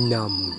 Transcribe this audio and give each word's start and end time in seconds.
Namun, 0.00 0.56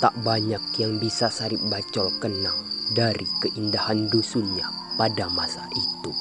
tak 0.00 0.16
banyak 0.24 0.64
yang 0.80 0.96
bisa 0.96 1.28
Sarip 1.28 1.60
Bacol 1.68 2.08
kenang 2.24 2.56
dari 2.96 3.28
keindahan 3.44 4.08
dusunnya 4.08 4.64
pada 4.96 5.28
masa 5.28 5.60
itu. 5.76 6.12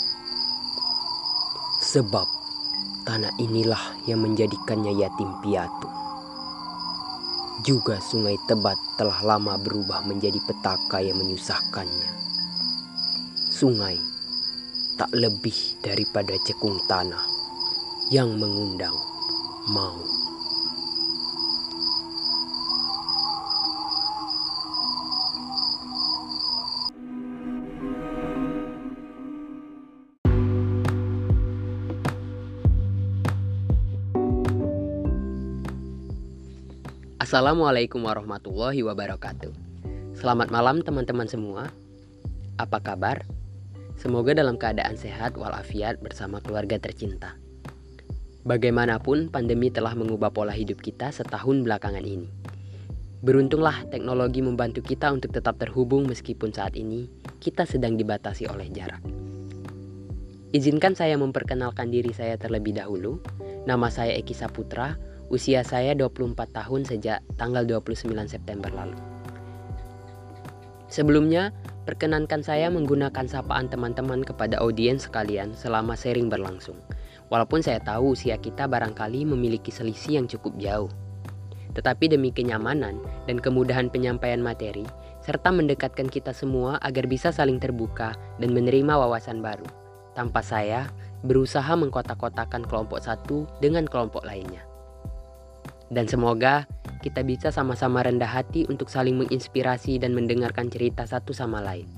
Sebab 1.79 2.27
tanah 3.07 3.31
inilah 3.39 4.03
yang 4.03 4.19
menjadikannya 4.19 4.99
yatim 4.99 5.31
piatu. 5.39 5.87
Juga 7.63 8.03
sungai 8.03 8.35
Tebat 8.51 8.75
telah 8.99 9.23
lama 9.23 9.55
berubah 9.55 10.03
menjadi 10.03 10.43
petaka 10.43 10.99
yang 10.99 11.15
menyusahkannya. 11.23 12.11
Sungai 13.47 13.95
tak 14.99 15.15
lebih 15.15 15.55
daripada 15.79 16.35
cekung 16.43 16.83
tanah 16.91 17.23
yang 18.11 18.35
mengundang 18.35 18.97
maut. 19.71 20.10
Assalamualaikum 37.31 38.03
warahmatullahi 38.03 38.83
wabarakatuh. 38.83 39.55
Selamat 40.19 40.51
malam 40.51 40.83
teman-teman 40.83 41.31
semua. 41.31 41.71
Apa 42.59 42.83
kabar? 42.83 43.23
Semoga 43.95 44.35
dalam 44.35 44.59
keadaan 44.59 44.99
sehat 44.99 45.39
walafiat 45.39 46.03
bersama 46.03 46.43
keluarga 46.43 46.75
tercinta. 46.75 47.39
Bagaimanapun 48.43 49.31
pandemi 49.31 49.71
telah 49.71 49.95
mengubah 49.95 50.35
pola 50.35 50.51
hidup 50.51 50.83
kita 50.83 51.07
setahun 51.15 51.63
belakangan 51.63 52.03
ini. 52.03 52.27
Beruntunglah 53.23 53.87
teknologi 53.87 54.43
membantu 54.43 54.83
kita 54.83 55.07
untuk 55.15 55.31
tetap 55.31 55.55
terhubung 55.55 56.11
meskipun 56.11 56.51
saat 56.51 56.75
ini 56.75 57.07
kita 57.39 57.63
sedang 57.63 57.95
dibatasi 57.95 58.51
oleh 58.51 58.67
jarak. 58.75 58.99
Izinkan 60.51 60.99
saya 60.99 61.15
memperkenalkan 61.15 61.95
diri 61.95 62.11
saya 62.11 62.35
terlebih 62.35 62.75
dahulu. 62.75 63.23
Nama 63.63 63.87
saya 63.87 64.19
Eki 64.19 64.35
Saputra, 64.35 64.99
Usia 65.31 65.63
saya 65.63 65.95
24 65.95 66.35
tahun 66.51 66.83
sejak 66.83 67.23
tanggal 67.39 67.63
29 67.63 68.03
September 68.27 68.67
lalu. 68.67 68.99
Sebelumnya, 70.91 71.55
perkenankan 71.87 72.43
saya 72.43 72.67
menggunakan 72.67 73.31
sapaan 73.31 73.71
teman-teman 73.71 74.27
kepada 74.27 74.59
audiens 74.59 75.07
sekalian 75.07 75.55
selama 75.55 75.95
sharing 75.95 76.27
berlangsung. 76.27 76.75
Walaupun 77.31 77.63
saya 77.63 77.79
tahu 77.79 78.11
usia 78.11 78.35
kita 78.35 78.67
barangkali 78.67 79.23
memiliki 79.23 79.71
selisih 79.71 80.19
yang 80.19 80.27
cukup 80.27 80.51
jauh. 80.59 80.91
Tetapi 81.79 82.11
demi 82.11 82.35
kenyamanan 82.35 82.99
dan 83.23 83.39
kemudahan 83.39 83.87
penyampaian 83.87 84.43
materi, 84.43 84.83
serta 85.23 85.47
mendekatkan 85.47 86.11
kita 86.11 86.35
semua 86.35 86.75
agar 86.83 87.07
bisa 87.07 87.31
saling 87.31 87.55
terbuka 87.55 88.11
dan 88.35 88.51
menerima 88.51 88.99
wawasan 88.99 89.39
baru. 89.39 89.63
Tanpa 90.11 90.43
saya 90.43 90.91
berusaha 91.23 91.71
mengkotak-kotakan 91.71 92.67
kelompok 92.67 92.99
satu 92.99 93.47
dengan 93.63 93.87
kelompok 93.87 94.27
lainnya. 94.27 94.70
Dan 95.91 96.07
semoga 96.07 96.71
kita 97.03 97.19
bisa 97.27 97.51
sama-sama 97.51 97.99
rendah 97.99 98.31
hati 98.31 98.63
untuk 98.71 98.87
saling 98.87 99.19
menginspirasi 99.19 99.99
dan 99.99 100.15
mendengarkan 100.15 100.71
cerita 100.71 101.03
satu 101.03 101.35
sama 101.35 101.59
lain. 101.59 101.89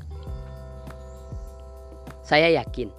Saya 2.26 2.50
yakin, 2.58 2.90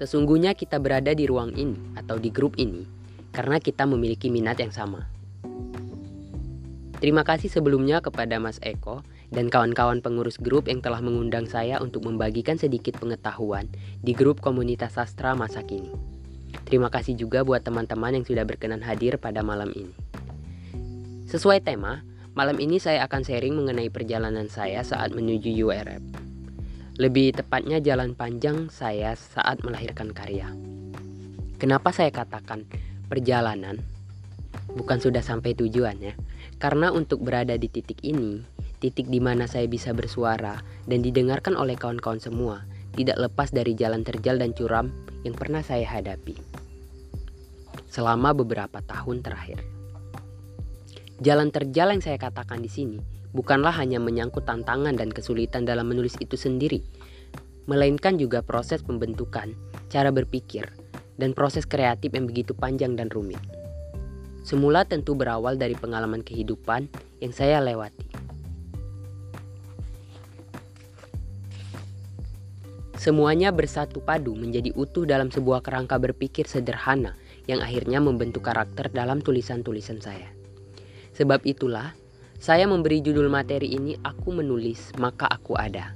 sesungguhnya 0.00 0.56
kita 0.56 0.80
berada 0.80 1.12
di 1.12 1.28
ruang 1.28 1.52
ini 1.52 1.76
atau 2.00 2.16
di 2.16 2.32
grup 2.32 2.56
ini 2.56 2.88
karena 3.36 3.60
kita 3.60 3.84
memiliki 3.84 4.32
minat 4.32 4.56
yang 4.64 4.72
sama. 4.72 5.04
Terima 7.00 7.24
kasih 7.24 7.48
sebelumnya 7.52 8.00
kepada 8.00 8.36
Mas 8.40 8.60
Eko 8.60 9.00
dan 9.32 9.48
kawan-kawan 9.48 10.04
pengurus 10.04 10.36
grup 10.36 10.68
yang 10.68 10.84
telah 10.84 11.00
mengundang 11.00 11.48
saya 11.48 11.80
untuk 11.80 12.04
membagikan 12.04 12.60
sedikit 12.60 12.96
pengetahuan 13.00 13.68
di 14.04 14.12
grup 14.12 14.44
komunitas 14.44 14.96
sastra 14.96 15.32
masa 15.32 15.64
kini. 15.64 15.92
Terima 16.68 16.92
kasih 16.92 17.16
juga 17.16 17.40
buat 17.40 17.64
teman-teman 17.64 18.20
yang 18.20 18.24
sudah 18.26 18.44
berkenan 18.44 18.84
hadir 18.84 19.16
pada 19.16 19.40
malam 19.40 19.72
ini. 19.72 20.09
Sesuai 21.30 21.62
tema, 21.62 22.02
malam 22.34 22.58
ini 22.58 22.82
saya 22.82 23.06
akan 23.06 23.22
sharing 23.22 23.54
mengenai 23.54 23.86
perjalanan 23.86 24.50
saya 24.50 24.82
saat 24.82 25.14
menuju 25.14 25.62
URF. 25.62 26.02
Lebih 26.98 27.38
tepatnya 27.38 27.78
jalan 27.78 28.18
panjang 28.18 28.66
saya 28.66 29.14
saat 29.14 29.62
melahirkan 29.62 30.10
karya. 30.10 30.50
Kenapa 31.62 31.94
saya 31.94 32.10
katakan 32.10 32.66
perjalanan? 33.06 33.78
Bukan 34.74 34.98
sudah 34.98 35.22
sampai 35.22 35.54
tujuan 35.54 36.02
ya. 36.02 36.18
Karena 36.58 36.90
untuk 36.90 37.22
berada 37.22 37.54
di 37.54 37.70
titik 37.70 38.02
ini, 38.02 38.42
titik 38.82 39.06
di 39.06 39.22
mana 39.22 39.46
saya 39.46 39.70
bisa 39.70 39.94
bersuara 39.94 40.58
dan 40.90 40.98
didengarkan 40.98 41.54
oleh 41.54 41.78
kawan-kawan 41.78 42.18
semua, 42.18 42.66
tidak 42.98 43.22
lepas 43.22 43.54
dari 43.54 43.78
jalan 43.78 44.02
terjal 44.02 44.34
dan 44.34 44.50
curam 44.50 44.90
yang 45.22 45.38
pernah 45.38 45.62
saya 45.62 45.86
hadapi 45.86 46.34
selama 47.86 48.34
beberapa 48.34 48.82
tahun 48.82 49.22
terakhir. 49.22 49.79
Jalan 51.20 51.52
terjal 51.52 51.92
yang 51.92 52.00
saya 52.00 52.16
katakan 52.16 52.64
di 52.64 52.72
sini 52.72 52.96
bukanlah 53.36 53.76
hanya 53.76 54.00
menyangkut 54.00 54.48
tantangan 54.48 54.96
dan 54.96 55.12
kesulitan 55.12 55.68
dalam 55.68 55.92
menulis 55.92 56.16
itu 56.16 56.32
sendiri, 56.32 56.80
melainkan 57.68 58.16
juga 58.16 58.40
proses 58.40 58.80
pembentukan, 58.80 59.52
cara 59.92 60.08
berpikir, 60.08 60.64
dan 61.20 61.36
proses 61.36 61.68
kreatif 61.68 62.16
yang 62.16 62.24
begitu 62.24 62.56
panjang 62.56 62.96
dan 62.96 63.12
rumit. 63.12 63.36
Semula 64.48 64.88
tentu 64.88 65.12
berawal 65.12 65.60
dari 65.60 65.76
pengalaman 65.76 66.24
kehidupan 66.24 66.88
yang 67.20 67.36
saya 67.36 67.60
lewati. 67.60 68.08
Semuanya 72.96 73.52
bersatu 73.52 74.00
padu 74.00 74.32
menjadi 74.32 74.72
utuh 74.72 75.04
dalam 75.04 75.28
sebuah 75.28 75.60
kerangka 75.60 76.00
berpikir 76.00 76.48
sederhana 76.48 77.12
yang 77.44 77.60
akhirnya 77.60 78.00
membentuk 78.00 78.44
karakter 78.44 78.88
dalam 78.88 79.20
tulisan-tulisan 79.20 80.00
saya. 80.00 80.39
Sebab 81.20 81.44
itulah, 81.44 81.92
saya 82.40 82.64
memberi 82.64 83.04
judul 83.04 83.28
materi 83.28 83.76
ini 83.76 83.92
Aku 84.08 84.32
Menulis 84.32 84.96
Maka 84.96 85.28
Aku 85.28 85.52
Ada. 85.52 85.92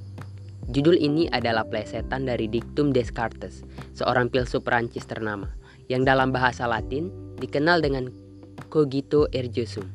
Judul 0.69 1.01
ini 1.01 1.33
adalah 1.33 1.65
plesetan 1.65 2.29
dari 2.29 2.45
Dictum 2.45 2.93
Descartes, 2.93 3.65
seorang 3.97 4.29
filsuf 4.29 4.61
Perancis 4.69 5.09
ternama, 5.09 5.49
yang 5.89 6.05
dalam 6.05 6.29
bahasa 6.29 6.69
Latin 6.69 7.09
dikenal 7.41 7.81
dengan 7.81 8.13
cogito 8.69 9.25
ergo 9.33 9.65
sum. 9.65 9.89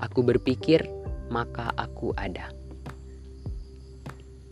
Aku 0.00 0.24
berpikir, 0.24 0.88
maka 1.28 1.68
aku 1.76 2.16
ada. 2.16 2.48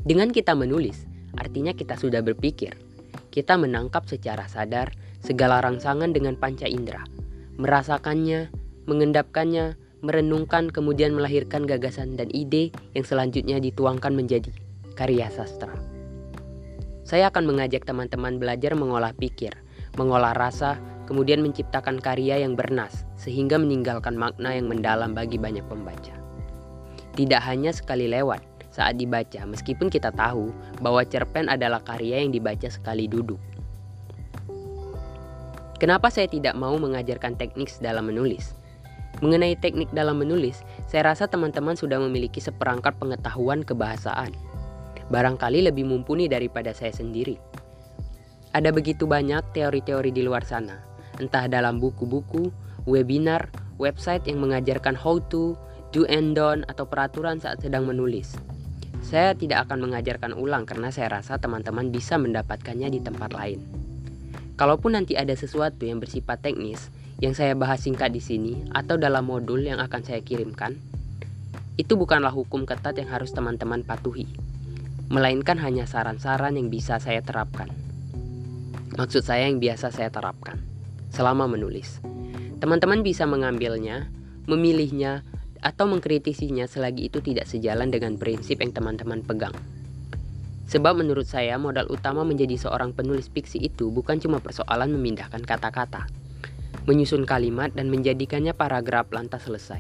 Dengan 0.05 0.37
kita 0.37 0.53
menulis, 0.53 1.09
artinya 1.41 1.73
kita 1.73 1.97
sudah 1.97 2.21
berpikir. 2.21 2.77
Kita 3.33 3.57
menangkap 3.57 4.05
secara 4.05 4.45
sadar 4.53 4.93
segala 5.25 5.65
rangsangan 5.65 6.13
dengan 6.13 6.37
panca 6.37 6.69
indera, 6.69 7.09
merasakannya, 7.57 8.53
mengendapkannya, 8.85 9.80
merenungkan 10.01 10.73
kemudian 10.73 11.13
melahirkan 11.13 11.69
gagasan 11.69 12.17
dan 12.17 12.29
ide 12.33 12.73
yang 12.97 13.05
selanjutnya 13.05 13.61
dituangkan 13.61 14.13
menjadi 14.13 14.53
karya 14.97 15.29
sastra. 15.33 15.73
Saya 17.05 17.33
akan 17.33 17.49
mengajak 17.49 17.89
teman-teman 17.89 18.39
belajar 18.39 18.77
mengolah 18.79 19.11
pikir, 19.17 19.51
mengolah 19.99 20.37
rasa, 20.37 20.79
kemudian 21.11 21.43
menciptakan 21.43 21.99
karya 21.99 22.39
yang 22.39 22.55
bernas 22.55 23.03
sehingga 23.19 23.59
meninggalkan 23.59 24.15
makna 24.15 24.55
yang 24.55 24.71
mendalam 24.71 25.11
bagi 25.11 25.35
banyak 25.35 25.67
pembaca. 25.67 26.15
Tidak 27.19 27.43
hanya 27.43 27.75
sekali 27.75 28.07
lewat 28.07 28.39
saat 28.71 28.95
dibaca, 28.95 29.43
meskipun 29.43 29.91
kita 29.91 30.15
tahu 30.15 30.55
bahwa 30.79 31.03
cerpen 31.03 31.51
adalah 31.51 31.83
karya 31.83 32.23
yang 32.23 32.31
dibaca 32.31 32.71
sekali 32.71 33.11
duduk. 33.11 33.43
Kenapa 35.83 36.13
saya 36.13 36.29
tidak 36.29 36.55
mau 36.55 36.77
mengajarkan 36.79 37.35
teknik 37.41 37.73
dalam 37.83 38.07
menulis? 38.07 38.60
Mengenai 39.19 39.59
teknik 39.59 39.91
dalam 39.91 40.23
menulis, 40.23 40.63
saya 40.87 41.11
rasa 41.11 41.27
teman-teman 41.27 41.75
sudah 41.75 41.99
memiliki 41.99 42.39
seperangkat 42.39 42.95
pengetahuan 43.03 43.67
kebahasaan. 43.67 44.31
Barangkali 45.11 45.67
lebih 45.67 45.91
mumpuni 45.91 46.31
daripada 46.31 46.71
saya 46.71 46.95
sendiri. 46.95 47.35
Ada 48.55 48.71
begitu 48.71 49.11
banyak 49.11 49.43
teori-teori 49.51 50.15
di 50.15 50.23
luar 50.23 50.47
sana, 50.47 50.79
entah 51.19 51.51
dalam 51.51 51.83
buku-buku, 51.83 52.55
webinar, 52.87 53.51
website 53.83 54.25
yang 54.31 54.39
mengajarkan 54.39 54.95
how 54.95 55.19
to, 55.29 55.59
do 55.91 56.07
and 56.07 56.39
don't, 56.39 56.63
atau 56.71 56.87
peraturan 56.87 57.43
saat 57.43 57.59
sedang 57.59 57.85
menulis. 57.91 58.39
Saya 59.01 59.35
tidak 59.35 59.67
akan 59.67 59.91
mengajarkan 59.91 60.33
ulang 60.39 60.69
karena 60.69 60.95
saya 60.95 61.11
rasa 61.19 61.41
teman-teman 61.41 61.91
bisa 61.91 62.15
mendapatkannya 62.15 62.95
di 62.95 63.01
tempat 63.03 63.35
lain. 63.35 63.59
Kalaupun 64.61 64.93
nanti 64.93 65.17
ada 65.17 65.33
sesuatu 65.33 65.89
yang 65.89 66.05
bersifat 66.05 66.45
teknis, 66.45 66.93
yang 67.21 67.37
saya 67.37 67.53
bahas 67.53 67.85
singkat 67.85 68.17
di 68.17 68.25
sini 68.25 68.65
atau 68.73 68.97
dalam 68.97 69.29
modul 69.29 69.61
yang 69.61 69.77
akan 69.77 70.01
saya 70.01 70.25
kirimkan, 70.25 70.81
itu 71.77 71.93
bukanlah 71.97 72.33
hukum 72.33 72.65
ketat 72.65 72.97
yang 72.97 73.13
harus 73.13 73.37
teman-teman 73.37 73.85
patuhi, 73.85 74.25
melainkan 75.13 75.61
hanya 75.61 75.85
saran-saran 75.85 76.57
yang 76.57 76.73
bisa 76.73 76.97
saya 76.97 77.21
terapkan. 77.21 77.69
Maksud 78.97 79.21
saya 79.21 79.49
yang 79.53 79.61
biasa 79.61 79.93
saya 79.93 80.09
terapkan 80.09 80.61
selama 81.13 81.45
menulis. 81.45 82.01
Teman-teman 82.61 83.05
bisa 83.05 83.29
mengambilnya, 83.29 84.09
memilihnya, 84.49 85.25
atau 85.61 85.85
mengkritisinya 85.89 86.65
selagi 86.65 87.13
itu 87.13 87.21
tidak 87.21 87.45
sejalan 87.45 87.93
dengan 87.93 88.17
prinsip 88.17 88.65
yang 88.65 88.73
teman-teman 88.73 89.21
pegang. 89.21 89.53
Sebab 90.73 90.97
menurut 90.97 91.29
saya 91.29 91.61
modal 91.61 91.85
utama 91.93 92.25
menjadi 92.25 92.57
seorang 92.57 92.97
penulis 92.97 93.29
fiksi 93.29 93.61
itu 93.61 93.93
bukan 93.93 94.23
cuma 94.23 94.41
persoalan 94.41 94.89
memindahkan 94.95 95.43
kata-kata, 95.45 96.09
menyusun 96.91 97.23
kalimat 97.23 97.71
dan 97.71 97.87
menjadikannya 97.87 98.51
paragraf 98.51 99.15
lantas 99.15 99.47
selesai. 99.47 99.79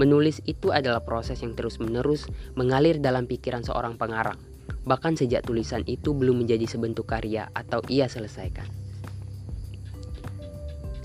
Menulis 0.00 0.40
itu 0.48 0.72
adalah 0.72 1.04
proses 1.04 1.44
yang 1.44 1.52
terus-menerus 1.52 2.24
mengalir 2.56 3.04
dalam 3.04 3.28
pikiran 3.28 3.60
seorang 3.60 4.00
pengarang, 4.00 4.40
bahkan 4.88 5.12
sejak 5.12 5.44
tulisan 5.44 5.84
itu 5.84 6.16
belum 6.16 6.40
menjadi 6.40 6.64
sebentuk 6.64 7.04
karya 7.04 7.52
atau 7.52 7.84
ia 7.92 8.08
selesaikan. 8.08 8.64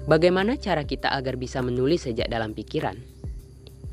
Bagaimana 0.07 0.55
cara 0.55 0.87
kita 0.87 1.11
agar 1.11 1.35
bisa 1.35 1.59
menulis 1.59 2.07
sejak 2.07 2.31
dalam 2.31 2.55
pikiran? 2.55 2.95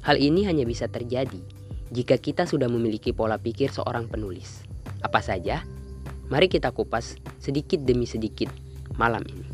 Hal 0.07 0.23
ini 0.23 0.47
hanya 0.47 0.63
bisa 0.63 0.87
terjadi 0.87 1.43
jika 1.91 2.15
kita 2.15 2.47
sudah 2.47 2.71
memiliki 2.71 3.11
pola 3.11 3.43
pikir 3.43 3.75
seorang 3.75 4.07
penulis. 4.07 4.63
Apa 5.03 5.19
saja? 5.19 5.67
Mari 6.31 6.47
kita 6.47 6.71
kupas 6.71 7.19
sedikit 7.43 7.83
demi 7.83 8.07
sedikit 8.07 8.55
malam 8.95 9.27
ini. 9.27 9.52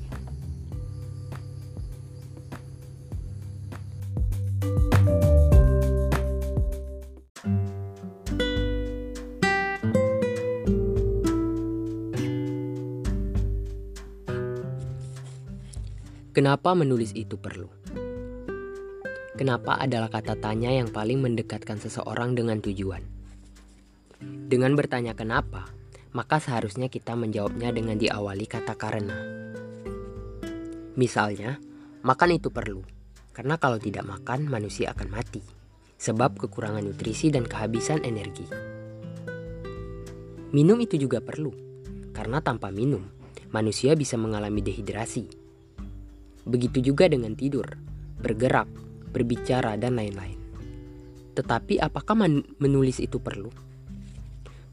Kenapa 16.38 16.70
menulis 16.70 17.19
itu 17.19 17.34
perlu? 17.34 17.66
Kenapa 19.34 19.75
adalah 19.75 20.06
kata 20.06 20.38
tanya 20.38 20.70
yang 20.70 20.87
paling 20.87 21.19
mendekatkan 21.19 21.82
seseorang 21.82 22.38
dengan 22.38 22.62
tujuan? 22.62 23.02
Dengan 24.22 24.78
bertanya 24.78 25.19
kenapa, 25.19 25.66
maka 26.14 26.38
seharusnya 26.38 26.87
kita 26.87 27.19
menjawabnya 27.19 27.75
dengan 27.75 27.99
diawali 27.99 28.46
kata 28.46 28.78
karena. 28.78 29.19
Misalnya, 30.94 31.58
makan 32.06 32.38
itu 32.38 32.55
perlu, 32.55 32.87
karena 33.38 33.55
kalau 33.55 33.79
tidak 33.79 34.02
makan 34.02 34.50
manusia 34.50 34.90
akan 34.90 35.14
mati, 35.14 35.38
sebab 35.94 36.35
kekurangan 36.35 36.82
nutrisi 36.82 37.31
dan 37.31 37.46
kehabisan 37.46 38.02
energi. 38.02 38.50
Minum 40.50 40.82
itu 40.82 40.99
juga 40.99 41.23
perlu, 41.23 41.55
karena 42.11 42.43
tanpa 42.43 42.75
minum, 42.75 43.06
manusia 43.55 43.94
bisa 43.94 44.19
mengalami 44.19 44.58
dehidrasi 44.58 45.46
Begitu 46.49 46.81
juga 46.81 47.05
dengan 47.12 47.37
tidur, 47.37 47.76
bergerak, 48.25 48.73
berbicara, 49.12 49.76
dan 49.76 50.00
lain-lain. 50.00 50.41
Tetapi 51.37 51.76
apakah 51.76 52.17
menulis 52.56 53.05
itu 53.05 53.20
perlu? 53.20 53.52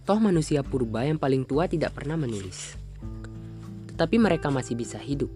Toh 0.08 0.20
manusia 0.24 0.64
purba 0.64 1.04
yang 1.04 1.20
paling 1.20 1.44
tua 1.44 1.68
tidak 1.68 1.92
pernah 2.00 2.16
menulis. 2.16 2.80
Tetapi 3.92 4.16
mereka 4.16 4.48
masih 4.48 4.80
bisa 4.80 4.96
hidup. 4.96 5.36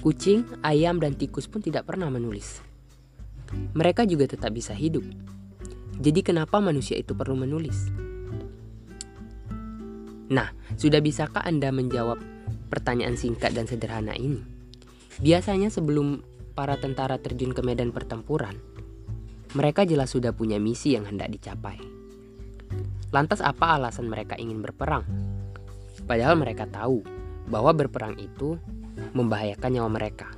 Kucing, 0.00 0.48
ayam, 0.64 0.96
dan 0.96 1.12
tikus 1.12 1.44
pun 1.44 1.60
tidak 1.60 1.84
pernah 1.84 2.08
menulis. 2.08 2.64
Mereka 3.76 4.08
juga 4.08 4.24
tetap 4.24 4.56
bisa 4.56 4.72
hidup. 4.72 5.04
Jadi 6.00 6.24
kenapa 6.24 6.56
manusia 6.64 6.96
itu 6.96 7.12
perlu 7.12 7.36
menulis? 7.36 7.92
Nah, 10.32 10.56
sudah 10.80 11.04
bisakah 11.04 11.44
Anda 11.44 11.68
menjawab 11.68 12.16
pertanyaan 12.72 13.20
singkat 13.20 13.52
dan 13.52 13.68
sederhana 13.68 14.16
ini? 14.16 14.40
Biasanya 15.20 15.68
sebelum 15.68 16.24
para 16.56 16.80
tentara 16.80 17.20
terjun 17.20 17.52
ke 17.52 17.60
medan 17.60 17.92
pertempuran, 17.92 18.56
mereka 19.52 19.84
jelas 19.84 20.16
sudah 20.16 20.32
punya 20.32 20.56
misi 20.56 20.96
yang 20.96 21.04
hendak 21.04 21.28
dicapai. 21.28 21.76
Lantas 23.12 23.42
apa 23.42 23.76
alasan 23.76 24.08
mereka 24.08 24.38
ingin 24.38 24.62
berperang? 24.62 25.04
Padahal 26.08 26.38
mereka 26.38 26.64
tahu 26.70 27.02
bahwa 27.50 27.74
berperang 27.74 28.14
itu 28.16 28.56
membahayakan 29.12 29.70
nyawa 29.76 29.90
mereka. 29.90 30.28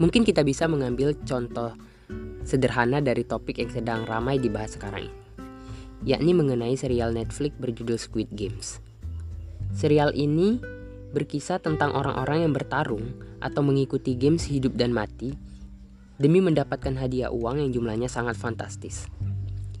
Mungkin 0.00 0.26
kita 0.26 0.42
bisa 0.42 0.66
mengambil 0.66 1.14
contoh 1.22 1.76
sederhana 2.42 2.98
dari 2.98 3.22
topik 3.22 3.62
yang 3.62 3.70
sedang 3.70 4.00
ramai 4.02 4.40
dibahas 4.40 4.74
sekarang 4.74 5.06
ini, 5.06 5.18
yakni 6.02 6.34
mengenai 6.34 6.74
serial 6.74 7.14
Netflix 7.14 7.54
berjudul 7.60 7.98
Squid 8.00 8.34
Games. 8.34 8.82
Serial 9.72 10.10
ini 10.12 10.58
berkisah 11.12 11.60
tentang 11.60 11.92
orang-orang 11.92 12.48
yang 12.48 12.52
bertarung 12.56 13.14
atau 13.38 13.60
mengikuti 13.60 14.16
games 14.16 14.48
hidup 14.48 14.74
dan 14.74 14.90
mati 14.96 15.36
demi 16.16 16.40
mendapatkan 16.40 16.96
hadiah 16.96 17.28
uang 17.28 17.60
yang 17.62 17.70
jumlahnya 17.70 18.08
sangat 18.08 18.36
fantastis. 18.36 19.06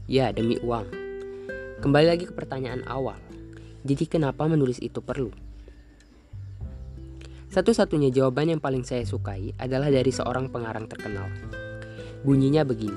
Ya, 0.06 0.30
demi 0.34 0.60
uang. 0.60 0.86
Kembali 1.80 2.06
lagi 2.14 2.24
ke 2.28 2.34
pertanyaan 2.34 2.86
awal. 2.86 3.18
Jadi 3.82 4.06
kenapa 4.06 4.46
menulis 4.46 4.78
itu 4.78 5.02
perlu? 5.02 5.34
Satu-satunya 7.52 8.08
jawaban 8.08 8.48
yang 8.48 8.64
paling 8.64 8.80
saya 8.80 9.04
sukai 9.04 9.52
adalah 9.60 9.92
dari 9.92 10.08
seorang 10.08 10.48
pengarang 10.48 10.88
terkenal. 10.88 11.28
Bunyinya 12.24 12.64
begini. 12.64 12.96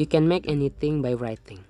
You 0.00 0.08
can 0.08 0.24
make 0.24 0.48
anything 0.48 1.04
by 1.04 1.12
writing. 1.12 1.60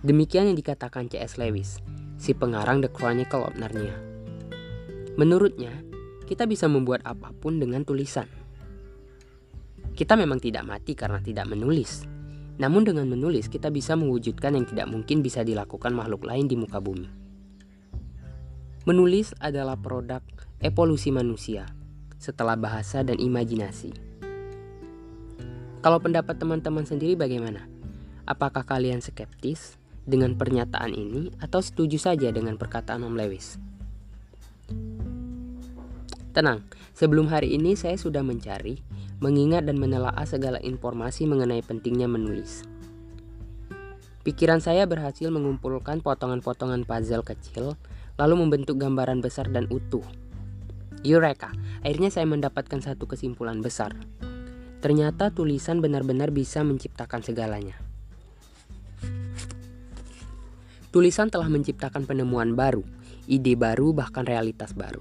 Demikian 0.00 0.48
yang 0.48 0.56
dikatakan 0.56 1.12
C.S. 1.12 1.36
Lewis 1.36 1.84
si 2.16 2.32
pengarang 2.32 2.80
The 2.80 2.88
Chronicle 2.88 3.44
of 3.44 3.60
Narnia. 3.60 3.92
Menurutnya, 5.20 5.76
kita 6.24 6.48
bisa 6.48 6.64
membuat 6.64 7.04
apa 7.04 7.36
pun 7.36 7.60
dengan 7.60 7.84
tulisan. 7.84 8.24
Kita 9.92 10.16
memang 10.16 10.40
tidak 10.40 10.64
mati 10.64 10.96
karena 10.96 11.20
tidak 11.20 11.44
menulis. 11.44 12.08
Namun 12.56 12.88
dengan 12.88 13.04
menulis 13.04 13.52
kita 13.52 13.68
bisa 13.68 14.00
mewujudkan 14.00 14.56
yang 14.56 14.64
tidak 14.64 14.88
mungkin 14.88 15.20
bisa 15.20 15.44
dilakukan 15.44 15.92
makhluk 15.92 16.24
lain 16.24 16.48
di 16.48 16.56
muka 16.56 16.80
bumi. 16.80 17.21
Menulis 18.82 19.30
adalah 19.38 19.78
produk 19.78 20.26
evolusi 20.58 21.14
manusia 21.14 21.70
setelah 22.18 22.58
bahasa 22.58 23.06
dan 23.06 23.14
imajinasi. 23.14 23.94
Kalau 25.78 26.02
pendapat 26.02 26.34
teman-teman 26.42 26.82
sendiri 26.82 27.14
bagaimana? 27.14 27.70
Apakah 28.26 28.66
kalian 28.66 28.98
skeptis 28.98 29.78
dengan 30.02 30.34
pernyataan 30.34 30.98
ini 30.98 31.30
atau 31.38 31.62
setuju 31.62 31.94
saja 31.94 32.34
dengan 32.34 32.58
perkataan 32.58 33.06
Om 33.06 33.14
Lewis? 33.14 33.54
Tenang, 36.34 36.66
sebelum 36.90 37.30
hari 37.30 37.54
ini 37.54 37.78
saya 37.78 37.94
sudah 37.94 38.26
mencari, 38.26 38.82
mengingat 39.22 39.62
dan 39.62 39.78
menelaah 39.78 40.26
segala 40.26 40.58
informasi 40.58 41.30
mengenai 41.30 41.62
pentingnya 41.62 42.10
menulis. 42.10 42.66
Pikiran 44.26 44.58
saya 44.58 44.90
berhasil 44.90 45.30
mengumpulkan 45.30 46.02
potongan-potongan 46.02 46.82
puzzle 46.82 47.22
kecil, 47.22 47.78
lalu 48.16 48.34
membentuk 48.44 48.80
gambaran 48.80 49.20
besar 49.24 49.48
dan 49.48 49.68
utuh. 49.68 50.04
Eureka! 51.02 51.50
Akhirnya 51.82 52.14
saya 52.14 52.26
mendapatkan 52.30 52.78
satu 52.78 53.10
kesimpulan 53.10 53.58
besar. 53.58 53.94
Ternyata 54.82 55.30
tulisan 55.30 55.78
benar-benar 55.78 56.34
bisa 56.34 56.62
menciptakan 56.62 57.22
segalanya. 57.22 57.78
Tulisan 60.92 61.32
telah 61.32 61.48
menciptakan 61.48 62.04
penemuan 62.04 62.52
baru, 62.52 62.84
ide 63.24 63.56
baru, 63.56 63.96
bahkan 63.96 64.28
realitas 64.28 64.76
baru. 64.76 65.00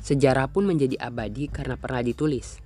Sejarah 0.00 0.52
pun 0.52 0.68
menjadi 0.68 1.00
abadi 1.00 1.48
karena 1.48 1.80
pernah 1.80 2.04
ditulis. 2.04 2.60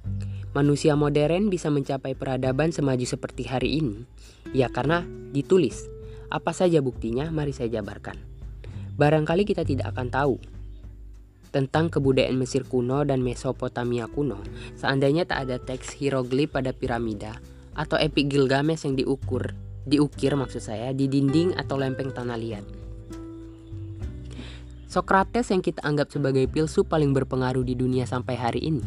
Manusia 0.51 0.99
modern 0.99 1.51
bisa 1.51 1.71
mencapai 1.71 2.15
peradaban 2.19 2.71
semaju 2.75 3.07
seperti 3.07 3.47
hari 3.47 3.79
ini, 3.79 4.07
ya 4.51 4.67
karena 4.71 5.07
ditulis. 5.31 5.87
Apa 6.27 6.51
saja 6.51 6.83
buktinya, 6.83 7.31
mari 7.31 7.55
saya 7.55 7.71
jabarkan. 7.79 8.34
Barangkali 8.95 9.43
kita 9.43 9.67
tidak 9.67 9.91
akan 9.95 10.07
tahu 10.07 10.37
tentang 11.51 11.91
kebudayaan 11.91 12.35
Mesir 12.35 12.67
kuno 12.67 13.03
dan 13.07 13.23
Mesopotamia 13.23 14.11
kuno 14.11 14.39
seandainya 14.75 15.23
tak 15.23 15.47
ada 15.47 15.59
teks 15.63 15.95
hieroglif 15.99 16.51
pada 16.51 16.75
piramida 16.75 17.39
atau 17.75 17.95
epik 17.99 18.31
Gilgamesh 18.31 18.87
yang 18.87 18.99
diukur 18.99 19.55
diukir 19.85 20.33
maksud 20.35 20.65
saya 20.65 20.91
di 20.97 21.07
dinding 21.07 21.55
atau 21.55 21.77
lempeng 21.77 22.11
tanah 22.11 22.39
liat. 22.41 22.65
Sokrates 24.89 25.51
yang 25.51 25.61
kita 25.61 25.83
anggap 25.83 26.15
sebagai 26.15 26.47
filsuf 26.49 26.87
paling 26.87 27.11
berpengaruh 27.11 27.67
di 27.67 27.75
dunia 27.75 28.07
sampai 28.07 28.39
hari 28.39 28.63
ini, 28.63 28.87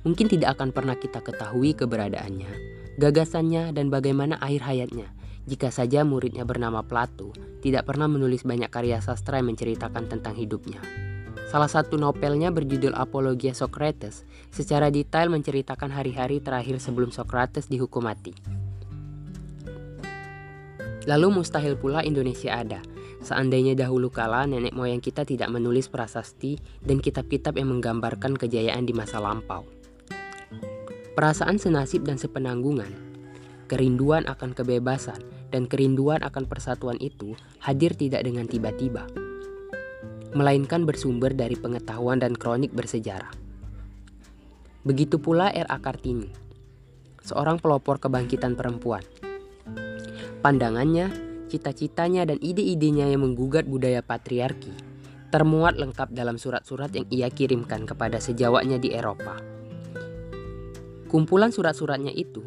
mungkin 0.00 0.32
tidak 0.32 0.56
akan 0.56 0.72
pernah 0.72 0.96
kita 0.96 1.20
ketahui 1.20 1.76
keberadaannya, 1.76 2.48
gagasannya, 2.96 3.76
dan 3.76 3.92
bagaimana 3.92 4.40
akhir 4.40 4.64
hayatnya. 4.64 5.12
Jika 5.46 5.70
saja 5.70 6.02
muridnya 6.02 6.42
bernama 6.42 6.82
Plato 6.82 7.30
tidak 7.62 7.86
pernah 7.86 8.10
menulis 8.10 8.42
banyak 8.42 8.66
karya 8.66 8.98
sastra 8.98 9.38
yang 9.38 9.54
menceritakan 9.54 10.10
tentang 10.10 10.34
hidupnya. 10.34 10.82
Salah 11.46 11.70
satu 11.70 11.94
novelnya 11.94 12.50
berjudul 12.50 12.98
Apologia 12.98 13.54
Socrates 13.54 14.26
secara 14.50 14.90
detail 14.90 15.30
menceritakan 15.30 15.94
hari-hari 15.94 16.42
terakhir 16.42 16.82
sebelum 16.82 17.14
Socrates 17.14 17.70
dihukum 17.70 18.02
mati. 18.02 18.34
Lalu 21.06 21.38
mustahil 21.38 21.78
pula 21.78 22.02
Indonesia 22.02 22.50
ada. 22.50 22.82
Seandainya 23.22 23.78
dahulu 23.78 24.10
kala 24.10 24.50
nenek 24.50 24.74
moyang 24.74 24.98
kita 24.98 25.22
tidak 25.22 25.46
menulis 25.54 25.86
prasasti 25.86 26.58
dan 26.82 26.98
kitab-kitab 26.98 27.54
yang 27.54 27.70
menggambarkan 27.70 28.34
kejayaan 28.34 28.82
di 28.82 28.90
masa 28.90 29.22
lampau. 29.22 29.62
Perasaan 31.14 31.62
senasib 31.62 32.02
dan 32.02 32.18
sepenanggungan, 32.18 32.90
kerinduan 33.70 34.26
akan 34.26 34.50
kebebasan, 34.52 35.22
dan 35.56 35.64
kerinduan 35.64 36.20
akan 36.20 36.44
persatuan 36.44 37.00
itu 37.00 37.32
hadir 37.64 37.96
tidak 37.96 38.28
dengan 38.28 38.44
tiba-tiba, 38.44 39.08
melainkan 40.36 40.84
bersumber 40.84 41.32
dari 41.32 41.56
pengetahuan 41.56 42.20
dan 42.20 42.36
kronik 42.36 42.76
bersejarah. 42.76 43.32
Begitu 44.84 45.16
pula 45.16 45.48
R.A. 45.48 45.80
Kartini, 45.80 46.28
seorang 47.24 47.56
pelopor 47.56 47.96
kebangkitan 47.96 48.52
perempuan. 48.52 49.00
Pandangannya, 50.44 51.08
cita-citanya, 51.48 52.28
dan 52.28 52.36
ide-idenya 52.44 53.08
yang 53.08 53.24
menggugat 53.24 53.64
budaya 53.64 54.04
patriarki 54.04 54.96
termuat 55.26 55.74
lengkap 55.74 56.14
dalam 56.14 56.38
surat-surat 56.38 56.88
yang 56.94 57.06
ia 57.10 57.28
kirimkan 57.28 57.82
kepada 57.82 58.22
sejawatnya 58.22 58.78
di 58.78 58.94
Eropa. 58.94 59.36
Kumpulan 61.10 61.50
surat-suratnya 61.50 62.14
itu 62.14 62.46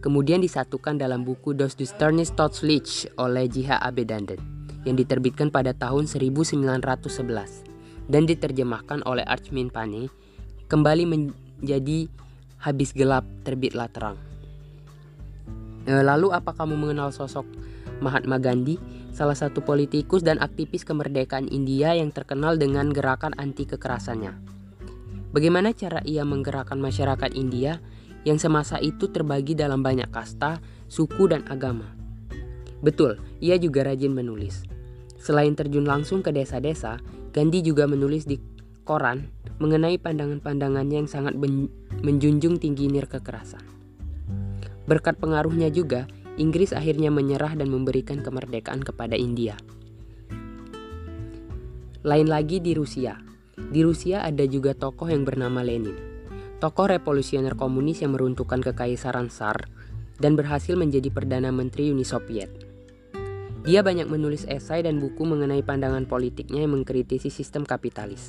kemudian 0.00 0.40
disatukan 0.40 0.96
dalam 0.96 1.22
buku 1.22 1.52
Dos 1.52 1.76
Dusternis 1.76 2.32
Totslich 2.32 3.08
oleh 3.20 3.46
J.H. 3.46 3.84
Abedanden 3.84 4.40
yang 4.88 4.96
diterbitkan 4.96 5.52
pada 5.52 5.76
tahun 5.76 6.08
1911 6.08 6.80
dan 8.08 8.22
diterjemahkan 8.24 9.04
oleh 9.04 9.22
Archmin 9.28 9.68
Pane 9.68 10.08
kembali 10.72 11.04
menjadi 11.04 12.08
Habis 12.64 12.96
Gelap 12.96 13.28
Terbitlah 13.44 13.92
Terang. 13.92 14.16
E, 15.84 15.92
lalu 16.00 16.32
apa 16.32 16.56
kamu 16.56 16.76
mengenal 16.76 17.12
sosok 17.12 17.44
Mahatma 18.00 18.40
Gandhi, 18.40 18.80
salah 19.12 19.36
satu 19.36 19.60
politikus 19.60 20.24
dan 20.24 20.40
aktivis 20.40 20.88
kemerdekaan 20.88 21.48
India 21.52 21.92
yang 21.92 22.08
terkenal 22.08 22.56
dengan 22.56 22.88
gerakan 22.88 23.36
anti 23.36 23.68
kekerasannya? 23.68 24.32
Bagaimana 25.30 25.70
cara 25.76 26.02
ia 26.02 26.26
menggerakkan 26.26 26.80
masyarakat 26.80 27.36
India 27.36 27.78
yang 28.24 28.36
semasa 28.36 28.76
itu 28.80 29.08
terbagi 29.08 29.56
dalam 29.56 29.80
banyak 29.80 30.08
kasta, 30.12 30.60
suku, 30.90 31.30
dan 31.30 31.46
agama. 31.48 31.88
Betul, 32.80 33.20
ia 33.40 33.56
juga 33.56 33.84
rajin 33.84 34.12
menulis. 34.12 34.64
Selain 35.20 35.52
terjun 35.52 35.84
langsung 35.84 36.24
ke 36.24 36.32
desa-desa, 36.32 37.00
Gandhi 37.30 37.60
juga 37.62 37.84
menulis 37.84 38.24
di 38.24 38.40
koran 38.88 39.28
mengenai 39.60 40.00
pandangan-pandangannya 40.00 41.04
yang 41.04 41.10
sangat 41.10 41.36
menjunjung 42.00 42.56
tinggi 42.56 42.88
nir 42.88 43.06
kekerasan. 43.06 43.62
Berkat 44.88 45.20
pengaruhnya 45.20 45.68
juga, 45.68 46.08
Inggris 46.40 46.72
akhirnya 46.72 47.12
menyerah 47.12 47.52
dan 47.54 47.68
memberikan 47.68 48.24
kemerdekaan 48.24 48.80
kepada 48.80 49.14
India. 49.14 49.54
Lain 52.00 52.26
lagi 52.32 52.64
di 52.64 52.72
Rusia. 52.72 53.20
Di 53.60 53.84
Rusia 53.84 54.24
ada 54.24 54.48
juga 54.48 54.72
tokoh 54.72 55.12
yang 55.12 55.28
bernama 55.28 55.60
Lenin 55.60 56.09
tokoh 56.60 56.92
revolusioner 56.92 57.56
komunis 57.56 58.04
yang 58.04 58.12
meruntuhkan 58.12 58.60
kekaisaran 58.60 59.32
Tsar 59.32 59.72
dan 60.20 60.36
berhasil 60.36 60.76
menjadi 60.76 61.08
Perdana 61.08 61.48
Menteri 61.48 61.88
Uni 61.88 62.04
Soviet. 62.04 62.52
Dia 63.64 63.80
banyak 63.80 64.08
menulis 64.12 64.44
esai 64.44 64.84
dan 64.84 65.00
buku 65.00 65.24
mengenai 65.24 65.64
pandangan 65.64 66.04
politiknya 66.04 66.68
yang 66.68 66.76
mengkritisi 66.76 67.32
sistem 67.32 67.64
kapitalis. 67.64 68.28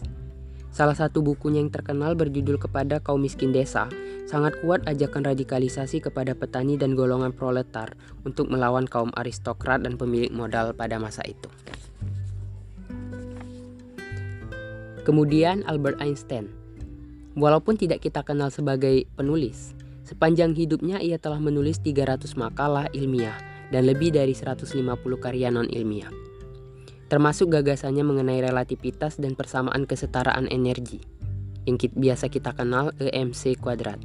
Salah 0.72 0.96
satu 0.96 1.20
bukunya 1.20 1.60
yang 1.60 1.68
terkenal 1.68 2.16
berjudul 2.16 2.56
Kepada 2.56 3.04
Kaum 3.04 3.28
Miskin 3.28 3.52
Desa, 3.52 3.92
sangat 4.24 4.56
kuat 4.64 4.88
ajakan 4.88 5.28
radikalisasi 5.28 6.00
kepada 6.00 6.32
petani 6.32 6.80
dan 6.80 6.96
golongan 6.96 7.36
proletar 7.36 7.92
untuk 8.24 8.48
melawan 8.48 8.88
kaum 8.88 9.12
aristokrat 9.20 9.84
dan 9.84 10.00
pemilik 10.00 10.32
modal 10.32 10.72
pada 10.72 10.96
masa 10.96 11.28
itu. 11.28 11.52
Kemudian 15.04 15.68
Albert 15.68 16.00
Einstein 16.00 16.61
Walaupun 17.32 17.80
tidak 17.80 18.04
kita 18.04 18.28
kenal 18.28 18.52
sebagai 18.52 19.08
penulis, 19.16 19.72
sepanjang 20.04 20.52
hidupnya 20.52 21.00
ia 21.00 21.16
telah 21.16 21.40
menulis 21.40 21.80
300 21.80 22.36
makalah 22.36 22.92
ilmiah 22.92 23.40
dan 23.72 23.88
lebih 23.88 24.12
dari 24.12 24.36
150 24.36 24.68
karya 25.16 25.48
non-ilmiah. 25.48 26.12
Termasuk 27.08 27.52
gagasannya 27.52 28.04
mengenai 28.04 28.40
relativitas 28.44 29.20
dan 29.20 29.36
persamaan 29.36 29.88
kesetaraan 29.88 30.48
energi 30.52 31.04
yang 31.68 31.78
biasa 31.78 32.28
kita 32.28 32.56
kenal 32.56 32.92
EMC 33.00 33.60
kuadrat. 33.60 34.00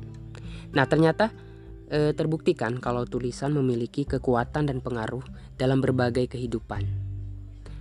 Nah, 0.74 0.84
ternyata 0.84 1.32
e, 1.88 2.12
terbuktikan 2.12 2.78
kalau 2.82 3.08
tulisan 3.08 3.54
memiliki 3.54 4.04
kekuatan 4.04 4.68
dan 4.68 4.78
pengaruh 4.82 5.22
dalam 5.56 5.80
berbagai 5.80 6.30
kehidupan. 6.36 6.84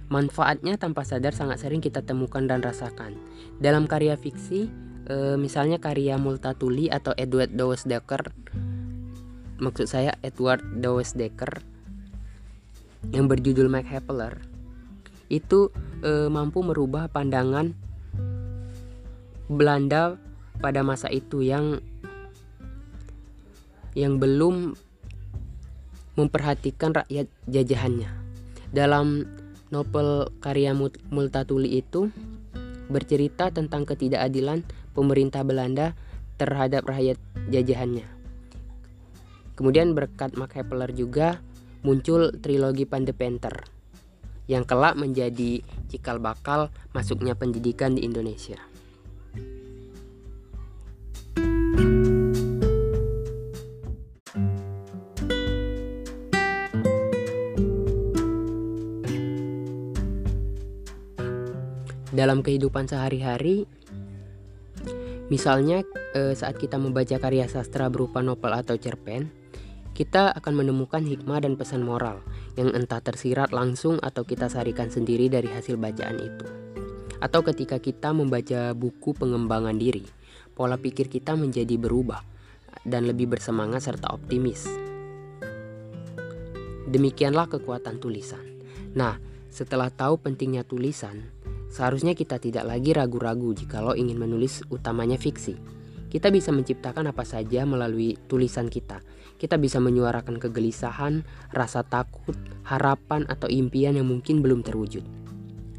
Manfaatnya 0.07 0.77
tanpa 0.77 1.01
sadar 1.01 1.33
sangat 1.33 1.65
sering 1.65 1.81
kita 1.81 2.05
temukan 2.05 2.45
dan 2.45 2.61
rasakan. 2.61 3.17
Dalam 3.57 3.89
karya 3.89 4.13
fiksi, 4.13 4.69
e, 5.07 5.39
misalnya 5.39 5.77
karya 5.77 6.17
Multatuli 6.17 6.89
atau 6.89 7.13
Edward 7.17 7.53
Dawes 7.53 7.85
Dekker 7.85 8.33
maksud 9.61 9.87
saya 9.87 10.17
Edward 10.25 10.61
Dawes 10.81 11.15
Dekker 11.15 11.63
yang 13.13 13.29
berjudul 13.29 13.69
Mac 13.69 13.85
Happeler 13.87 14.41
itu 15.29 15.73
e, 16.05 16.29
mampu 16.29 16.61
merubah 16.61 17.09
pandangan 17.09 17.73
Belanda 19.45 20.17
pada 20.57 20.81
masa 20.81 21.09
itu 21.13 21.45
yang 21.45 21.81
yang 23.95 24.17
belum 24.19 24.75
memperhatikan 26.15 26.95
rakyat 26.95 27.27
jajahannya. 27.47 28.11
Dalam 28.71 29.23
novel 29.71 30.31
karya 30.43 30.75
Multatuli 31.11 31.79
itu 31.79 32.11
bercerita 32.91 33.49
tentang 33.49 33.87
ketidakadilan 33.87 34.61
pemerintah 34.95 35.43
Belanda 35.43 35.91
terhadap 36.39 36.87
rakyat 36.87 37.19
jajahannya. 37.51 38.07
Kemudian 39.59 39.91
berkat 39.95 40.35
Mark 40.39 40.55
Hepler 40.55 40.91
juga 40.95 41.43
muncul 41.83 42.33
trilogi 42.39 42.87
Pandepenter 42.87 43.67
yang 44.47 44.63
kelak 44.63 44.95
menjadi 44.95 45.61
cikal 45.89 46.17
bakal 46.21 46.69
masuknya 46.93 47.33
pendidikan 47.35 47.93
di 47.97 48.07
Indonesia. 48.07 48.57
Dalam 62.15 62.39
kehidupan 62.47 62.87
sehari-hari, 62.87 63.67
Misalnya 65.27 65.81
eh, 66.13 66.37
saat 66.37 66.61
kita 66.61 66.77
membaca 66.77 67.17
karya 67.17 67.49
sastra 67.49 67.89
berupa 67.89 68.21
novel 68.21 68.53
atau 68.53 68.77
cerpen, 68.77 69.33
kita 69.95 70.29
akan 70.35 70.53
menemukan 70.59 71.01
hikmah 71.01 71.41
dan 71.41 71.55
pesan 71.55 71.81
moral 71.81 72.19
yang 72.59 72.75
entah 72.75 72.99
tersirat 72.99 73.55
langsung 73.55 73.97
atau 74.03 74.27
kita 74.27 74.51
sarikan 74.51 74.91
sendiri 74.91 75.31
dari 75.31 75.47
hasil 75.49 75.79
bacaan 75.79 76.19
itu. 76.19 76.45
Atau 77.23 77.41
ketika 77.47 77.79
kita 77.79 78.11
membaca 78.11 78.75
buku 78.75 79.15
pengembangan 79.15 79.79
diri, 79.79 80.03
pola 80.51 80.75
pikir 80.75 81.07
kita 81.07 81.33
menjadi 81.39 81.79
berubah 81.79 82.21
dan 82.83 83.07
lebih 83.07 83.31
bersemangat 83.31 83.87
serta 83.87 84.11
optimis. 84.11 84.67
Demikianlah 86.85 87.49
kekuatan 87.49 87.97
tulisan. 87.97 88.45
Nah, 88.93 89.17
setelah 89.49 89.89
tahu 89.89 90.21
pentingnya 90.21 90.67
tulisan, 90.67 91.31
Seharusnya 91.75 92.15
kita 92.15 92.39
tidak 92.39 92.63
lagi 92.63 92.95
ragu-ragu 92.95 93.51
jikalau 93.51 93.99
ingin 93.99 94.15
menulis 94.15 94.63
utamanya 94.71 95.19
fiksi. 95.19 95.59
Kita 96.07 96.31
bisa 96.31 96.55
menciptakan 96.55 97.11
apa 97.11 97.27
saja 97.27 97.67
melalui 97.67 98.15
tulisan 98.31 98.71
kita. 98.71 99.03
Kita 99.35 99.59
bisa 99.59 99.83
menyuarakan 99.83 100.39
kegelisahan, 100.39 101.27
rasa 101.51 101.83
takut, 101.83 102.39
harapan, 102.63 103.27
atau 103.27 103.51
impian 103.51 103.99
yang 103.99 104.07
mungkin 104.07 104.39
belum 104.39 104.63
terwujud. 104.63 105.03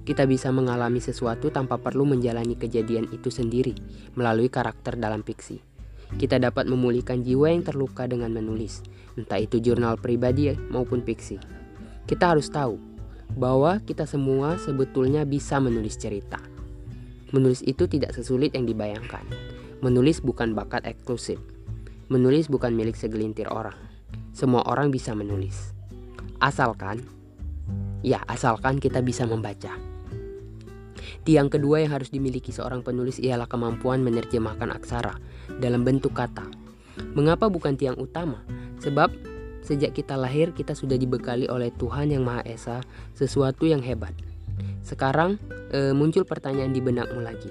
Kita 0.05 0.29
bisa 0.29 0.53
mengalami 0.53 1.01
sesuatu 1.01 1.49
tanpa 1.49 1.81
perlu 1.81 2.05
menjalani 2.05 2.61
kejadian 2.61 3.09
itu 3.17 3.33
sendiri 3.33 3.73
melalui 4.21 4.53
karakter 4.53 5.01
dalam 5.01 5.25
fiksi. 5.25 5.65
Kita 6.21 6.37
dapat 6.37 6.69
memulihkan 6.69 7.25
jiwa 7.25 7.57
yang 7.57 7.65
terluka 7.65 8.05
dengan 8.05 8.37
menulis, 8.37 8.85
entah 9.17 9.41
itu 9.41 9.65
jurnal 9.65 9.97
pribadi 9.97 10.53
maupun 10.69 11.01
fiksi. 11.01 11.41
Kita 12.05 12.37
harus 12.37 12.53
tahu 12.53 12.96
bahwa 13.35 13.83
kita 13.83 14.07
semua 14.07 14.61
sebetulnya 14.61 15.27
bisa 15.27 15.59
menulis 15.59 15.99
cerita. 15.99 16.39
Menulis 17.35 17.67
itu 17.67 17.91
tidak 17.91 18.15
sesulit 18.15 18.55
yang 18.55 18.71
dibayangkan. 18.71 19.27
Menulis 19.83 20.23
bukan 20.23 20.55
bakat 20.55 20.87
eksklusif. 20.87 21.43
Menulis 22.07 22.47
bukan 22.47 22.71
milik 22.71 22.95
segelintir 22.95 23.51
orang. 23.51 23.75
Semua 24.31 24.63
orang 24.71 24.95
bisa 24.95 25.11
menulis. 25.13 25.75
Asalkan, 26.39 27.03
ya 28.07 28.23
asalkan 28.31 28.79
kita 28.79 29.03
bisa 29.03 29.27
membaca. 29.27 29.75
Tiang 31.27 31.51
kedua 31.51 31.83
yang 31.83 31.91
harus 31.99 32.15
dimiliki 32.15 32.55
seorang 32.55 32.87
penulis 32.87 33.19
ialah 33.19 33.51
kemampuan 33.51 34.07
menerjemahkan 34.07 34.71
aksara 34.71 35.19
dalam 35.59 35.83
bentuk 35.83 36.15
kata. 36.15 36.47
Mengapa 37.19 37.51
bukan 37.51 37.75
tiang 37.75 37.99
utama? 37.99 38.47
Sebab 38.79 39.11
Sejak 39.67 39.99
kita 39.99 40.15
lahir, 40.15 40.55
kita 40.55 40.79
sudah 40.79 40.95
dibekali 40.95 41.51
oleh 41.51 41.75
Tuhan 41.75 42.15
Yang 42.15 42.23
Maha 42.23 42.43
Esa 42.47 42.77
sesuatu 43.19 43.67
yang 43.67 43.83
hebat. 43.83 44.15
Sekarang 44.87 45.43
e, 45.75 45.91
muncul 45.91 46.23
pertanyaan 46.23 46.71
di 46.71 46.79
benakmu 46.79 47.19
lagi. 47.19 47.51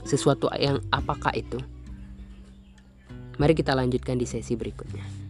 Sesuatu 0.00 0.48
yang 0.56 0.80
apakah 0.88 1.36
itu? 1.36 1.60
Mari 3.36 3.52
kita 3.52 3.76
lanjutkan 3.76 4.16
di 4.16 4.24
sesi 4.24 4.56
berikutnya. 4.56 5.25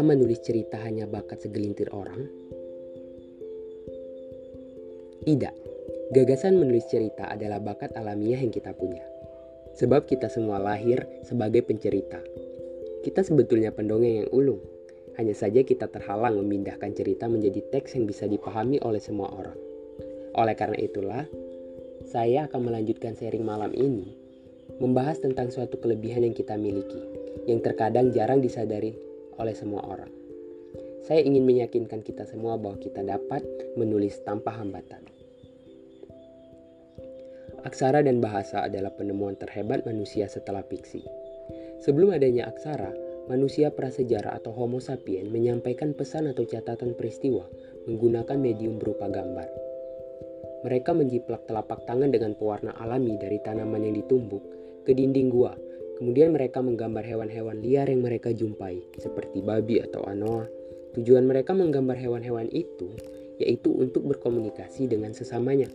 Apakah 0.00 0.16
menulis 0.16 0.40
cerita 0.40 0.80
hanya 0.80 1.04
bakat 1.04 1.44
segelintir 1.44 1.92
orang? 1.92 2.24
Tidak. 5.28 5.54
Gagasan 6.16 6.56
menulis 6.56 6.88
cerita 6.88 7.28
adalah 7.28 7.60
bakat 7.60 7.92
alamiah 8.00 8.40
yang 8.40 8.48
kita 8.48 8.72
punya. 8.72 9.04
Sebab 9.76 10.08
kita 10.08 10.32
semua 10.32 10.56
lahir 10.56 11.04
sebagai 11.28 11.60
pencerita. 11.68 12.16
Kita 13.04 13.20
sebetulnya 13.20 13.76
pendongeng 13.76 14.24
yang 14.24 14.30
ulung. 14.32 14.64
Hanya 15.20 15.36
saja 15.36 15.60
kita 15.60 15.92
terhalang 15.92 16.40
memindahkan 16.40 16.96
cerita 16.96 17.28
menjadi 17.28 17.60
teks 17.68 17.92
yang 18.00 18.08
bisa 18.08 18.24
dipahami 18.24 18.80
oleh 18.80 19.04
semua 19.04 19.28
orang. 19.28 19.58
Oleh 20.32 20.56
karena 20.56 20.80
itulah, 20.80 21.28
saya 22.08 22.48
akan 22.48 22.72
melanjutkan 22.72 23.20
sharing 23.20 23.44
malam 23.44 23.76
ini 23.76 24.16
membahas 24.80 25.20
tentang 25.20 25.52
suatu 25.52 25.76
kelebihan 25.76 26.24
yang 26.24 26.32
kita 26.32 26.56
miliki, 26.56 27.04
yang 27.44 27.60
terkadang 27.60 28.16
jarang 28.16 28.40
disadari 28.40 29.09
oleh 29.38 29.54
semua 29.54 29.84
orang. 29.86 30.10
Saya 31.06 31.24
ingin 31.24 31.46
meyakinkan 31.46 32.02
kita 32.06 32.26
semua 32.28 32.58
bahwa 32.60 32.78
kita 32.78 33.02
dapat 33.02 33.42
menulis 33.74 34.20
tanpa 34.22 34.54
hambatan. 34.54 35.02
Aksara 37.60 38.00
dan 38.00 38.24
bahasa 38.24 38.64
adalah 38.64 38.88
penemuan 38.96 39.36
terhebat 39.36 39.84
manusia 39.84 40.24
setelah 40.30 40.64
fiksi. 40.64 41.04
Sebelum 41.84 42.12
adanya 42.16 42.48
aksara, 42.48 42.92
manusia 43.28 43.68
prasejarah 43.68 44.36
atau 44.40 44.52
Homo 44.52 44.80
sapien 44.80 45.28
menyampaikan 45.28 45.92
pesan 45.92 46.28
atau 46.32 46.44
catatan 46.48 46.96
peristiwa 46.96 47.44
menggunakan 47.84 48.36
medium 48.40 48.80
berupa 48.80 49.08
gambar. 49.12 49.48
Mereka 50.60 50.92
menjiplak 50.92 51.48
telapak 51.48 51.88
tangan 51.88 52.12
dengan 52.12 52.36
pewarna 52.36 52.76
alami 52.76 53.16
dari 53.16 53.40
tanaman 53.40 53.80
yang 53.80 53.96
ditumbuk 53.96 54.44
ke 54.84 54.92
dinding 54.92 55.32
gua 55.32 55.56
Kemudian 56.00 56.32
mereka 56.32 56.64
menggambar 56.64 57.04
hewan-hewan 57.04 57.60
liar 57.60 57.84
yang 57.92 58.00
mereka 58.00 58.32
jumpai, 58.32 58.80
seperti 58.96 59.44
babi 59.44 59.84
atau 59.84 60.00
anoa. 60.08 60.48
Tujuan 60.96 61.28
mereka 61.28 61.52
menggambar 61.52 61.94
hewan-hewan 62.00 62.48
itu 62.48 62.88
yaitu 63.40 63.72
untuk 63.72 64.04
berkomunikasi 64.04 64.84
dengan 64.84 65.16
sesamanya. 65.16 65.68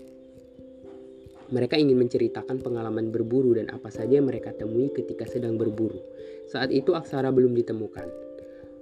Mereka 1.49 1.77
ingin 1.77 1.97
menceritakan 1.97 2.61
pengalaman 2.61 3.09
berburu 3.09 3.57
dan 3.57 3.69
apa 3.73 3.89
saja 3.89 4.21
yang 4.21 4.29
mereka 4.29 4.53
temui 4.53 4.89
ketika 4.93 5.25
sedang 5.29 5.57
berburu. 5.57 5.97
Saat 6.49 6.69
itu 6.69 6.93
aksara 6.93 7.29
belum 7.33 7.53
ditemukan. 7.57 8.05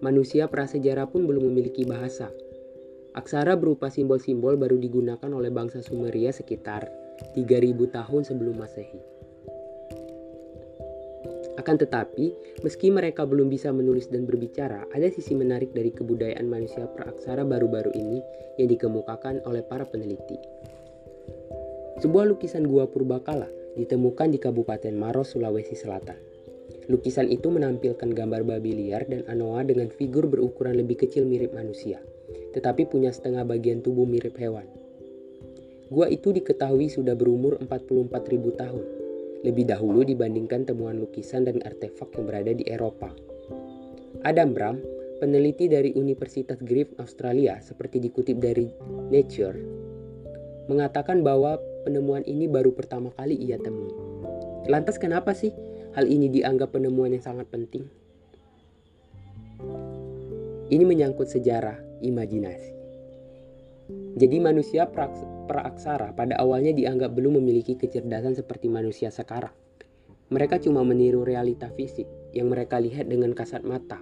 Manusia 0.03 0.51
prasejarah 0.51 1.07
pun 1.07 1.23
belum 1.27 1.47
memiliki 1.47 1.88
bahasa. 1.88 2.31
Aksara 3.15 3.55
berupa 3.55 3.88
simbol-simbol 3.88 4.59
baru 4.59 4.75
digunakan 4.75 5.31
oleh 5.31 5.51
bangsa 5.51 5.79
Sumeria 5.79 6.31
sekitar 6.35 6.88
3000 7.35 7.75
tahun 7.88 8.21
sebelum 8.27 8.55
Masehi. 8.59 9.12
Akan 11.53 11.77
tetapi, 11.77 12.33
meski 12.65 12.89
mereka 12.89 13.29
belum 13.29 13.45
bisa 13.45 13.69
menulis 13.69 14.10
dan 14.10 14.25
berbicara, 14.25 14.89
ada 14.89 15.05
sisi 15.13 15.38
menarik 15.38 15.69
dari 15.69 15.93
kebudayaan 15.93 16.49
manusia 16.49 16.89
praaksara 16.89 17.45
baru-baru 17.45 17.93
ini 17.93 18.19
yang 18.58 18.73
dikemukakan 18.73 19.45
oleh 19.45 19.62
para 19.62 19.86
peneliti. 19.86 20.38
Sebuah 22.01 22.25
lukisan 22.25 22.65
gua 22.65 22.89
purbakala 22.89 23.45
ditemukan 23.78 24.34
di 24.34 24.41
Kabupaten 24.41 24.97
Maros, 24.97 25.38
Sulawesi 25.38 25.78
Selatan. 25.78 26.17
Lukisan 26.89 27.30
itu 27.30 27.54
menampilkan 27.54 28.10
gambar 28.12 28.43
babi 28.43 28.73
liar 28.73 29.06
dan 29.06 29.21
anoa 29.30 29.62
dengan 29.62 29.93
figur 29.93 30.25
berukuran 30.25 30.73
lebih 30.73 31.06
kecil 31.06 31.30
mirip 31.30 31.54
manusia, 31.54 32.01
tetapi 32.58 32.89
punya 32.89 33.13
setengah 33.13 33.45
bagian 33.45 33.86
tubuh 33.86 34.10
mirip 34.10 34.36
hewan. 34.41 34.65
Gua 35.93 36.10
itu 36.10 36.34
diketahui 36.34 36.89
sudah 36.89 37.13
berumur 37.13 37.62
44.000 37.62 38.58
tahun 38.58 39.03
lebih 39.43 39.67
dahulu 39.67 40.08
dibandingkan 40.08 40.63
temuan 40.63 40.97
lukisan 41.03 41.43
dan 41.43 41.60
artefak 41.67 42.10
yang 42.15 42.25
berada 42.25 42.51
di 42.56 42.63
Eropa. 42.67 43.12
Adam 44.23 44.56
Bram, 44.56 44.79
peneliti 45.19 45.67
dari 45.67 45.91
Universitas 45.99 46.63
Griffith 46.63 46.95
Australia 46.99 47.60
seperti 47.60 47.99
dikutip 47.99 48.39
dari 48.39 48.71
Nature, 49.12 49.60
mengatakan 50.71 51.21
bahwa 51.21 51.60
penemuan 51.84 52.23
ini 52.23 52.47
baru 52.47 52.71
pertama 52.71 53.12
kali 53.19 53.36
ia 53.36 53.60
temui. 53.60 53.91
Lantas 54.71 54.95
kenapa 54.95 55.36
sih 55.36 55.51
hal 55.91 56.08
ini 56.08 56.32
dianggap 56.32 56.71
penemuan 56.71 57.12
yang 57.12 57.23
sangat 57.23 57.51
penting? 57.51 57.84
Ini 60.71 60.84
menyangkut 60.88 61.27
sejarah 61.27 61.75
imajinasi. 61.99 62.71
Jadi 64.15 64.38
manusia 64.39 64.88
praaksara 65.45 66.15
pada 66.15 66.39
awalnya 66.39 66.71
dianggap 66.71 67.13
belum 67.13 67.39
memiliki 67.43 67.75
kecerdasan 67.77 68.34
seperti 68.34 68.71
manusia 68.71 69.12
sekarang. 69.12 69.53
Mereka 70.34 70.63
cuma 70.63 70.82
meniru 70.82 71.21
realita 71.21 71.69
fisik 71.75 72.08
yang 72.34 72.49
mereka 72.49 72.82
lihat 72.82 73.06
dengan 73.06 73.36
kasat 73.38 73.62
mata 73.62 74.01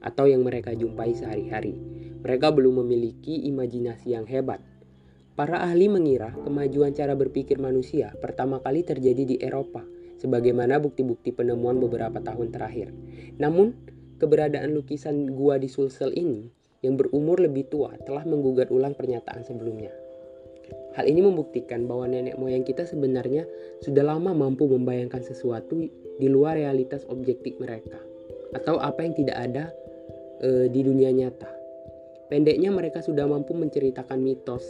atau 0.00 0.24
yang 0.24 0.40
mereka 0.40 0.72
jumpai 0.72 1.12
sehari-hari. 1.12 1.76
Mereka 2.20 2.52
belum 2.52 2.80
memiliki 2.84 3.44
imajinasi 3.48 4.16
yang 4.16 4.24
hebat. 4.24 4.64
Para 5.36 5.60
ahli 5.64 5.88
mengira 5.88 6.36
kemajuan 6.44 6.92
cara 6.92 7.16
berpikir 7.16 7.56
manusia 7.60 8.12
pertama 8.20 8.60
kali 8.60 8.84
terjadi 8.84 9.24
di 9.24 9.36
Eropa, 9.40 9.84
sebagaimana 10.20 10.76
bukti-bukti 10.80 11.32
penemuan 11.32 11.80
beberapa 11.80 12.20
tahun 12.20 12.52
terakhir. 12.52 12.92
Namun, 13.40 13.72
keberadaan 14.20 14.76
lukisan 14.76 15.32
gua 15.32 15.56
di 15.56 15.72
Sulsel 15.72 16.12
ini 16.12 16.52
yang 16.84 16.96
berumur 16.96 17.40
lebih 17.40 17.68
tua 17.72 17.96
telah 18.04 18.24
menggugat 18.24 18.68
ulang 18.68 18.96
pernyataan 18.96 19.44
sebelumnya. 19.44 19.92
Hal 20.98 21.06
ini 21.06 21.22
membuktikan 21.22 21.86
bahwa 21.86 22.10
nenek 22.10 22.34
moyang 22.36 22.66
kita 22.66 22.82
sebenarnya 22.82 23.46
sudah 23.84 24.02
lama 24.02 24.34
mampu 24.34 24.66
membayangkan 24.66 25.22
sesuatu 25.22 25.86
di 26.18 26.28
luar 26.28 26.58
realitas 26.58 27.06
objektif 27.06 27.56
mereka 27.62 27.98
atau 28.50 28.82
apa 28.82 29.06
yang 29.06 29.14
tidak 29.14 29.36
ada 29.38 29.64
e, 30.42 30.66
di 30.66 30.80
dunia 30.82 31.14
nyata. 31.14 31.46
Pendeknya 32.26 32.74
mereka 32.74 33.02
sudah 33.02 33.26
mampu 33.26 33.54
menceritakan 33.54 34.18
mitos 34.18 34.66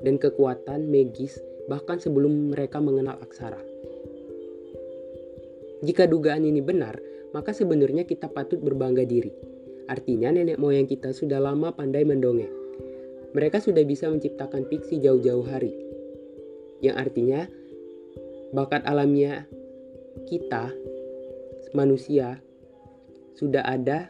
dan 0.00 0.16
kekuatan 0.16 0.88
magis 0.88 1.36
bahkan 1.68 2.00
sebelum 2.00 2.56
mereka 2.56 2.80
mengenal 2.80 3.20
aksara. 3.20 3.60
Jika 5.84 6.08
dugaan 6.08 6.48
ini 6.48 6.64
benar, 6.64 6.96
maka 7.36 7.52
sebenarnya 7.52 8.08
kita 8.08 8.32
patut 8.32 8.58
berbangga 8.58 9.04
diri 9.04 9.30
Artinya 9.88 10.28
nenek 10.28 10.60
moyang 10.60 10.84
kita 10.84 11.16
sudah 11.16 11.40
lama 11.40 11.72
pandai 11.72 12.04
mendongeng. 12.04 12.52
Mereka 13.36 13.60
sudah 13.60 13.84
bisa 13.84 14.08
menciptakan 14.08 14.64
fiksi 14.68 15.00
jauh-jauh 15.04 15.44
hari. 15.44 15.72
Yang 16.80 16.96
artinya 16.96 17.40
bakat 18.54 18.86
alamiah 18.88 19.44
kita 20.24 20.72
manusia 21.76 22.40
sudah 23.36 23.62
ada 23.62 24.08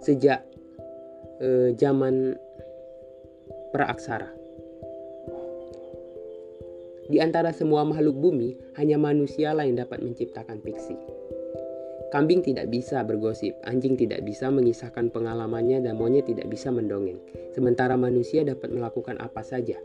sejak 0.00 0.46
eh, 1.42 1.74
zaman 1.74 2.38
praaksara. 3.74 4.40
Di 7.10 7.18
antara 7.18 7.50
semua 7.50 7.82
makhluk 7.82 8.14
bumi, 8.14 8.54
hanya 8.78 8.94
manusialah 8.94 9.66
yang 9.66 9.82
dapat 9.82 9.98
menciptakan 9.98 10.62
fiksi. 10.62 10.94
Kambing 12.10 12.42
tidak 12.42 12.74
bisa 12.74 13.06
bergosip, 13.06 13.54
anjing 13.62 13.94
tidak 13.94 14.26
bisa 14.26 14.50
mengisahkan 14.50 15.14
pengalamannya, 15.14 15.78
dan 15.78 15.94
monyet 15.94 16.26
tidak 16.26 16.50
bisa 16.50 16.74
mendongeng. 16.74 17.22
Sementara 17.54 17.94
manusia 17.94 18.42
dapat 18.42 18.74
melakukan 18.74 19.14
apa 19.22 19.46
saja. 19.46 19.78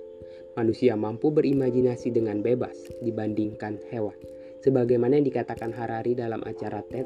Manusia 0.58 0.98
mampu 0.98 1.30
berimajinasi 1.30 2.10
dengan 2.10 2.42
bebas 2.42 2.74
dibandingkan 3.06 3.78
hewan. 3.94 4.18
Sebagaimana 4.66 5.22
yang 5.22 5.28
dikatakan 5.30 5.70
Harari 5.70 6.18
dalam 6.18 6.42
acara 6.50 6.82
TED, 6.90 7.06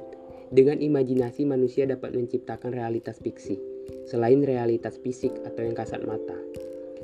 dengan 0.56 0.80
imajinasi 0.80 1.44
manusia 1.44 1.84
dapat 1.84 2.16
menciptakan 2.16 2.72
realitas 2.72 3.20
fiksi, 3.20 3.60
selain 4.08 4.40
realitas 4.40 4.96
fisik 5.04 5.36
atau 5.44 5.68
yang 5.68 5.76
kasat 5.76 6.00
mata. 6.08 6.40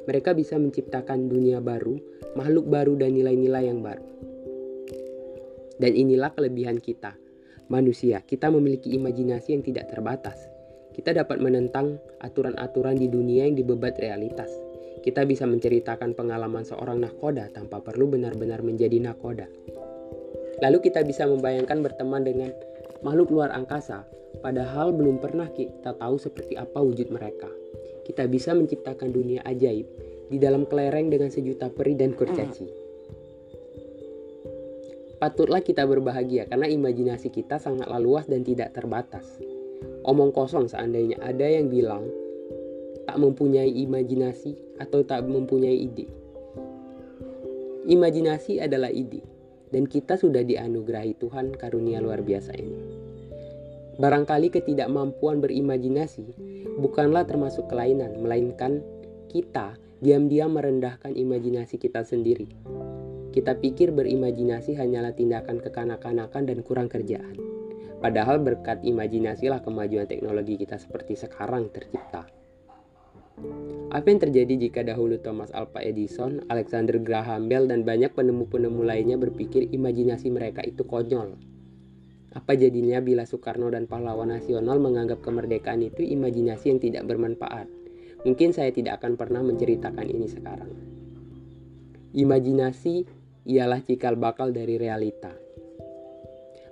Mereka 0.08 0.32
bisa 0.39 0.56
menciptakan 0.56 1.28
dunia 1.28 1.60
baru, 1.60 1.99
makhluk 2.39 2.71
baru, 2.71 2.95
dan 2.95 3.12
nilai-nilai 3.12 3.67
yang 3.67 3.84
baru. 3.84 4.08
Dan 5.84 5.91
inilah 5.99 6.32
kelebihan 6.32 6.80
kita– 6.80 7.19
manusia, 7.67 8.21
kita 8.21 8.51
memiliki 8.54 8.93
imajinasi 8.93 9.58
yang 9.58 9.63
tidak 9.65 9.89
terbatas. 9.89 10.38
Kita 10.95 11.12
dapat 11.12 11.43
menentang 11.43 11.99
aturan-aturan 12.23 12.95
di 12.95 13.12
dunia 13.12 13.49
yang 13.49 13.58
dibebat 13.60 13.99
realitas. 13.99 14.47
Kita 15.04 15.28
bisa 15.28 15.43
menceritakan 15.43 16.15
pengalaman 16.15 16.63
seorang 16.63 17.04
nakoda 17.04 17.51
tanpa 17.51 17.84
perlu 17.84 18.08
benar-benar 18.10 18.63
menjadi 18.63 18.97
nakoda. 19.04 19.45
Lalu 20.63 20.78
kita 20.80 21.04
bisa 21.04 21.28
membayangkan 21.28 21.84
berteman 21.84 22.23
dengan 22.23 22.49
makhluk 23.04 23.30
luar 23.36 23.51
angkasa, 23.51 24.08
padahal 24.39 24.95
belum 24.95 25.19
pernah 25.19 25.51
kita 25.51 25.99
tahu 25.99 26.15
seperti 26.15 26.56
apa 26.56 26.80
wujud 26.80 27.12
mereka. 27.12 27.51
Kita 28.08 28.30
bisa 28.32 28.56
menciptakan 28.56 29.12
dunia 29.12 29.43
ajaib 29.43 29.86
di 30.32 30.38
dalam 30.39 30.63
kelereng 30.63 31.12
dengan 31.12 31.28
sejuta 31.28 31.67
peri 31.69 31.97
dan 31.99 32.15
kurcaci. 32.15 32.84
Patutlah 35.25 35.65
kita 35.65 35.89
berbahagia 35.89 36.45
karena 36.45 36.69
imajinasi 36.69 37.33
kita 37.33 37.57
sangatlah 37.57 37.97
luas 37.97 38.29
dan 38.29 38.45
tidak 38.45 38.77
terbatas. 38.77 39.25
Omong 40.05 40.29
kosong 40.29 40.69
seandainya 40.69 41.17
ada 41.17 41.49
yang 41.49 41.65
bilang 41.65 42.05
tak 43.09 43.17
mempunyai 43.17 43.73
imajinasi 43.73 44.53
atau 44.77 45.01
tak 45.01 45.25
mempunyai 45.25 45.81
ide. 45.81 46.05
Imajinasi 47.89 48.61
adalah 48.61 48.93
ide, 48.93 49.25
dan 49.73 49.89
kita 49.89 50.13
sudah 50.13 50.45
dianugerahi 50.45 51.17
Tuhan 51.17 51.57
karunia 51.57 52.05
luar 52.05 52.21
biasa 52.21 52.53
ini. 52.53 52.77
Barangkali 53.97 54.53
ketidakmampuan 54.53 55.41
berimajinasi 55.41 56.38
bukanlah 56.77 57.25
termasuk 57.25 57.65
kelainan, 57.65 58.13
melainkan 58.21 58.85
kita 59.33 59.73
diam-diam 60.05 60.53
merendahkan 60.53 61.17
imajinasi 61.17 61.81
kita 61.81 62.05
sendiri. 62.05 62.45
Kita 63.35 63.59
pikir 63.59 63.91
berimajinasi 63.91 64.79
hanyalah 64.79 65.11
tindakan 65.11 65.59
kekanak-kanakan 65.59 66.47
dan 66.47 66.63
kurang 66.63 66.87
kerjaan. 66.87 67.35
Padahal 67.99 68.39
berkat 68.39 68.79
imajinasilah 68.87 69.59
kemajuan 69.59 70.07
teknologi 70.07 70.55
kita 70.55 70.79
seperti 70.79 71.19
sekarang 71.19 71.67
tercipta. 71.67 72.23
Apa 73.91 74.07
yang 74.07 74.23
terjadi 74.23 74.55
jika 74.55 74.87
dahulu 74.87 75.19
Thomas 75.19 75.51
Alva 75.51 75.83
Edison, 75.83 76.47
Alexander 76.47 76.95
Graham 76.95 77.51
Bell, 77.51 77.67
dan 77.67 77.83
banyak 77.83 78.15
penemu-penemu 78.15 78.81
lainnya 78.87 79.19
berpikir 79.19 79.67
imajinasi 79.67 80.31
mereka 80.31 80.63
itu 80.63 80.87
konyol? 80.87 81.35
Apa 82.35 82.55
jadinya 82.55 83.03
bila 83.03 83.27
Soekarno 83.27 83.71
dan 83.71 83.87
pahlawan 83.87 84.31
nasional 84.31 84.79
menganggap 84.79 85.19
kemerdekaan 85.19 85.83
itu 85.83 86.03
imajinasi 86.03 86.71
yang 86.71 86.79
tidak 86.79 87.03
bermanfaat? 87.07 87.67
Mungkin 88.23 88.55
saya 88.55 88.71
tidak 88.71 89.03
akan 89.03 89.19
pernah 89.19 89.43
menceritakan 89.43 90.07
ini 90.07 90.27
sekarang. 90.27 90.71
Imajinasi 92.15 93.14
ialah 93.45 93.81
cikal 93.86 94.17
bakal 94.17 94.49
dari 94.49 94.81
realita. 94.81 95.31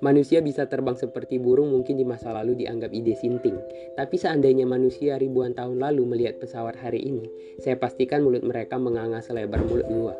Manusia 0.03 0.43
bisa 0.43 0.67
terbang 0.67 0.99
seperti 0.99 1.39
burung 1.39 1.71
mungkin 1.71 1.95
di 1.95 2.03
masa 2.03 2.35
lalu 2.35 2.59
dianggap 2.59 2.91
ide 2.91 3.15
sinting. 3.15 3.55
Tapi 3.95 4.19
seandainya 4.19 4.67
manusia 4.67 5.15
ribuan 5.15 5.55
tahun 5.55 5.79
lalu 5.79 6.03
melihat 6.03 6.43
pesawat 6.43 6.75
hari 6.75 6.99
ini, 6.99 7.23
saya 7.63 7.79
pastikan 7.79 8.19
mulut 8.19 8.43
mereka 8.43 8.75
menganga 8.75 9.23
selebar 9.23 9.63
mulut 9.63 9.87
gua. 9.87 10.15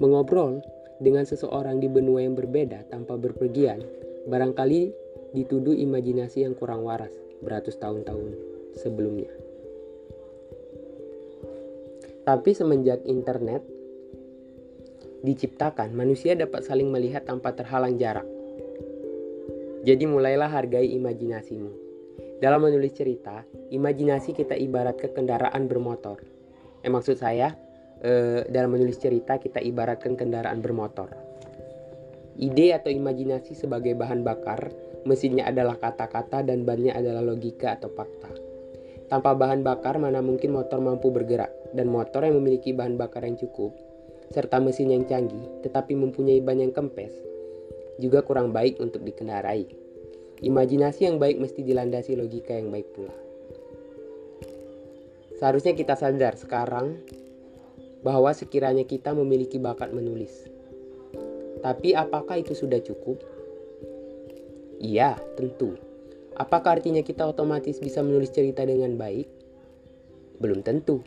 Mengobrol 0.00 0.64
dengan 1.04 1.28
seseorang 1.28 1.76
di 1.76 1.92
benua 1.92 2.24
yang 2.24 2.32
berbeda 2.32 2.88
tanpa 2.88 3.20
berpergian, 3.20 3.84
barangkali 4.24 4.96
dituduh 5.36 5.76
imajinasi 5.76 6.48
yang 6.48 6.56
kurang 6.56 6.80
waras 6.80 7.12
beratus 7.44 7.76
tahun-tahun 7.76 8.32
sebelumnya. 8.72 9.28
Tapi 12.24 12.56
semenjak 12.56 13.04
internet, 13.04 13.60
diciptakan, 15.26 15.90
manusia 15.90 16.38
dapat 16.38 16.62
saling 16.62 16.86
melihat 16.86 17.26
tanpa 17.26 17.50
terhalang 17.50 17.98
jarak. 17.98 18.24
Jadi 19.82 20.06
mulailah 20.06 20.46
hargai 20.46 20.86
imajinasimu. 20.94 21.70
Dalam 22.38 22.62
menulis 22.62 22.94
cerita, 22.94 23.42
imajinasi 23.74 24.30
kita 24.30 24.54
ibarat 24.54 24.94
ke 24.94 25.10
kendaraan 25.10 25.66
bermotor. 25.66 26.22
Eh 26.86 26.90
maksud 26.90 27.18
saya, 27.18 27.58
eh, 28.02 28.46
dalam 28.46 28.70
menulis 28.70 29.02
cerita 29.02 29.42
kita 29.42 29.58
ibaratkan 29.58 30.14
kendaraan 30.14 30.62
bermotor. 30.62 31.10
Ide 32.36 32.76
atau 32.76 32.92
imajinasi 32.92 33.56
sebagai 33.56 33.96
bahan 33.96 34.20
bakar, 34.22 34.68
mesinnya 35.08 35.48
adalah 35.48 35.80
kata-kata 35.80 36.44
dan 36.44 36.68
bannya 36.68 36.92
adalah 36.92 37.24
logika 37.24 37.80
atau 37.80 37.88
fakta. 37.88 38.28
Tanpa 39.06 39.38
bahan 39.38 39.62
bakar, 39.62 39.96
mana 39.96 40.20
mungkin 40.20 40.52
motor 40.52 40.82
mampu 40.82 41.14
bergerak, 41.14 41.72
dan 41.72 41.88
motor 41.88 42.26
yang 42.26 42.42
memiliki 42.42 42.74
bahan 42.74 42.98
bakar 42.98 43.24
yang 43.24 43.38
cukup 43.38 43.85
serta 44.34 44.58
mesin 44.58 44.90
yang 44.90 45.04
canggih 45.06 45.62
tetapi 45.62 45.94
mempunyai 45.94 46.42
ban 46.42 46.58
yang 46.58 46.74
kempes 46.74 47.26
juga 47.96 48.20
kurang 48.22 48.52
baik 48.52 48.76
untuk 48.80 49.02
dikendarai. 49.02 49.64
Imajinasi 50.44 51.08
yang 51.08 51.16
baik 51.16 51.40
mesti 51.40 51.64
dilandasi 51.64 52.12
logika 52.12 52.52
yang 52.52 52.68
baik 52.68 52.92
pula. 52.92 53.14
Seharusnya 55.40 55.72
kita 55.72 55.96
sadar 55.96 56.36
sekarang 56.36 57.00
bahwa 58.04 58.32
sekiranya 58.36 58.84
kita 58.84 59.16
memiliki 59.16 59.56
bakat 59.56 59.92
menulis. 59.96 60.48
Tapi 61.64 61.96
apakah 61.96 62.40
itu 62.40 62.52
sudah 62.52 62.80
cukup? 62.84 63.20
Iya, 64.76 65.16
tentu. 65.40 65.80
Apakah 66.36 66.80
artinya 66.80 67.00
kita 67.00 67.24
otomatis 67.24 67.80
bisa 67.80 68.04
menulis 68.04 68.28
cerita 68.28 68.60
dengan 68.68 68.92
baik? 69.00 69.24
Belum 70.36 70.60
tentu. 70.60 71.00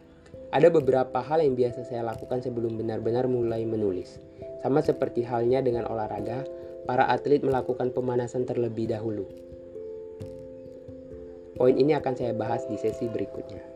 Ada 0.50 0.74
beberapa 0.74 1.22
hal 1.22 1.46
yang 1.46 1.54
biasa 1.54 1.86
saya 1.86 2.02
lakukan 2.02 2.42
sebelum 2.42 2.74
benar-benar 2.74 3.30
mulai 3.30 3.70
menulis. 3.70 4.18
Sama 4.66 4.82
seperti 4.82 5.22
halnya 5.22 5.62
dengan 5.62 5.86
olahraga, 5.86 6.42
para 6.90 7.06
atlet 7.06 7.46
melakukan 7.46 7.94
pemanasan 7.94 8.50
terlebih 8.50 8.90
dahulu. 8.90 9.30
Poin 11.54 11.78
ini 11.78 11.94
akan 11.94 12.14
saya 12.18 12.34
bahas 12.34 12.66
di 12.66 12.82
sesi 12.82 13.06
berikutnya. 13.06 13.69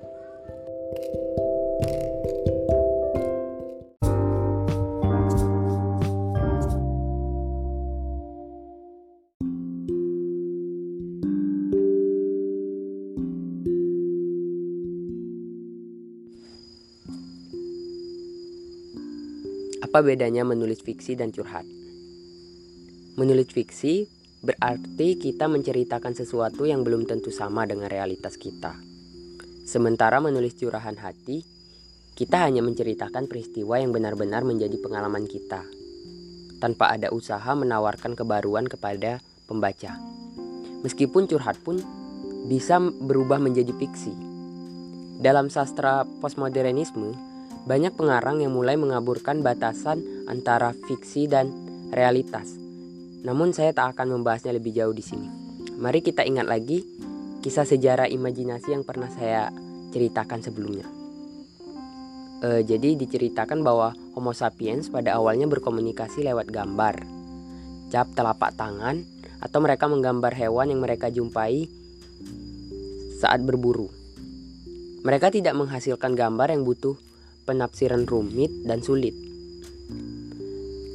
Apa 19.93 20.01
bedanya 20.01 20.41
menulis 20.41 20.81
fiksi 20.81 21.13
dan 21.13 21.29
curhat? 21.29 21.69
Menulis 23.13 23.45
fiksi 23.53 24.09
berarti 24.41 25.21
kita 25.21 25.45
menceritakan 25.45 26.17
sesuatu 26.17 26.65
yang 26.65 26.81
belum 26.81 27.05
tentu 27.05 27.29
sama 27.29 27.69
dengan 27.69 27.85
realitas 27.85 28.33
kita. 28.41 28.73
Sementara 29.69 30.17
menulis 30.17 30.57
curahan 30.57 30.97
hati, 30.97 31.45
kita 32.17 32.41
hanya 32.41 32.65
menceritakan 32.65 33.29
peristiwa 33.29 33.77
yang 33.77 33.93
benar-benar 33.93 34.41
menjadi 34.41 34.73
pengalaman 34.81 35.29
kita, 35.29 35.61
tanpa 36.57 36.97
ada 36.97 37.13
usaha 37.13 37.53
menawarkan 37.53 38.17
kebaruan 38.17 38.65
kepada 38.65 39.21
pembaca. 39.45 39.93
Meskipun 40.81 41.29
curhat 41.29 41.61
pun 41.61 41.77
bisa 42.49 42.81
berubah 42.81 43.37
menjadi 43.37 43.69
fiksi. 43.77 44.17
Dalam 45.21 45.53
sastra 45.53 46.01
postmodernisme, 46.17 47.32
banyak 47.63 47.95
pengarang 47.95 48.43
yang 48.43 48.51
mulai 48.51 48.75
mengaburkan 48.75 49.39
batasan 49.39 50.03
antara 50.27 50.75
fiksi 50.75 51.31
dan 51.31 51.47
realitas. 51.95 52.59
Namun 53.23 53.55
saya 53.55 53.71
tak 53.71 53.95
akan 53.95 54.19
membahasnya 54.19 54.51
lebih 54.51 54.75
jauh 54.75 54.91
di 54.91 54.99
sini. 54.99 55.27
Mari 55.79 56.03
kita 56.03 56.27
ingat 56.27 56.43
lagi 56.43 56.83
kisah 57.39 57.63
sejarah 57.63 58.11
imajinasi 58.11 58.75
yang 58.75 58.83
pernah 58.83 59.07
saya 59.07 59.47
ceritakan 59.95 60.43
sebelumnya. 60.43 60.87
E, 62.43 62.67
jadi 62.67 62.99
diceritakan 62.99 63.63
bahwa 63.63 63.95
Homo 64.11 64.35
sapiens 64.35 64.91
pada 64.91 65.15
awalnya 65.15 65.47
berkomunikasi 65.47 66.27
lewat 66.27 66.51
gambar, 66.51 66.99
cap 67.87 68.11
telapak 68.11 68.59
tangan, 68.59 69.07
atau 69.39 69.59
mereka 69.63 69.87
menggambar 69.87 70.35
hewan 70.35 70.71
yang 70.71 70.83
mereka 70.83 71.07
jumpai 71.07 71.67
saat 73.23 73.39
berburu. 73.39 73.87
Mereka 75.03 75.31
tidak 75.31 75.55
menghasilkan 75.55 76.15
gambar 76.15 76.51
yang 76.51 76.63
butuh 76.67 76.95
penafsiran 77.43 78.07
rumit 78.07 78.49
dan 78.63 78.79
sulit. 78.79 79.13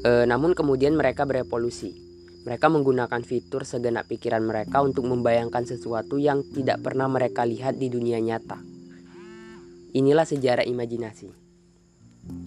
E, 0.03 0.11
namun 0.25 0.57
kemudian 0.57 0.97
mereka 0.97 1.29
berevolusi. 1.29 1.95
Mereka 2.49 2.73
menggunakan 2.73 3.21
fitur 3.21 3.69
segenap 3.69 4.09
pikiran 4.09 4.41
mereka 4.41 4.81
untuk 4.81 5.05
membayangkan 5.05 5.69
sesuatu 5.69 6.17
yang 6.17 6.41
tidak 6.57 6.81
pernah 6.81 7.05
mereka 7.05 7.45
lihat 7.45 7.77
di 7.77 7.93
dunia 7.93 8.17
nyata. 8.23 8.57
Inilah 9.93 10.25
sejarah 10.25 10.65
imajinasi. 10.65 11.29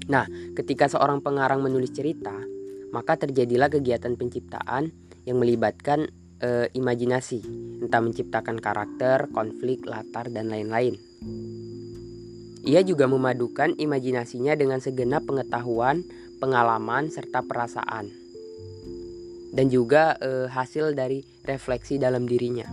Nah, 0.09 0.25
ketika 0.57 0.89
seorang 0.89 1.21
pengarang 1.21 1.61
menulis 1.61 1.93
cerita, 1.93 2.33
maka 2.93 3.17
terjadilah 3.17 3.69
kegiatan 3.69 4.17
penciptaan 4.17 4.89
yang 5.25 5.37
melibatkan 5.37 6.09
e, 6.41 6.69
imajinasi, 6.73 7.39
entah 7.85 8.01
menciptakan 8.01 8.57
karakter, 8.57 9.29
konflik, 9.29 9.85
latar, 9.85 10.33
dan 10.33 10.49
lain-lain. 10.49 10.97
Ia 12.61 12.85
juga 12.85 13.09
memadukan 13.09 13.73
imajinasinya 13.73 14.53
dengan 14.53 14.77
segenap 14.77 15.25
pengetahuan, 15.25 16.05
pengalaman, 16.37 17.09
serta 17.09 17.41
perasaan, 17.41 18.13
dan 19.49 19.65
juga 19.73 20.13
e, 20.21 20.45
hasil 20.45 20.93
dari 20.93 21.25
refleksi 21.41 21.97
dalam 21.97 22.29
dirinya. 22.29 22.69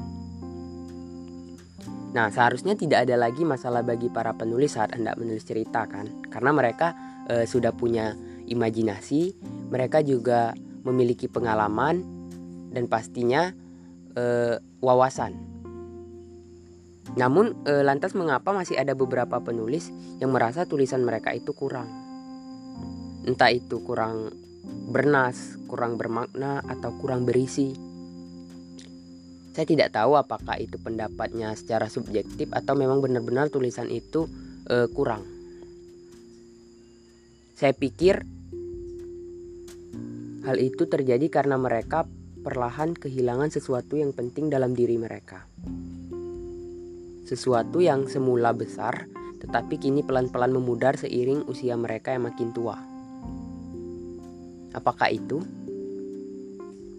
Nah, 2.13 2.29
seharusnya 2.29 2.77
tidak 2.77 3.09
ada 3.09 3.17
lagi 3.17 3.49
masalah 3.49 3.81
bagi 3.81 4.13
para 4.13 4.37
penulis 4.37 4.77
saat 4.77 4.93
hendak 4.93 5.17
menulis 5.17 5.49
cerita, 5.49 5.89
kan? 5.89 6.09
Karena 6.29 6.53
mereka 6.53 6.93
e, 7.25 7.49
sudah 7.49 7.73
punya 7.73 8.13
imajinasi, 8.45 9.41
mereka 9.73 10.05
juga 10.05 10.53
memiliki 10.85 11.33
pengalaman, 11.33 12.05
dan 12.77 12.85
pastinya 12.93 13.57
e, 14.13 14.57
wawasan 14.85 15.58
namun 17.17 17.57
e, 17.65 17.81
lantas 17.81 18.13
mengapa 18.13 18.53
masih 18.53 18.77
ada 18.77 18.93
beberapa 18.93 19.41
penulis 19.41 19.89
yang 20.21 20.35
merasa 20.35 20.69
tulisan 20.69 21.07
mereka 21.07 21.33
itu 21.33 21.57
kurang? 21.57 21.89
Entah 23.25 23.49
itu 23.49 23.81
kurang 23.81 24.29
bernas, 24.89 25.57
kurang 25.69 25.97
bermakna 25.97 26.61
atau 26.65 26.93
kurang 27.01 27.25
berisi. 27.25 27.73
Saya 29.57 29.67
tidak 29.67 29.91
tahu 29.91 30.15
apakah 30.15 30.61
itu 30.61 30.79
pendapatnya 30.79 31.57
secara 31.59 31.91
subjektif 31.91 32.53
atau 32.55 32.79
memang 32.79 33.03
benar-benar 33.03 33.51
tulisan 33.51 33.91
itu 33.91 34.31
uh, 34.71 34.87
kurang. 34.93 35.27
Saya 37.59 37.75
pikir 37.75 38.23
hal 40.47 40.57
itu 40.63 40.87
terjadi 40.87 41.27
karena 41.27 41.59
mereka 41.59 42.07
perlahan 42.47 42.95
kehilangan 42.95 43.51
sesuatu 43.51 43.99
yang 43.99 44.15
penting 44.15 44.47
dalam 44.47 44.79
diri 44.79 44.95
mereka. 44.95 45.45
Sesuatu 47.29 47.85
yang 47.85 48.09
semula 48.09 48.57
besar, 48.57 49.05
tetapi 49.45 49.77
kini 49.77 50.01
pelan-pelan 50.01 50.49
memudar 50.49 50.97
seiring 50.97 51.45
usia 51.45 51.77
mereka 51.77 52.17
yang 52.17 52.25
makin 52.25 52.57
tua. 52.57 52.81
Apakah 54.73 55.13
itu? 55.13 55.45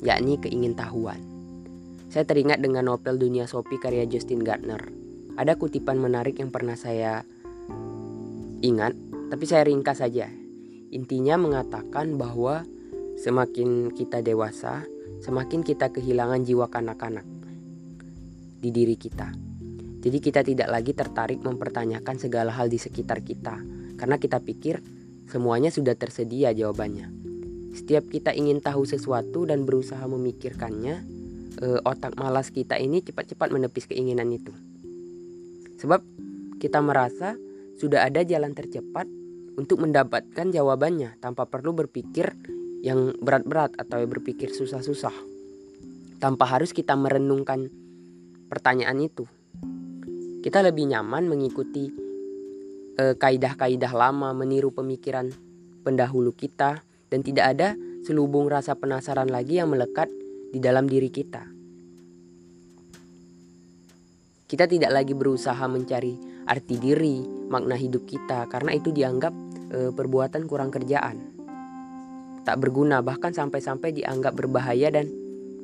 Yakni 0.06 0.38
keingintahuan. 0.38 1.18
Saya 2.14 2.30
teringat 2.30 2.62
dengan 2.62 2.94
novel 2.94 3.18
Dunia 3.18 3.50
Sopi 3.50 3.82
karya 3.82 4.06
Justin 4.06 4.46
Gardner. 4.46 4.94
Ada 5.34 5.58
kutipan 5.58 5.98
menarik 5.98 6.38
yang 6.38 6.54
pernah 6.54 6.78
saya 6.78 7.26
ingat, 8.62 8.94
tapi 9.34 9.50
saya 9.50 9.66
ringkas 9.66 9.98
saja. 9.98 10.30
Intinya 10.94 11.42
mengatakan 11.42 12.22
bahwa 12.22 12.70
semakin 13.18 13.98
kita 13.98 14.22
dewasa, 14.22 14.86
semakin 15.26 15.66
kita 15.66 15.90
kehilangan 15.90 16.46
jiwa 16.46 16.70
kanak-kanak 16.70 17.26
di 18.62 18.70
diri 18.70 18.94
kita. 18.94 19.49
Jadi 20.00 20.18
kita 20.24 20.42
tidak 20.48 20.72
lagi 20.72 20.96
tertarik 20.96 21.44
mempertanyakan 21.44 22.16
segala 22.16 22.56
hal 22.56 22.72
di 22.72 22.80
sekitar 22.80 23.20
kita 23.20 23.60
karena 24.00 24.16
kita 24.16 24.40
pikir 24.40 24.80
semuanya 25.28 25.70
sudah 25.70 25.94
tersedia 26.00 26.56
jawabannya. 26.56 27.12
Setiap 27.76 28.08
kita 28.08 28.32
ingin 28.34 28.64
tahu 28.64 28.88
sesuatu 28.88 29.46
dan 29.46 29.68
berusaha 29.68 30.02
memikirkannya, 30.08 30.96
eh, 31.62 31.80
otak 31.84 32.16
malas 32.16 32.50
kita 32.50 32.80
ini 32.80 33.04
cepat-cepat 33.04 33.52
menepis 33.52 33.86
keinginan 33.92 34.32
itu. 34.32 34.56
Sebab 35.80 36.02
kita 36.60 36.80
merasa 36.84 37.36
sudah 37.80 38.04
ada 38.08 38.26
jalan 38.28 38.52
tercepat 38.52 39.08
untuk 39.56 39.80
mendapatkan 39.84 40.48
jawabannya 40.52 41.20
tanpa 41.20 41.48
perlu 41.48 41.76
berpikir 41.76 42.36
yang 42.80 43.16
berat-berat 43.20 43.76
atau 43.76 44.00
berpikir 44.08 44.52
susah-susah. 44.56 45.16
Tanpa 46.20 46.48
harus 46.48 46.76
kita 46.76 46.96
merenungkan 47.00 47.72
pertanyaan 48.52 49.00
itu. 49.00 49.28
Kita 50.40 50.64
lebih 50.64 50.88
nyaman 50.88 51.28
mengikuti 51.28 51.92
eh, 52.96 53.16
kaidah-kaidah 53.20 53.92
lama, 53.92 54.32
meniru 54.32 54.72
pemikiran 54.72 55.28
pendahulu 55.84 56.32
kita 56.32 56.80
dan 57.12 57.20
tidak 57.20 57.46
ada 57.58 57.76
selubung 58.08 58.48
rasa 58.48 58.76
penasaran 58.80 59.28
lagi 59.28 59.60
yang 59.60 59.72
melekat 59.72 60.08
di 60.50 60.64
dalam 60.64 60.88
diri 60.88 61.12
kita. 61.12 61.44
Kita 64.50 64.66
tidak 64.66 64.90
lagi 64.90 65.14
berusaha 65.14 65.62
mencari 65.70 66.18
arti 66.50 66.82
diri, 66.82 67.22
makna 67.52 67.78
hidup 67.78 68.10
kita 68.10 68.50
karena 68.50 68.74
itu 68.74 68.90
dianggap 68.90 69.30
e, 69.70 69.94
perbuatan 69.94 70.50
kurang 70.50 70.74
kerjaan. 70.74 71.22
Tak 72.42 72.58
berguna 72.58 73.06
bahkan 73.06 73.30
sampai-sampai 73.30 73.94
dianggap 73.94 74.34
berbahaya 74.34 74.90
dan 74.90 75.06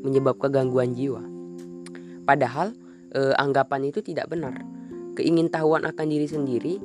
menyebabkan 0.05 0.53
gangguan 0.53 0.93
jiwa. 0.93 1.25
Padahal 2.29 2.77
e, 3.15 3.31
anggapan 3.39 3.87
itu 3.87 4.03
tidak 4.03 4.27
benar. 4.27 4.59
Keingintahuan 5.15 5.87
akan 5.87 6.07
diri 6.11 6.27
sendiri 6.27 6.75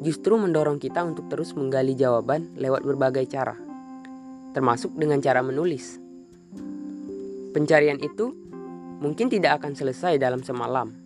justru 0.00 0.40
mendorong 0.40 0.80
kita 0.80 1.04
untuk 1.04 1.28
terus 1.28 1.52
menggali 1.52 1.92
jawaban 1.92 2.56
lewat 2.56 2.80
berbagai 2.80 3.28
cara 3.28 3.66
termasuk 4.56 4.96
dengan 4.96 5.20
cara 5.20 5.44
menulis. 5.44 6.00
Pencarian 7.52 8.00
itu 8.00 8.32
mungkin 9.04 9.28
tidak 9.28 9.60
akan 9.60 9.76
selesai 9.76 10.16
dalam 10.16 10.40
semalam, 10.40 10.96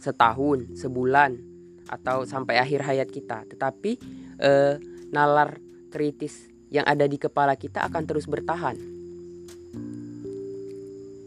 setahun, 0.00 0.72
sebulan, 0.72 1.36
atau 1.92 2.24
sampai 2.24 2.56
akhir 2.56 2.88
hayat 2.88 3.12
kita, 3.12 3.44
tetapi 3.52 4.00
eh, 4.40 4.80
nalar 5.12 5.60
kritis 5.92 6.48
yang 6.72 6.88
ada 6.88 7.04
di 7.04 7.20
kepala 7.20 7.52
kita 7.52 7.84
akan 7.84 8.02
terus 8.08 8.24
bertahan 8.24 8.80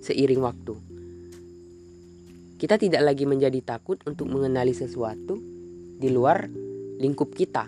seiring 0.01 0.41
waktu. 0.41 0.73
Kita 2.61 2.77
tidak 2.77 3.01
lagi 3.01 3.25
menjadi 3.25 3.57
takut 3.65 3.97
untuk 4.05 4.29
mengenali 4.29 4.69
sesuatu 4.69 5.33
di 5.97 6.13
luar 6.13 6.45
lingkup 7.01 7.33
kita. 7.33 7.65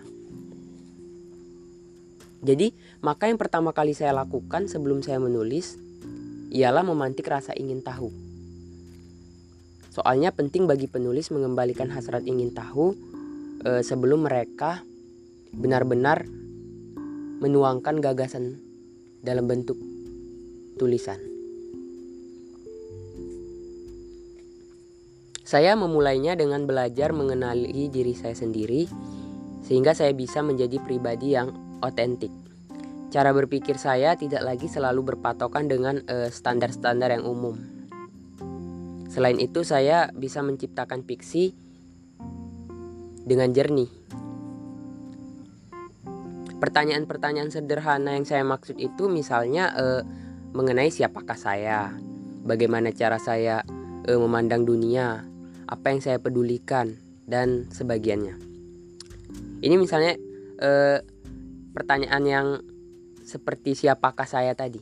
Jadi, 2.45 2.69
maka 3.01 3.25
yang 3.25 3.41
pertama 3.41 3.73
kali 3.73 3.97
saya 3.97 4.13
lakukan 4.13 4.69
sebelum 4.69 5.01
saya 5.01 5.17
menulis 5.17 5.81
ialah 6.53 6.85
memantik 6.85 7.25
rasa 7.25 7.57
ingin 7.57 7.81
tahu. 7.81 8.13
Soalnya 9.89 10.29
penting 10.29 10.69
bagi 10.69 10.85
penulis 10.85 11.33
mengembalikan 11.33 11.89
hasrat 11.89 12.21
ingin 12.29 12.53
tahu 12.53 12.93
e, 13.65 13.81
sebelum 13.81 14.29
mereka 14.29 14.85
benar-benar 15.49 16.29
menuangkan 17.41 17.97
gagasan 17.97 18.61
dalam 19.25 19.49
bentuk 19.49 19.81
tulisan. 20.77 21.32
Saya 25.53 25.77
memulainya 25.77 26.33
dengan 26.33 26.65
belajar 26.65 27.13
mengenali 27.13 27.85
diri 27.85 28.17
saya 28.17 28.33
sendiri 28.33 28.89
sehingga 29.61 29.93
saya 29.93 30.09
bisa 30.09 30.41
menjadi 30.41 30.81
pribadi 30.81 31.37
yang 31.37 31.53
otentik. 31.85 32.33
Cara 33.13 33.29
berpikir 33.29 33.77
saya 33.77 34.17
tidak 34.17 34.41
lagi 34.41 34.65
selalu 34.65 35.13
berpatokan 35.13 35.69
dengan 35.69 36.01
eh, 36.09 36.33
standar-standar 36.33 37.13
yang 37.13 37.29
umum. 37.29 37.53
Selain 39.13 39.37
itu, 39.37 39.61
saya 39.61 40.09
bisa 40.17 40.41
menciptakan 40.41 41.05
fiksi 41.05 41.53
dengan 43.21 43.53
jernih. 43.53 43.93
Pertanyaan-pertanyaan 46.57 47.53
sederhana 47.53 48.17
yang 48.17 48.25
saya 48.25 48.41
maksud 48.41 48.81
itu 48.81 49.05
misalnya 49.05 49.69
uh, 49.77 50.01
mengenai 50.57 50.89
siapakah 50.89 51.37
saya, 51.37 51.93
bagaimana 52.41 52.89
cara 52.89 53.21
saya 53.21 53.61
uh, 54.09 54.17
memandang 54.17 54.65
dunia, 54.65 55.29
apa 55.73 55.89
yang 55.89 56.05
saya 56.05 56.21
pedulikan 56.21 56.93
dan 57.25 57.65
sebagiannya. 57.73 58.37
Ini 59.65 59.75
misalnya 59.81 60.13
uh, 60.61 61.01
pertanyaan 61.73 62.23
yang 62.29 62.47
seperti 63.25 63.73
siapakah 63.73 64.29
saya 64.29 64.53
tadi. 64.53 64.77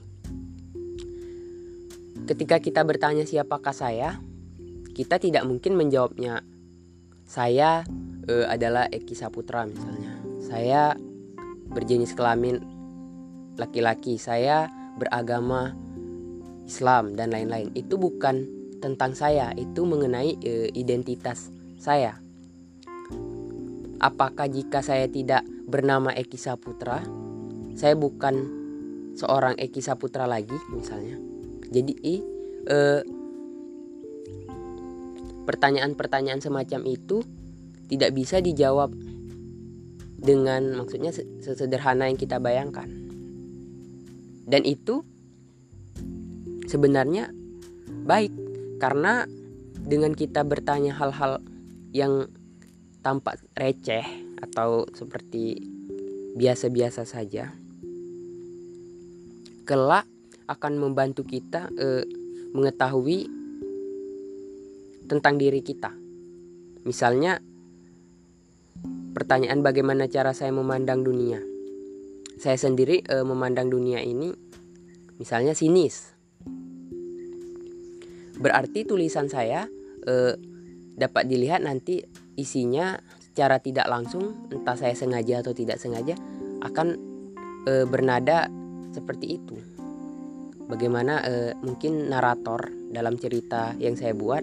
Ketika 2.27 2.59
kita 2.59 2.83
bertanya 2.83 3.23
siapakah 3.23 3.71
saya, 3.71 4.19
kita 4.91 5.17
tidak 5.17 5.47
mungkin 5.47 5.79
menjawabnya 5.79 6.43
saya 7.23 7.87
e, 8.27 8.43
adalah 8.45 8.91
Eki 8.91 9.15
Saputra 9.15 9.63
misalnya. 9.65 10.19
Saya 10.43 10.81
berjenis 11.71 12.11
kelamin 12.11 12.59
laki-laki, 13.55 14.19
saya 14.19 14.67
beragama 14.99 15.73
Islam 16.67 17.15
dan 17.15 17.31
lain-lain. 17.31 17.71
Itu 17.73 17.95
bukan 17.95 18.60
tentang 18.81 19.13
saya, 19.13 19.53
itu 19.53 19.85
mengenai 19.85 20.35
e, 20.41 20.73
identitas 20.73 21.53
saya. 21.77 22.17
Apakah 24.01 24.49
jika 24.49 24.81
saya 24.81 25.05
tidak 25.05 25.45
bernama 25.69 26.09
Eki 26.11 26.35
Saputra, 26.41 27.05
saya 27.77 27.93
bukan 27.93 28.59
seorang 29.13 29.53
Eki 29.61 29.81
Saputra 29.85 30.25
lagi 30.25 30.57
misalnya. 30.73 31.21
Jadi 31.71 31.93
eh, 32.67 33.01
pertanyaan-pertanyaan 35.45 36.41
semacam 36.43 36.81
itu 36.89 37.23
tidak 37.87 38.11
bisa 38.15 38.39
dijawab 38.39 38.91
dengan 40.21 40.77
maksudnya 40.77 41.11
sesederhana 41.13 42.07
yang 42.07 42.19
kita 42.19 42.37
bayangkan. 42.37 42.87
Dan 44.45 44.63
itu 44.67 45.01
sebenarnya 46.69 47.33
baik 48.05 48.31
karena 48.81 49.29
dengan 49.77 50.17
kita 50.17 50.41
bertanya 50.41 50.97
hal-hal 50.97 51.37
yang 51.93 52.25
tampak 53.05 53.37
receh 53.53 54.01
atau 54.41 54.89
seperti 54.97 55.61
biasa-biasa 56.33 57.05
saja 57.05 57.53
kelak 59.69 60.09
akan 60.49 60.73
membantu 60.81 61.23
kita 61.23 61.69
eh, 61.77 62.03
mengetahui 62.51 63.29
tentang 65.07 65.39
diri 65.39 65.63
kita. 65.63 65.95
Misalnya 66.83 67.39
pertanyaan 69.15 69.63
bagaimana 69.63 70.11
cara 70.11 70.35
saya 70.35 70.51
memandang 70.51 71.07
dunia. 71.07 71.39
Saya 72.35 72.59
sendiri 72.59 72.99
eh, 73.05 73.23
memandang 73.23 73.71
dunia 73.71 74.03
ini 74.03 74.33
misalnya 75.21 75.55
sinis. 75.55 76.11
Berarti 78.41 78.83
tulisan 78.83 79.29
saya 79.29 79.69
eh, 80.05 80.33
dapat 80.97 81.29
dilihat 81.29 81.61
nanti 81.61 82.01
isinya 82.35 82.97
secara 83.21 83.61
tidak 83.61 83.87
langsung 83.87 84.49
entah 84.51 84.75
saya 84.75 84.97
sengaja 84.97 85.39
atau 85.39 85.55
tidak 85.55 85.79
sengaja 85.79 86.19
akan 86.61 86.99
e, 87.63 87.87
bernada 87.87 88.51
seperti 88.91 89.39
itu 89.39 89.55
bagaimana 90.71 91.19
uh, 91.19 91.51
mungkin 91.59 92.07
narator 92.07 92.71
dalam 92.95 93.19
cerita 93.19 93.75
yang 93.75 93.99
saya 93.99 94.15
buat 94.15 94.39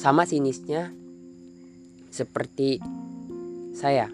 sama 0.00 0.24
sinisnya 0.24 0.96
seperti 2.08 2.80
saya. 3.76 4.08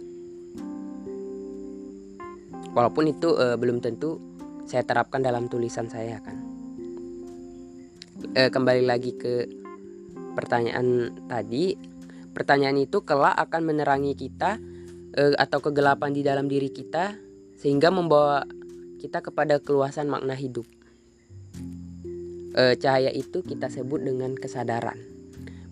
Walaupun 2.74 3.10
itu 3.10 3.34
uh, 3.38 3.54
belum 3.54 3.78
tentu 3.78 4.18
saya 4.66 4.82
terapkan 4.82 5.22
dalam 5.22 5.46
tulisan 5.46 5.86
saya 5.86 6.18
kan. 6.18 6.39
Uh, 8.30 8.46
kembali 8.46 8.86
lagi 8.86 9.18
ke 9.18 9.50
pertanyaan 10.38 11.10
tadi, 11.26 11.74
pertanyaan 12.30 12.78
itu 12.78 13.02
kelak 13.02 13.34
akan 13.34 13.74
menerangi 13.74 14.14
kita 14.14 14.54
uh, 15.18 15.34
atau 15.34 15.58
kegelapan 15.58 16.14
di 16.14 16.22
dalam 16.22 16.46
diri 16.46 16.70
kita 16.70 17.18
sehingga 17.58 17.90
membawa 17.90 18.46
kita 19.02 19.18
kepada 19.18 19.58
keluasan 19.58 20.06
makna 20.06 20.38
hidup. 20.38 20.62
Uh, 22.54 22.78
cahaya 22.78 23.10
itu 23.10 23.42
kita 23.42 23.66
sebut 23.66 23.98
dengan 23.98 24.38
kesadaran 24.38 25.02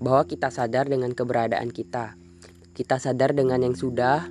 bahwa 0.03 0.27
kita 0.27 0.51
sadar 0.51 0.91
dengan 0.91 1.15
keberadaan 1.15 1.71
kita. 1.71 2.19
Kita 2.75 2.99
sadar 2.99 3.39
dengan 3.39 3.63
yang 3.63 3.79
sudah, 3.79 4.27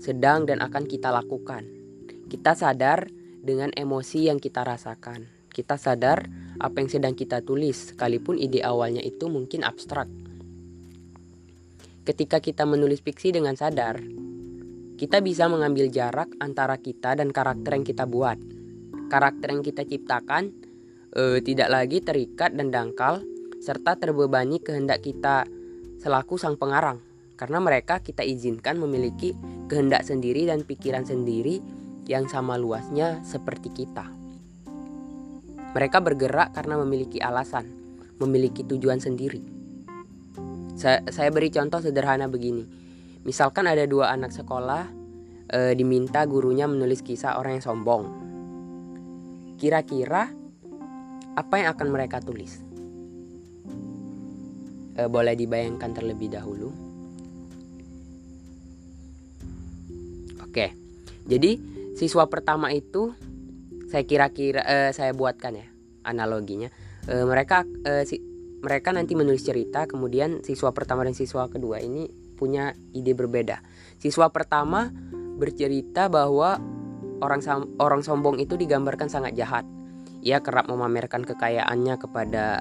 sedang, 0.00 0.48
dan 0.48 0.64
akan 0.64 0.88
kita 0.88 1.12
lakukan. 1.12 1.68
Kita 2.24 2.56
sadar 2.56 3.12
dengan 3.44 3.68
emosi 3.76 4.32
yang 4.32 4.40
kita 4.40 4.64
rasakan. 4.64 5.39
Kita 5.60 5.76
sadar 5.76 6.24
apa 6.56 6.80
yang 6.80 6.88
sedang 6.88 7.12
kita 7.12 7.44
tulis, 7.44 7.92
sekalipun 7.92 8.40
ide 8.40 8.64
awalnya 8.64 9.04
itu 9.04 9.28
mungkin 9.28 9.60
abstrak. 9.60 10.08
Ketika 12.08 12.40
kita 12.40 12.64
menulis 12.64 13.04
fiksi 13.04 13.28
dengan 13.28 13.60
sadar, 13.60 14.00
kita 14.96 15.20
bisa 15.20 15.52
mengambil 15.52 15.92
jarak 15.92 16.32
antara 16.40 16.80
kita 16.80 17.12
dan 17.12 17.28
karakter 17.28 17.76
yang 17.76 17.84
kita 17.84 18.08
buat. 18.08 18.40
Karakter 19.12 19.52
yang 19.52 19.60
kita 19.60 19.84
ciptakan 19.84 20.48
eh, 21.12 21.44
tidak 21.44 21.68
lagi 21.68 22.00
terikat 22.00 22.56
dan 22.56 22.72
dangkal, 22.72 23.20
serta 23.60 24.00
terbebani 24.00 24.64
kehendak 24.64 25.04
kita 25.04 25.44
selaku 26.00 26.40
sang 26.40 26.56
pengarang 26.56 27.04
karena 27.36 27.60
mereka 27.60 28.00
kita 28.00 28.24
izinkan 28.24 28.80
memiliki 28.80 29.36
kehendak 29.68 30.08
sendiri 30.08 30.48
dan 30.48 30.64
pikiran 30.64 31.04
sendiri 31.04 31.60
yang 32.08 32.24
sama 32.32 32.56
luasnya 32.56 33.20
seperti 33.20 33.68
kita. 33.76 34.19
Mereka 35.70 36.02
bergerak 36.02 36.54
karena 36.54 36.74
memiliki 36.80 37.22
alasan, 37.22 37.68
memiliki 38.18 38.66
tujuan 38.66 38.98
sendiri. 38.98 39.42
Saya, 40.74 41.04
saya 41.12 41.28
beri 41.30 41.52
contoh 41.52 41.78
sederhana 41.78 42.26
begini. 42.26 42.64
Misalkan 43.22 43.68
ada 43.68 43.84
dua 43.84 44.10
anak 44.10 44.32
sekolah 44.32 44.88
e, 45.52 45.76
diminta 45.76 46.24
gurunya 46.24 46.64
menulis 46.64 47.04
kisah 47.04 47.36
orang 47.36 47.60
yang 47.60 47.64
sombong. 47.64 48.04
Kira-kira 49.60 50.32
apa 51.36 51.54
yang 51.60 51.68
akan 51.76 51.88
mereka 51.92 52.18
tulis? 52.24 52.70
e, 55.00 55.06
boleh 55.08 55.34
dibayangkan 55.38 55.90
terlebih 55.96 56.28
dahulu. 56.32 56.70
Oke, 60.44 60.74
jadi 61.30 61.56
siswa 61.94 62.26
pertama 62.26 62.74
itu 62.74 63.14
saya 63.90 64.06
kira-kira 64.06 64.62
e, 64.62 64.76
saya 64.94 65.10
buatkan 65.10 65.58
ya 65.58 65.66
analoginya. 66.06 66.70
E, 67.10 67.26
mereka 67.26 67.66
e, 67.82 68.06
si, 68.06 68.22
mereka 68.62 68.94
nanti 68.94 69.18
menulis 69.18 69.42
cerita, 69.42 69.90
kemudian 69.90 70.46
siswa 70.46 70.70
pertama 70.70 71.02
dan 71.02 71.18
siswa 71.18 71.50
kedua 71.50 71.82
ini 71.82 72.06
punya 72.38 72.72
ide 72.94 73.12
berbeda. 73.18 73.60
Siswa 73.98 74.30
pertama 74.30 74.94
bercerita 75.36 76.06
bahwa 76.06 76.62
orang 77.20 77.42
orang 77.82 78.00
sombong 78.06 78.38
itu 78.38 78.54
digambarkan 78.54 79.10
sangat 79.10 79.34
jahat. 79.34 79.66
Ia 80.22 80.38
kerap 80.44 80.68
memamerkan 80.68 81.24
kekayaannya 81.24 81.96
kepada 81.98 82.60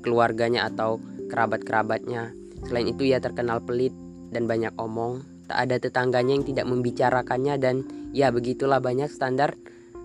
keluarganya 0.00 0.70
atau 0.70 1.02
kerabat-kerabatnya. 1.28 2.32
Selain 2.66 2.86
itu 2.86 3.06
ia 3.10 3.18
terkenal 3.18 3.60
pelit 3.62 3.94
dan 4.30 4.46
banyak 4.46 4.74
omong. 4.78 5.26
Tak 5.50 5.66
ada 5.66 5.76
tetangganya 5.82 6.38
yang 6.38 6.46
tidak 6.46 6.66
membicarakannya 6.70 7.54
dan 7.58 7.82
ya 8.14 8.30
begitulah 8.30 8.78
banyak 8.78 9.10
standar 9.10 9.58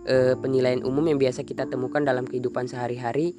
e, 0.06 0.38
penilaian 0.40 0.86
umum 0.86 1.04
yang 1.10 1.20
biasa 1.20 1.44
kita 1.44 1.66
temukan 1.66 2.06
dalam 2.06 2.30
kehidupan 2.30 2.70
sehari-hari 2.70 3.34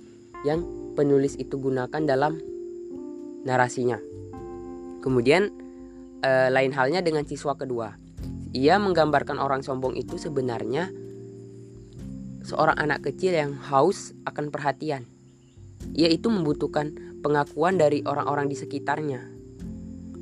yang 0.45 0.67
penulis 0.99 1.39
itu 1.39 1.57
gunakan 1.57 2.03
dalam 2.03 2.39
narasinya. 3.47 3.97
Kemudian 5.01 5.55
e, 6.21 6.31
lain 6.51 6.75
halnya 6.75 7.01
dengan 7.01 7.25
siswa 7.25 7.55
kedua. 7.55 7.95
Ia 8.53 8.77
menggambarkan 8.83 9.39
orang 9.39 9.63
sombong 9.63 9.95
itu 9.95 10.19
sebenarnya 10.19 10.91
seorang 12.47 12.79
anak 12.79 13.07
kecil 13.07 13.35
yang 13.35 13.53
haus 13.71 14.15
akan 14.27 14.51
perhatian. 14.51 15.07
Ia 15.95 16.11
itu 16.11 16.31
membutuhkan 16.33 17.21
pengakuan 17.21 17.79
dari 17.79 18.03
orang-orang 18.07 18.51
di 18.51 18.57
sekitarnya. 18.57 19.23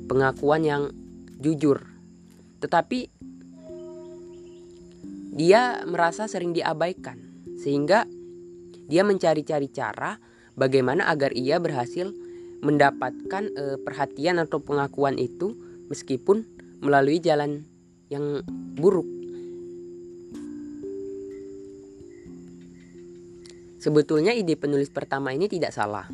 Pengakuan 0.05 0.61
yang 0.61 0.83
jujur. 1.39 1.81
Tetapi 2.61 3.14
dia 5.35 5.83
merasa 5.83 6.31
sering 6.31 6.55
diabaikan 6.55 7.19
sehingga 7.59 8.07
dia 8.87 9.03
mencari-cari 9.03 9.67
cara 9.67 10.15
bagaimana 10.55 11.11
agar 11.11 11.35
ia 11.35 11.59
berhasil 11.59 12.15
mendapatkan 12.63 13.43
e, 13.51 13.63
perhatian 13.83 14.39
atau 14.39 14.63
pengakuan 14.63 15.19
itu 15.19 15.53
meskipun 15.91 16.47
melalui 16.79 17.19
jalan 17.19 17.67
yang 18.07 18.39
buruk. 18.79 19.05
Sebetulnya 23.81 24.33
ide 24.33 24.57
penulis 24.57 24.89
pertama 24.89 25.29
ini 25.29 25.45
tidak 25.45 25.69
salah. 25.69 26.09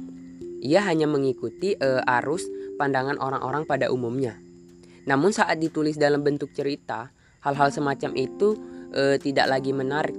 Ia 0.60 0.84
hanya 0.84 1.08
mengikuti 1.08 1.72
uh, 1.74 2.04
arus 2.20 2.44
pandangan 2.76 3.16
orang-orang 3.16 3.64
pada 3.64 3.88
umumnya. 3.90 4.36
Namun 5.08 5.32
saat 5.32 5.58
ditulis 5.58 5.96
dalam 5.96 6.20
bentuk 6.20 6.52
cerita, 6.52 7.16
hal-hal 7.42 7.72
semacam 7.72 8.12
itu 8.20 8.60
uh, 8.93 9.15
tidak 9.17 9.47
lagi 9.49 9.71
menarik 9.71 10.15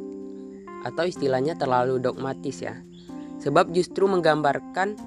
atau 0.83 1.07
istilahnya 1.07 1.55
terlalu 1.55 2.03
dogmatis 2.03 2.59
ya. 2.61 2.81
Sebab 3.43 3.75
justru 3.75 4.07
menggambarkan 4.07 4.99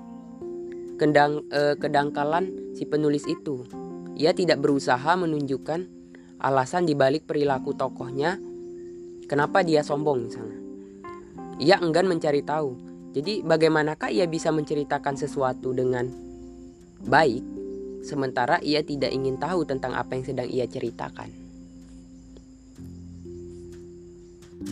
kendang, 0.99 1.43
uh, 1.51 1.75
kedangkalan 1.75 2.75
si 2.75 2.87
penulis 2.87 3.23
itu. 3.27 3.67
Ia 4.15 4.31
tidak 4.31 4.63
berusaha 4.63 5.19
menunjukkan 5.19 5.91
alasan 6.39 6.87
dibalik 6.87 7.27
perilaku 7.27 7.75
tokohnya 7.75 8.39
kenapa 9.27 9.63
dia 9.63 9.83
sombong 9.83 10.31
misalnya. 10.31 10.59
Ia 11.59 11.79
enggan 11.79 12.07
mencari 12.07 12.43
tahu 12.43 12.95
jadi 13.15 13.47
bagaimanakah 13.47 14.11
ia 14.11 14.27
bisa 14.27 14.51
menceritakan 14.51 15.15
sesuatu 15.15 15.71
dengan 15.71 16.11
baik 17.07 17.43
sementara 18.03 18.59
ia 18.59 18.83
tidak 18.83 19.15
ingin 19.15 19.39
tahu 19.39 19.63
tentang 19.63 19.95
apa 19.95 20.19
yang 20.19 20.27
sedang 20.27 20.51
ia 20.51 20.67
ceritakan? 20.67 21.44
Karena 24.55 24.71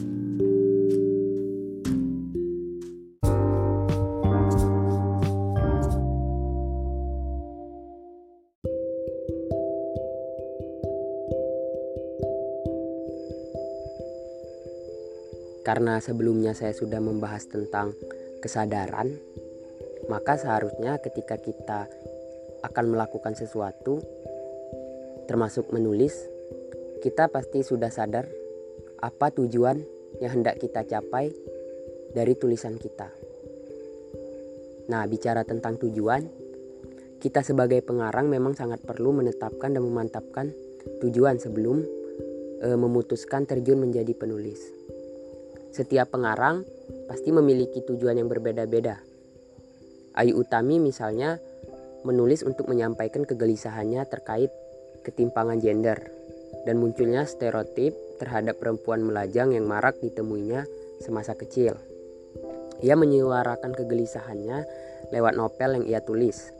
sebelumnya 16.00 16.56
saya 16.56 16.71
sudah 16.71 17.04
membahas 17.04 17.44
tentang 17.52 17.92
kesadaran, 18.40 19.19
maka 20.08 20.40
seharusnya 20.40 21.04
ketika 21.04 21.36
kita 21.36 21.92
akan 22.63 22.86
melakukan 22.88 23.36
sesuatu, 23.36 24.00
termasuk 25.27 25.75
menulis, 25.75 26.15
kita 27.04 27.27
pasti 27.27 27.67
sudah 27.67 27.92
sadar 27.92 28.42
apa 29.04 29.35
tujuan 29.35 29.83
yang 30.23 30.39
hendak 30.39 30.63
kita 30.63 30.87
capai 30.87 31.35
dari 32.15 32.39
tulisan 32.39 32.79
kita. 32.79 33.12
Nah, 34.87 35.04
bicara 35.12 35.43
tentang 35.43 35.75
tujuan, 35.75 36.23
kita 37.19 37.43
sebagai 37.43 37.83
pengarang 37.83 38.31
memang 38.31 38.56
sangat 38.56 38.79
perlu 38.79 39.12
menetapkan 39.12 39.75
dan 39.75 39.83
memantapkan 39.83 40.56
tujuan 41.04 41.35
sebelum 41.39 41.83
e, 42.63 42.67
memutuskan 42.79 43.43
terjun 43.43 43.83
menjadi 43.83 44.15
penulis. 44.15 44.60
Setiap 45.75 46.15
pengarang 46.15 46.63
pasti 47.08 47.31
memiliki 47.35 47.83
tujuan 47.83 48.19
yang 48.19 48.31
berbeda-beda. 48.31 48.99
Ayu 50.19 50.39
Utami 50.39 50.77
misalnya 50.79 51.39
menulis 52.06 52.43
untuk 52.43 52.69
menyampaikan 52.69 53.23
kegelisahannya 53.27 54.04
terkait 54.08 54.51
ketimpangan 55.08 55.60
gender 55.60 55.97
dan 56.67 56.77
munculnya 56.77 57.25
stereotip 57.25 57.95
terhadap 58.24 58.58
perempuan 58.63 59.04
melajang 59.04 59.52
yang 59.52 59.67
marak 59.67 60.00
ditemuinya 60.00 60.63
semasa 61.04 61.36
kecil. 61.36 61.76
Ia 62.80 62.96
menyuarakan 62.96 63.76
kegelisahannya 63.76 64.63
lewat 65.12 65.36
novel 65.36 65.84
yang 65.84 65.86
ia 65.86 66.00
tulis. 66.00 66.56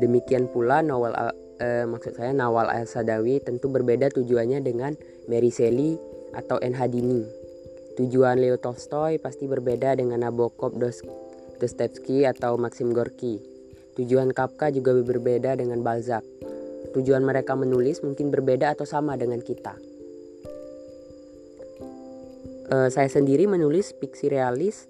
Demikian 0.00 0.48
pula 0.48 0.80
novel 0.80 1.12
eh, 1.60 1.84
maksud 1.84 2.16
saya 2.16 2.32
Nawal 2.32 2.72
Al-Sadawi 2.72 3.44
tentu 3.44 3.68
berbeda 3.68 4.08
tujuannya 4.08 4.64
dengan 4.64 4.96
Mary 5.28 5.52
Shelley 5.52 6.00
atau 6.32 6.56
N. 6.64 6.72
Hadini 6.72 7.40
Tujuan 8.00 8.40
Leo 8.40 8.56
Tolstoy 8.56 9.20
pasti 9.20 9.44
berbeda 9.44 9.92
dengan 9.92 10.24
Nabokov, 10.24 10.72
Dostoevsky 11.60 12.24
atau 12.24 12.56
Maxim 12.56 12.96
Gorky. 12.96 13.42
Tujuan 14.00 14.32
Kafka 14.32 14.72
juga 14.72 14.96
berbeda 14.96 15.58
dengan 15.60 15.84
Balzac. 15.84 16.24
Tujuan 16.96 17.20
mereka 17.20 17.52
menulis 17.58 18.00
mungkin 18.00 18.32
berbeda 18.32 18.72
atau 18.72 18.88
sama 18.88 19.20
dengan 19.20 19.44
kita. 19.44 19.89
Uh, 22.70 22.86
saya 22.86 23.10
sendiri 23.10 23.50
menulis 23.50 23.90
fiksi 23.98 24.30
realis 24.30 24.86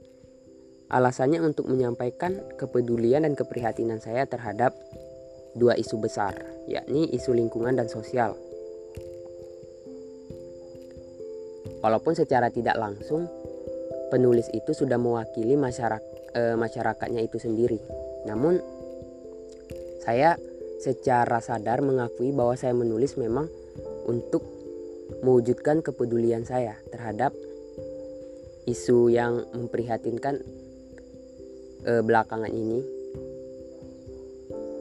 alasannya 0.92 1.40
untuk 1.40 1.64
menyampaikan 1.64 2.36
kepedulian 2.60 3.24
dan 3.24 3.32
keprihatinan 3.32 4.04
saya 4.04 4.28
terhadap 4.28 4.76
dua 5.56 5.80
isu 5.80 5.96
besar, 5.96 6.36
yakni 6.68 7.08
isu 7.08 7.32
lingkungan 7.32 7.80
dan 7.80 7.88
sosial. 7.88 8.36
Walaupun 11.80 12.12
secara 12.12 12.52
tidak 12.52 12.76
langsung 12.76 13.24
penulis 14.12 14.50
itu 14.52 14.76
sudah 14.76 15.00
mewakili 15.00 15.56
masyarakat 15.56 16.04
e, 16.36 16.42
masyarakatnya 16.60 17.24
itu 17.24 17.40
sendiri. 17.40 17.80
Namun 18.28 18.60
saya 20.04 20.36
secara 20.84 21.40
sadar 21.40 21.80
mengakui 21.80 22.34
bahwa 22.36 22.52
saya 22.58 22.76
menulis 22.76 23.16
memang 23.16 23.48
untuk 24.04 24.44
mewujudkan 25.24 25.80
kepedulian 25.80 26.44
saya 26.44 26.76
terhadap 26.92 27.32
isu 28.68 29.08
yang 29.12 29.44
memprihatinkan 29.56 30.40
e, 31.84 31.92
belakangan 32.04 32.52
ini 32.52 32.80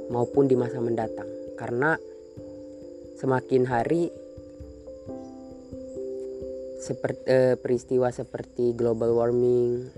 maupun 0.09 0.49
di 0.49 0.57
masa 0.57 0.81
mendatang 0.81 1.29
karena 1.55 1.95
semakin 3.19 3.63
hari 3.67 4.09
seperti 6.79 7.23
eh, 7.27 7.55
peristiwa 7.59 8.07
seperti 8.07 8.71
global 8.71 9.11
warming, 9.11 9.91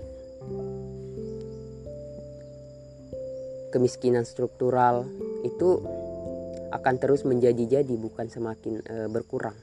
kemiskinan 3.70 4.26
struktural 4.26 5.06
itu 5.46 5.78
akan 6.74 6.94
terus 6.98 7.22
menjadi-jadi 7.22 7.94
bukan 7.94 8.26
semakin 8.26 8.82
eh, 8.82 9.08
berkurang. 9.08 9.54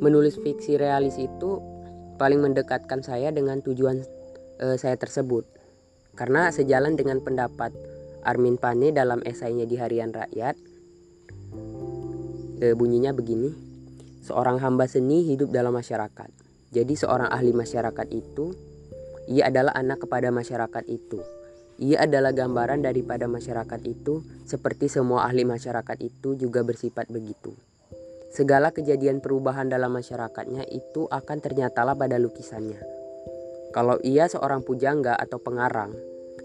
Menulis 0.00 0.36
fiksi 0.40 0.76
realis 0.76 1.16
itu 1.16 1.60
paling 2.16 2.40
mendekatkan 2.40 3.04
saya 3.04 3.32
dengan 3.32 3.60
tujuan 3.60 4.04
eh, 4.60 4.76
saya 4.76 4.96
tersebut. 4.96 5.44
Karena 6.16 6.48
sejalan 6.48 6.96
dengan 6.96 7.20
pendapat 7.20 7.76
Armin 8.24 8.56
Pane 8.58 8.90
dalam 8.90 9.22
esainya 9.22 9.68
di 9.68 9.76
Harian 9.78 10.10
Rakyat, 10.10 10.56
e, 12.60 12.72
bunyinya 12.72 13.12
begini. 13.12 13.52
Seorang 14.26 14.58
hamba 14.58 14.90
seni 14.90 15.22
hidup 15.22 15.54
dalam 15.54 15.76
masyarakat. 15.76 16.30
Jadi 16.74 16.94
seorang 16.98 17.30
ahli 17.30 17.54
masyarakat 17.54 18.06
itu 18.10 18.50
ia 19.30 19.46
adalah 19.50 19.70
anak 19.78 20.02
kepada 20.02 20.34
masyarakat 20.34 20.84
itu. 20.90 21.22
Ia 21.76 22.08
adalah 22.08 22.32
gambaran 22.32 22.82
daripada 22.82 23.28
masyarakat 23.28 23.80
itu, 23.84 24.24
seperti 24.48 24.88
semua 24.88 25.28
ahli 25.28 25.44
masyarakat 25.44 25.98
itu 26.00 26.34
juga 26.34 26.64
bersifat 26.64 27.06
begitu. 27.12 27.52
Segala 28.30 28.74
kejadian 28.74 29.22
perubahan 29.22 29.70
dalam 29.70 29.94
masyarakatnya 29.94 30.66
itu 30.68 31.06
akan 31.08 31.38
ternyatalah 31.40 31.94
pada 31.94 32.18
lukisannya. 32.20 32.80
Kalau 33.72 34.00
ia 34.00 34.26
seorang 34.26 34.64
pujangga 34.64 35.14
atau 35.14 35.36
pengarang, 35.36 35.92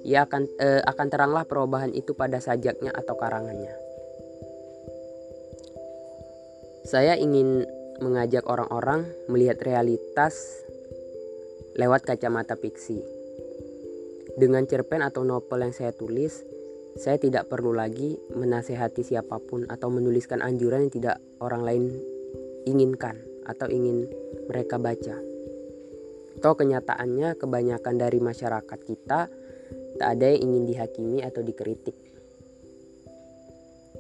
ia 0.04 0.26
akan 0.26 0.50
eh, 0.60 0.82
akan 0.84 1.08
teranglah 1.08 1.46
perubahan 1.46 1.94
itu 1.94 2.12
pada 2.18 2.42
sajaknya 2.42 2.92
atau 2.92 3.16
karangannya. 3.16 3.74
Saya 6.82 7.16
ingin 7.16 7.64
mengajak 8.02 8.44
orang-orang 8.50 9.06
melihat 9.30 9.62
realitas 9.64 10.66
lewat 11.78 12.04
kacamata 12.04 12.58
fiksi. 12.58 13.00
Dengan 14.36 14.66
cerpen 14.66 15.06
atau 15.06 15.22
novel 15.22 15.70
yang 15.70 15.76
saya 15.76 15.94
tulis, 15.94 16.42
saya 17.00 17.16
tidak 17.16 17.48
perlu 17.48 17.72
lagi 17.72 18.20
menasehati 18.36 19.04
siapa 19.04 19.40
pun 19.40 19.64
atau 19.68 19.88
menuliskan 19.88 20.44
anjuran 20.44 20.88
yang 20.88 20.94
tidak 20.94 21.18
orang 21.40 21.64
lain 21.64 21.84
inginkan 22.68 23.16
atau 23.48 23.68
ingin 23.72 24.08
mereka 24.52 24.76
baca. 24.78 25.18
Toh 26.42 26.56
kenyataannya 26.56 27.38
kebanyakan 27.38 27.96
dari 28.00 28.20
masyarakat 28.20 28.80
kita 28.88 29.30
tak 30.00 30.08
ada 30.18 30.26
yang 30.34 30.52
ingin 30.52 30.64
dihakimi 30.68 31.20
atau 31.22 31.46
dikritik. 31.46 31.94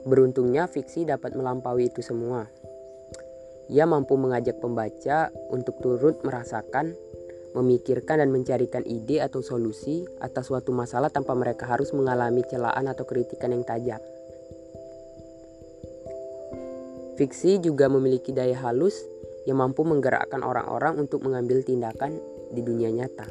Beruntungnya 0.01 0.65
fiksi 0.65 1.05
dapat 1.05 1.37
melampaui 1.37 1.93
itu 1.93 2.01
semua. 2.01 2.49
Ia 3.69 3.85
mampu 3.85 4.17
mengajak 4.17 4.57
pembaca 4.57 5.29
untuk 5.53 5.77
turut 5.79 6.25
merasakan, 6.25 6.97
memikirkan 7.51 8.23
dan 8.23 8.29
mencarikan 8.31 8.83
ide 8.87 9.19
atau 9.19 9.43
solusi 9.43 10.07
atas 10.23 10.47
suatu 10.47 10.71
masalah 10.71 11.11
tanpa 11.11 11.35
mereka 11.35 11.67
harus 11.67 11.91
mengalami 11.91 12.43
celaan 12.47 12.87
atau 12.87 13.03
kritikan 13.03 13.51
yang 13.51 13.67
tajam. 13.67 13.99
Fiksi 17.19 17.61
juga 17.61 17.91
memiliki 17.91 18.31
daya 18.33 18.57
halus 18.65 18.97
yang 19.45 19.59
mampu 19.59 19.83
menggerakkan 19.85 20.41
orang-orang 20.41 20.97
untuk 20.97 21.21
mengambil 21.21 21.61
tindakan 21.61 22.17
di 22.49 22.61
dunia 22.63 22.89
nyata. 22.89 23.27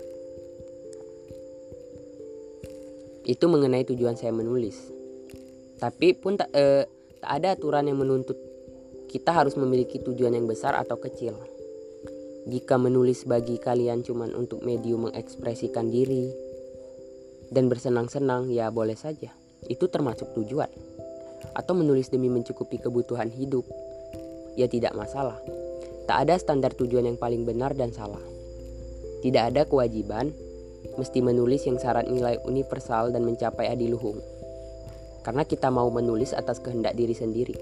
Itu 3.26 3.50
mengenai 3.50 3.82
tujuan 3.88 4.14
saya 4.14 4.30
menulis. 4.30 4.78
Tapi 5.80 6.12
pun 6.12 6.36
tak, 6.36 6.52
eh, 6.52 6.84
tak 7.18 7.32
ada 7.40 7.56
aturan 7.56 7.88
yang 7.88 7.98
menuntut 7.98 8.36
kita 9.10 9.34
harus 9.34 9.58
memiliki 9.58 9.98
tujuan 9.98 10.38
yang 10.38 10.46
besar 10.46 10.78
atau 10.78 10.94
kecil. 11.00 11.34
Jika 12.50 12.82
menulis 12.82 13.30
bagi 13.30 13.62
kalian 13.62 14.02
cuma 14.02 14.26
untuk 14.26 14.66
medium 14.66 15.06
mengekspresikan 15.06 15.86
diri 15.86 16.34
dan 17.54 17.70
bersenang-senang, 17.70 18.50
ya 18.50 18.74
boleh 18.74 18.98
saja. 18.98 19.30
Itu 19.70 19.86
termasuk 19.86 20.34
tujuan. 20.34 20.66
Atau 21.54 21.78
menulis 21.78 22.10
demi 22.10 22.26
mencukupi 22.26 22.82
kebutuhan 22.82 23.30
hidup, 23.30 23.62
ya 24.58 24.66
tidak 24.66 24.98
masalah. 24.98 25.38
Tak 26.10 26.26
ada 26.26 26.34
standar 26.42 26.74
tujuan 26.74 27.06
yang 27.06 27.18
paling 27.22 27.46
benar 27.46 27.70
dan 27.78 27.94
salah. 27.94 28.22
Tidak 29.22 29.54
ada 29.54 29.62
kewajiban 29.70 30.34
mesti 30.98 31.22
menulis 31.22 31.70
yang 31.70 31.78
syarat 31.78 32.10
nilai 32.10 32.42
universal 32.42 33.14
dan 33.14 33.22
mencapai 33.22 33.70
adiluhung. 33.70 34.18
Karena 35.22 35.46
kita 35.46 35.70
mau 35.70 35.86
menulis 35.86 36.34
atas 36.34 36.58
kehendak 36.58 36.98
diri 36.98 37.14
sendiri 37.14 37.54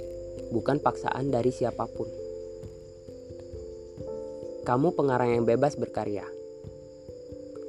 bukan 0.48 0.80
paksaan 0.80 1.28
dari 1.28 1.52
siapa 1.52 1.84
pun. 1.84 2.27
Kamu 4.68 4.92
pengarang 4.92 5.32
yang 5.32 5.48
bebas 5.48 5.80
berkarya. 5.80 6.28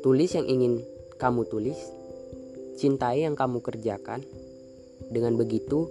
Tulis 0.04 0.36
yang 0.36 0.44
ingin 0.52 0.84
kamu 1.16 1.48
tulis, 1.48 1.80
cintai 2.76 3.24
yang 3.24 3.40
kamu 3.40 3.64
kerjakan. 3.64 4.20
Dengan 5.08 5.40
begitu, 5.40 5.88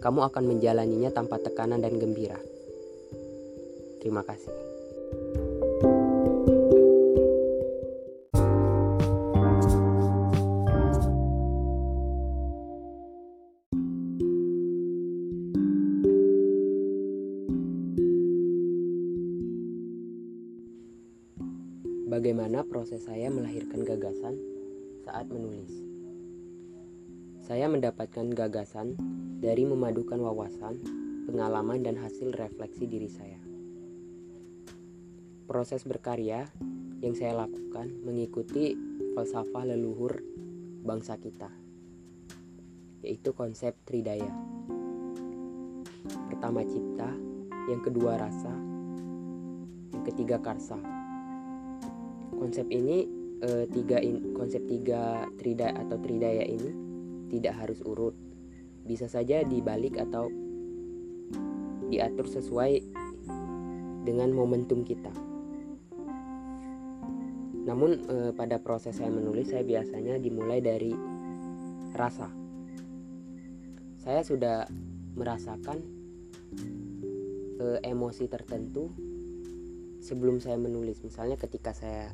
kamu 0.00 0.32
akan 0.32 0.44
menjalaninya 0.48 1.12
tanpa 1.12 1.36
tekanan 1.44 1.84
dan 1.84 2.00
gembira. 2.00 2.40
Terima 4.00 4.24
kasih. 4.24 4.69
Bagaimana 22.50 22.66
proses 22.66 23.06
saya 23.06 23.30
melahirkan 23.30 23.86
gagasan 23.86 24.34
saat 25.06 25.30
menulis? 25.30 25.70
Saya 27.46 27.70
mendapatkan 27.70 28.26
gagasan 28.26 28.98
dari 29.38 29.62
memadukan 29.62 30.18
wawasan, 30.18 30.82
pengalaman, 31.30 31.86
dan 31.86 31.94
hasil 31.94 32.34
refleksi 32.34 32.90
diri 32.90 33.06
saya. 33.06 33.38
Proses 35.46 35.86
berkarya 35.86 36.50
yang 36.98 37.14
saya 37.14 37.38
lakukan 37.38 37.86
mengikuti 38.02 38.74
falsafah 39.14 39.70
leluhur 39.70 40.18
bangsa 40.82 41.22
kita, 41.22 41.54
yaitu 43.06 43.30
konsep 43.30 43.78
tridaya. 43.86 44.34
Pertama 46.26 46.66
cipta, 46.66 47.14
yang 47.70 47.78
kedua 47.78 48.18
rasa, 48.18 48.50
yang 49.94 50.02
ketiga 50.02 50.42
karsa 50.42 50.99
konsep 52.40 52.64
ini 52.72 53.04
uh, 53.44 53.68
tiga 53.68 54.00
in, 54.00 54.32
konsep 54.32 54.64
tiga 54.64 55.28
trida 55.36 55.76
atau 55.76 56.00
tridaya 56.00 56.42
ini 56.48 56.72
tidak 57.28 57.60
harus 57.60 57.84
urut. 57.84 58.16
Bisa 58.88 59.06
saja 59.06 59.44
dibalik 59.44 60.00
atau 60.00 60.32
diatur 61.92 62.26
sesuai 62.26 62.80
dengan 64.02 64.32
momentum 64.32 64.86
kita. 64.86 65.12
Namun 67.60 67.90
e, 68.08 68.16
pada 68.32 68.56
proses 68.58 68.96
saya 68.96 69.12
menulis 69.12 69.52
saya 69.52 69.62
biasanya 69.62 70.16
dimulai 70.16 70.64
dari 70.64 70.90
rasa. 71.92 72.26
Saya 74.00 74.24
sudah 74.24 74.64
merasakan 75.14 75.78
e, 77.60 77.66
emosi 77.84 78.24
tertentu 78.26 78.88
sebelum 80.00 80.40
saya 80.40 80.56
menulis 80.56 81.04
misalnya 81.04 81.36
ketika 81.36 81.76
saya 81.76 82.12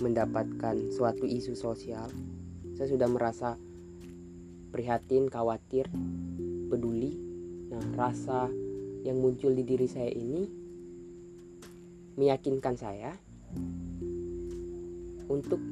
mendapatkan 0.00 0.90
suatu 0.92 1.28
isu 1.28 1.52
sosial 1.52 2.08
saya 2.74 2.88
sudah 2.88 3.08
merasa 3.08 3.60
prihatin 4.72 5.28
khawatir 5.28 5.86
peduli 6.72 7.20
nah 7.68 8.08
rasa 8.08 8.48
yang 9.04 9.20
muncul 9.20 9.52
di 9.52 9.64
diri 9.64 9.88
saya 9.88 10.08
ini 10.12 10.48
meyakinkan 12.20 12.76
saya 12.76 13.16
untuk 15.30 15.62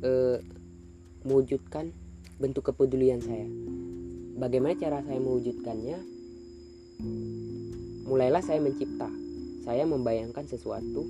e, 0.00 0.10
mewujudkan 1.26 1.90
bentuk 2.38 2.70
kepedulian 2.70 3.18
saya. 3.18 3.46
Bagaimana 4.38 4.78
cara 4.78 5.02
saya 5.02 5.18
mewujudkannya? 5.18 5.98
Mulailah 8.04 8.44
saya 8.44 8.60
mencipta. 8.60 9.08
Saya 9.64 9.88
membayangkan 9.88 10.44
sesuatu, 10.44 11.08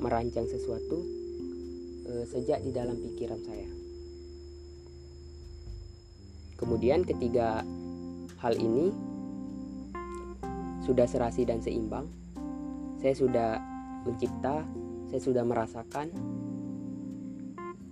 merancang 0.00 0.48
sesuatu 0.48 1.04
e, 2.08 2.24
sejak 2.24 2.64
di 2.64 2.72
dalam 2.72 2.96
pikiran 2.96 3.40
saya. 3.44 3.68
Kemudian 6.56 7.04
ketiga 7.04 7.60
hal 8.40 8.56
ini 8.56 8.88
sudah 10.80 11.04
serasi 11.04 11.44
dan 11.44 11.60
seimbang, 11.60 12.08
saya 13.04 13.12
sudah 13.12 13.50
mencipta, 14.08 14.64
saya 15.12 15.20
sudah 15.20 15.44
merasakan, 15.44 16.08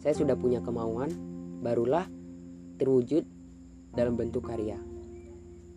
saya 0.00 0.14
sudah 0.16 0.40
punya 0.40 0.64
kemauan, 0.64 1.12
barulah 1.60 2.08
terwujud 2.80 3.28
dalam 3.92 4.16
bentuk 4.16 4.48
karya. 4.48 4.80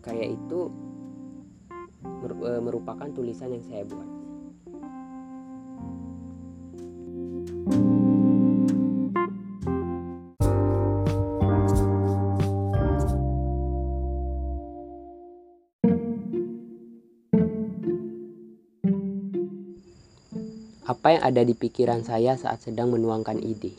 Karya 0.00 0.32
itu 0.32 0.72
merupakan 2.60 3.08
tulisan 3.12 3.52
yang 3.54 3.64
saya 3.64 3.84
buat. 3.86 4.08
Apa 20.86 21.18
yang 21.18 21.22
ada 21.26 21.42
di 21.42 21.54
pikiran 21.54 22.02
saya 22.06 22.38
saat 22.38 22.62
sedang 22.62 22.94
menuangkan 22.94 23.38
ide? 23.42 23.74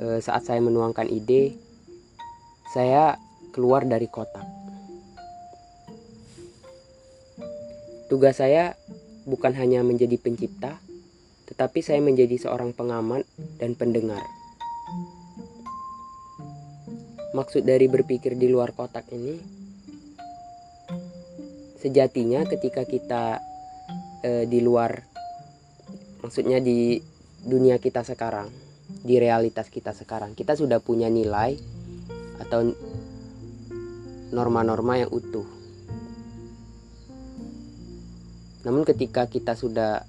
e, 0.00 0.20
saat 0.22 0.42
saya 0.48 0.60
menuangkan 0.64 1.08
ide, 1.12 1.56
saya 2.72 3.20
keluar 3.52 3.84
dari 3.84 4.08
kotak. 4.08 4.59
Tugas 8.10 8.42
saya 8.42 8.74
bukan 9.22 9.54
hanya 9.54 9.86
menjadi 9.86 10.18
pencipta, 10.18 10.82
tetapi 11.46 11.78
saya 11.78 12.02
menjadi 12.02 12.42
seorang 12.42 12.74
pengamat 12.74 13.22
dan 13.62 13.78
pendengar. 13.78 14.18
Maksud 17.30 17.62
dari 17.62 17.86
berpikir 17.86 18.34
di 18.34 18.50
luar 18.50 18.74
kotak 18.74 19.06
ini, 19.14 19.38
sejatinya 21.78 22.42
ketika 22.50 22.82
kita 22.82 23.38
e, 24.26 24.50
di 24.50 24.58
luar, 24.58 25.06
maksudnya 26.26 26.58
di 26.58 26.98
dunia 27.46 27.78
kita 27.78 28.02
sekarang, 28.02 28.50
di 29.06 29.22
realitas 29.22 29.70
kita 29.70 29.94
sekarang. 29.94 30.34
Kita 30.34 30.58
sudah 30.58 30.82
punya 30.82 31.06
nilai 31.06 31.54
atau 32.42 32.74
norma-norma 34.34 34.98
yang 34.98 35.14
utuh. 35.14 35.59
Namun 38.64 38.84
ketika 38.84 39.24
kita 39.28 39.56
sudah 39.56 40.04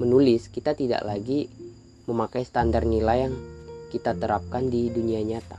menulis, 0.00 0.48
kita 0.52 0.76
tidak 0.76 1.04
lagi 1.04 1.48
memakai 2.04 2.44
standar 2.44 2.84
nilai 2.84 3.28
yang 3.28 3.34
kita 3.90 4.16
terapkan 4.16 4.70
di 4.70 4.88
dunia 4.88 5.20
nyata. 5.24 5.58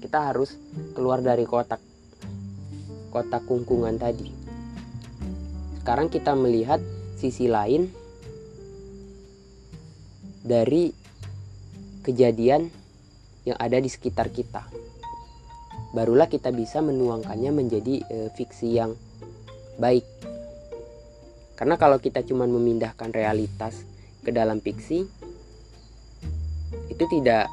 Kita 0.00 0.32
harus 0.32 0.56
keluar 0.92 1.24
dari 1.24 1.48
kotak 1.48 1.80
kotak 3.14 3.46
kungkungan 3.46 3.94
tadi. 3.94 4.26
Sekarang 5.80 6.10
kita 6.10 6.34
melihat 6.34 6.82
sisi 7.14 7.46
lain 7.46 7.86
dari 10.44 10.90
kejadian 12.04 12.68
yang 13.48 13.56
ada 13.56 13.78
di 13.80 13.88
sekitar 13.88 14.28
kita. 14.34 14.66
Barulah 15.94 16.26
kita 16.26 16.50
bisa 16.50 16.82
menuangkannya 16.82 17.54
menjadi 17.54 17.94
e, 18.02 18.16
fiksi 18.34 18.76
yang 18.76 18.98
baik. 19.78 20.33
Karena 21.54 21.78
kalau 21.78 22.02
kita 22.02 22.26
cuma 22.26 22.50
memindahkan 22.50 23.14
realitas 23.14 23.86
ke 24.26 24.34
dalam 24.34 24.58
fiksi, 24.58 25.06
itu 26.90 27.04
tidak 27.06 27.46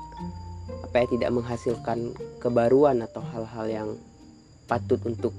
apa 0.82 1.06
ya 1.06 1.08
tidak 1.08 1.32
menghasilkan 1.32 2.12
kebaruan 2.42 3.06
atau 3.06 3.22
hal-hal 3.22 3.66
yang 3.70 3.90
patut 4.66 4.98
untuk 5.06 5.32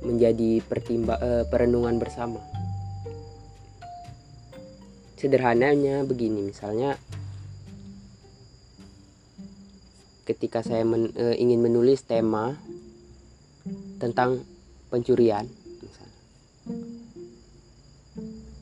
menjadi 0.00 0.64
pertimba, 0.64 1.18
e, 1.20 1.30
perenungan 1.50 2.00
bersama. 2.00 2.40
Sederhananya 5.16 6.06
begini, 6.06 6.42
misalnya 6.52 6.96
ketika 10.26 10.62
saya 10.62 10.82
men, 10.82 11.12
e, 11.14 11.38
ingin 11.38 11.62
menulis 11.62 12.02
tema 12.02 12.54
tentang 13.98 14.42
pencurian 14.90 15.46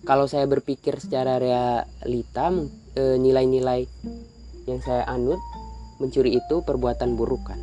kalau 0.05 0.29
saya 0.29 0.45
berpikir 0.45 1.01
secara 1.01 1.41
realita 1.41 2.53
e, 2.93 3.17
nilai-nilai 3.17 3.89
yang 4.69 4.81
saya 4.85 5.09
anut 5.09 5.41
mencuri 5.97 6.37
itu 6.37 6.61
perbuatan 6.61 7.17
buruk 7.17 7.49
kan. 7.49 7.61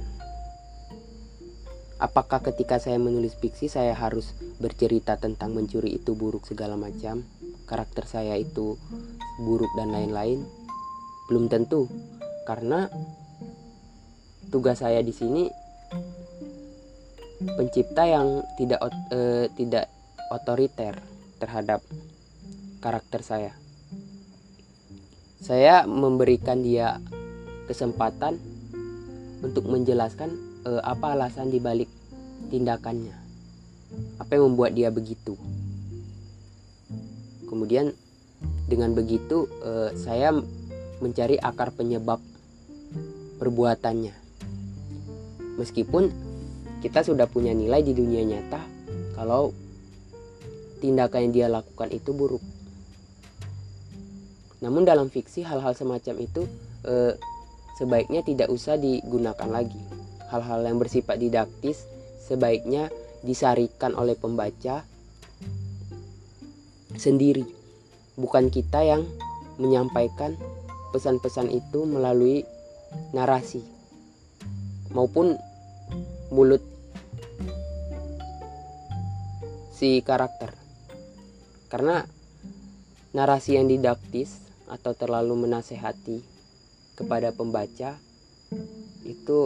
Apakah 2.02 2.42
ketika 2.42 2.82
saya 2.82 2.98
menulis 2.98 3.38
fiksi 3.38 3.70
saya 3.70 3.94
harus 3.94 4.34
bercerita 4.58 5.22
tentang 5.22 5.54
mencuri 5.54 6.02
itu 6.02 6.18
buruk 6.18 6.50
segala 6.50 6.74
macam? 6.74 7.22
Karakter 7.70 8.10
saya 8.10 8.34
itu 8.42 8.74
buruk 9.46 9.70
dan 9.78 9.94
lain-lain? 9.94 10.42
Belum 11.30 11.46
tentu 11.46 11.86
karena 12.50 12.90
tugas 14.50 14.82
saya 14.82 15.06
di 15.06 15.14
sini 15.14 15.46
pencipta 17.54 18.10
yang 18.10 18.42
tidak 18.58 18.82
uh, 19.14 19.46
tidak 19.54 19.86
otoriter 20.34 20.98
terhadap 21.38 21.86
karakter 22.82 23.22
saya. 23.22 23.54
Saya 25.42 25.86
memberikan 25.86 26.62
dia 26.62 26.98
kesempatan 27.70 28.38
untuk 29.42 29.70
menjelaskan 29.70 30.34
uh, 30.66 30.82
apa 30.82 31.16
alasan 31.16 31.54
dibalik 31.54 31.88
tindakannya. 32.50 33.16
Apa 34.18 34.38
yang 34.38 34.54
membuat 34.54 34.76
dia 34.76 34.90
begitu. 34.92 35.38
Kemudian 37.48 37.94
dengan 38.66 38.92
begitu 38.98 39.46
uh, 39.62 39.94
saya 39.94 40.34
mencari 41.02 41.36
akar 41.42 41.74
penyebab 41.74 42.22
perbuatannya 43.42 44.22
meskipun 45.58 46.14
kita 46.82 47.06
sudah 47.06 47.30
punya 47.30 47.54
nilai 47.54 47.86
di 47.86 47.94
dunia 47.94 48.26
nyata 48.26 48.62
kalau 49.18 49.54
tindakan 50.82 51.30
yang 51.30 51.34
dia 51.34 51.48
lakukan 51.50 51.90
itu 51.94 52.14
buruk 52.14 52.42
namun 54.62 54.86
dalam 54.86 55.10
fiksi 55.10 55.42
hal-hal 55.42 55.74
semacam 55.74 56.16
itu 56.22 56.46
eh, 56.86 57.18
sebaiknya 57.82 58.22
tidak 58.22 58.54
usah 58.54 58.78
digunakan 58.78 59.50
lagi. 59.50 59.82
Hal-hal 60.30 60.64
yang 60.64 60.78
bersifat 60.78 61.18
didaktis 61.18 61.84
sebaiknya 62.22 62.94
disarikan 63.26 63.98
oleh 63.98 64.14
pembaca 64.14 64.86
sendiri. 66.94 67.44
Bukan 68.16 68.54
kita 68.54 68.86
yang 68.86 69.02
menyampaikan 69.58 70.38
pesan-pesan 70.94 71.50
itu 71.50 71.90
melalui 71.90 72.46
narasi 73.18 73.66
maupun 74.94 75.42
mulut 76.30 76.62
si 79.74 80.06
karakter. 80.06 80.54
Karena 81.72 82.06
narasi 83.16 83.58
yang 83.58 83.66
didaktis 83.66 84.41
atau 84.72 84.96
terlalu 84.96 85.36
menasehati 85.44 86.24
kepada 86.96 87.36
pembaca 87.36 88.00
itu 89.04 89.40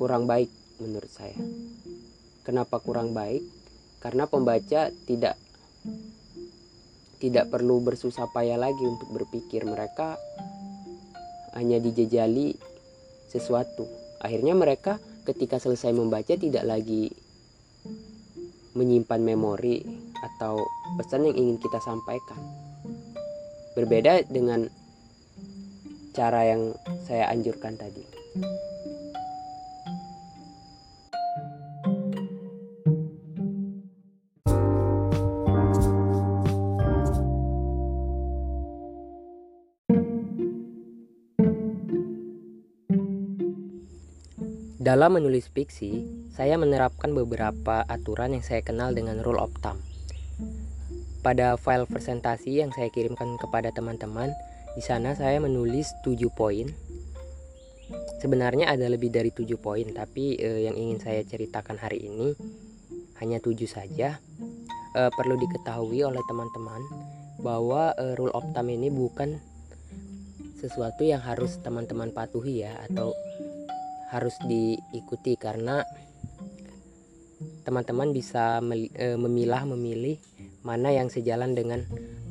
kurang 0.00 0.24
baik 0.24 0.48
menurut 0.80 1.12
saya. 1.12 1.36
Kenapa 2.44 2.80
kurang 2.80 3.12
baik? 3.12 3.44
Karena 4.00 4.24
pembaca 4.24 4.88
tidak 5.04 5.36
tidak 7.20 7.48
perlu 7.48 7.80
bersusah 7.84 8.28
payah 8.32 8.56
lagi 8.56 8.84
untuk 8.84 9.12
berpikir. 9.12 9.64
Mereka 9.64 10.16
hanya 11.56 11.80
dijejali 11.80 12.56
sesuatu. 13.28 13.88
Akhirnya 14.20 14.56
mereka 14.56 15.00
ketika 15.24 15.60
selesai 15.60 15.92
membaca 15.92 16.36
tidak 16.36 16.64
lagi 16.64 17.12
menyimpan 18.76 19.20
memori 19.24 19.80
atau 20.20 20.60
pesan 21.00 21.30
yang 21.30 21.36
ingin 21.36 21.56
kita 21.62 21.78
sampaikan 21.80 22.63
berbeda 23.74 24.26
dengan 24.30 24.70
cara 26.14 26.46
yang 26.46 26.78
saya 27.02 27.26
anjurkan 27.30 27.74
tadi. 27.74 28.06
Dalam 44.84 45.16
menulis 45.16 45.48
fiksi, 45.48 46.04
saya 46.28 46.60
menerapkan 46.60 47.16
beberapa 47.16 47.88
aturan 47.88 48.36
yang 48.36 48.44
saya 48.44 48.60
kenal 48.60 48.92
dengan 48.92 49.24
rule 49.24 49.40
of 49.40 49.50
thumb. 49.64 49.80
Pada 51.24 51.56
file 51.56 51.88
presentasi 51.88 52.60
yang 52.60 52.68
saya 52.76 52.92
kirimkan 52.92 53.40
kepada 53.40 53.72
teman-teman, 53.72 54.28
di 54.76 54.84
sana 54.84 55.16
saya 55.16 55.40
menulis 55.40 55.88
7 56.04 56.20
poin. 56.28 56.68
Sebenarnya 58.20 58.68
ada 58.68 58.84
lebih 58.92 59.08
dari 59.08 59.32
7 59.32 59.56
poin, 59.56 59.88
tapi 59.88 60.36
eh, 60.36 60.68
yang 60.68 60.76
ingin 60.76 61.00
saya 61.00 61.24
ceritakan 61.24 61.80
hari 61.80 62.04
ini 62.04 62.36
hanya 63.24 63.40
7 63.40 63.56
saja. 63.64 64.20
Eh, 64.94 65.10
perlu 65.16 65.40
diketahui 65.40 66.04
oleh 66.04 66.20
teman-teman 66.28 66.84
bahwa 67.40 67.96
eh, 67.96 68.12
rule 68.20 68.36
of 68.36 68.44
thumb 68.52 68.68
ini 68.68 68.92
bukan 68.92 69.40
sesuatu 70.60 71.08
yang 71.08 71.24
harus 71.24 71.56
teman-teman 71.64 72.12
patuhi 72.12 72.68
ya 72.68 72.76
atau 72.84 73.16
harus 74.12 74.36
diikuti 74.44 75.40
karena 75.40 75.84
teman-teman 77.64 78.12
bisa 78.16 78.64
e, 78.96 79.16
memilah 79.20 79.66
memilih 79.68 80.16
mana 80.64 80.88
yang 80.90 81.12
sejalan 81.12 81.52
dengan 81.52 81.84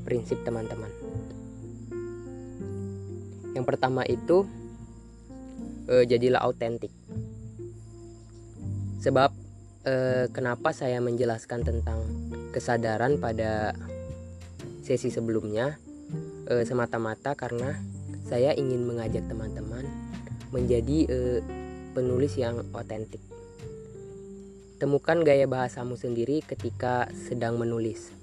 prinsip 0.03 0.41
teman-teman. 0.41 0.89
Yang 3.53 3.65
pertama 3.69 4.01
itu 4.09 4.49
e, 5.85 6.09
jadilah 6.09 6.41
autentik. 6.41 6.89
Sebab 9.05 9.29
e, 9.85 9.93
kenapa 10.33 10.73
saya 10.73 10.97
menjelaskan 10.97 11.61
tentang 11.61 12.01
kesadaran 12.49 13.21
pada 13.21 13.77
sesi 14.81 15.13
sebelumnya 15.13 15.77
e, 16.49 16.65
semata-mata 16.65 17.37
karena 17.37 17.77
saya 18.25 18.57
ingin 18.57 18.89
mengajak 18.89 19.23
teman-teman 19.29 19.85
menjadi 20.49 20.97
e, 21.05 21.17
penulis 21.93 22.33
yang 22.33 22.65
otentik. 22.73 23.21
Temukan 24.81 25.21
gaya 25.21 25.45
bahasamu 25.45 25.95
sendiri 25.95 26.41
ketika 26.41 27.07
sedang 27.13 27.61
menulis. 27.61 28.22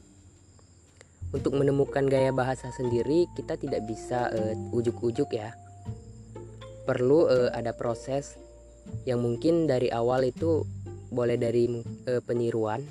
Untuk 1.30 1.54
menemukan 1.54 2.10
gaya 2.10 2.34
bahasa 2.34 2.74
sendiri, 2.74 3.30
kita 3.38 3.54
tidak 3.54 3.86
bisa 3.86 4.30
uh, 4.30 4.54
ujuk-ujuk 4.74 5.30
ya. 5.30 5.54
Perlu 6.84 7.30
uh, 7.30 7.50
ada 7.54 7.70
proses 7.70 8.34
yang 9.06 9.22
mungkin 9.22 9.70
dari 9.70 9.92
awal 9.94 10.26
itu 10.26 10.66
boleh 11.14 11.38
dari 11.38 11.70
uh, 12.10 12.22
peniruan. 12.26 12.82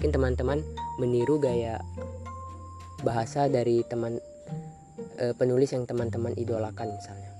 Mungkin 0.00 0.12
teman-teman 0.12 0.58
meniru 0.96 1.36
gaya 1.36 1.78
bahasa 3.04 3.50
dari 3.52 3.84
teman 3.84 4.16
uh, 5.20 5.34
penulis 5.36 5.76
yang 5.76 5.84
teman-teman 5.84 6.32
idolakan 6.40 6.96
misalnya 6.96 7.32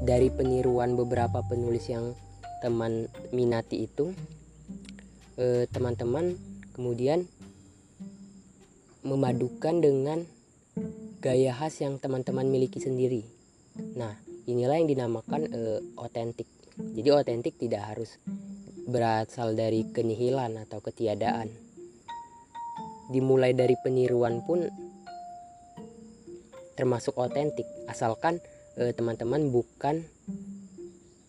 dari 0.00 0.32
peniruan 0.32 0.96
beberapa 0.96 1.44
penulis 1.44 1.92
yang 1.92 2.16
teman 2.64 3.08
minati 3.30 3.84
itu 3.88 4.12
eh, 5.36 5.68
teman-teman 5.68 6.34
eh, 6.34 6.38
kemudian 6.72 7.28
memadukan 9.02 9.80
dengan 9.80 10.24
gaya 11.20 11.52
khas 11.52 11.80
yang 11.84 12.00
teman-teman 12.00 12.48
miliki 12.48 12.80
sendiri. 12.80 13.24
Nah, 13.96 14.16
inilah 14.48 14.80
yang 14.80 14.88
dinamakan 14.88 15.48
otentik. 16.00 16.46
Eh, 16.46 17.00
Jadi 17.00 17.08
otentik 17.12 17.54
tidak 17.60 17.94
harus 17.94 18.16
berasal 18.88 19.52
dari 19.52 19.84
kenihilan 19.88 20.56
atau 20.64 20.80
ketiadaan. 20.80 21.48
Dimulai 23.12 23.52
dari 23.52 23.74
peniruan 23.80 24.40
pun 24.46 24.64
termasuk 26.78 27.20
otentik, 27.20 27.66
asalkan 27.90 28.40
Eh, 28.80 28.96
teman-teman 28.96 29.52
bukan 29.52 30.06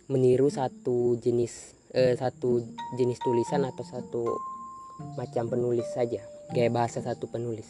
meniru 0.07 0.47
satu 0.47 1.19
jenis 1.19 1.73
eh, 1.91 2.13
satu 2.13 2.63
jenis 2.95 3.19
tulisan 3.19 3.67
atau 3.67 3.83
satu 3.83 4.23
macam 5.17 5.51
penulis 5.51 5.83
saja 5.91 6.23
gaya 6.51 6.67
bahasa 6.67 6.99
satu 6.99 7.31
penulis. 7.31 7.67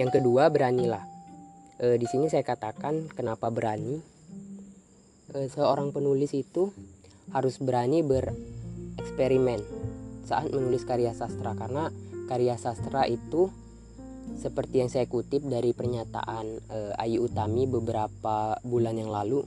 Yang 0.00 0.20
kedua 0.20 0.48
beranilah. 0.48 1.04
E, 1.76 2.00
di 2.00 2.08
sini 2.08 2.32
saya 2.32 2.40
katakan 2.40 3.12
kenapa 3.12 3.52
berani. 3.52 4.00
E, 5.36 5.46
seorang 5.52 5.92
penulis 5.92 6.32
itu 6.32 6.72
harus 7.30 7.60
berani 7.60 8.00
bereksperimen 8.00 9.60
saat 10.24 10.48
menulis 10.50 10.88
karya 10.88 11.12
sastra 11.12 11.52
karena 11.54 11.92
karya 12.30 12.56
sastra 12.56 13.04
itu 13.10 13.52
seperti 14.38 14.78
yang 14.78 14.90
saya 14.90 15.10
kutip 15.10 15.42
dari 15.42 15.74
pernyataan 15.74 16.46
uh, 16.70 17.02
Ayu 17.02 17.26
Utami 17.26 17.66
beberapa 17.66 18.54
bulan 18.62 18.94
yang 18.94 19.10
lalu, 19.10 19.42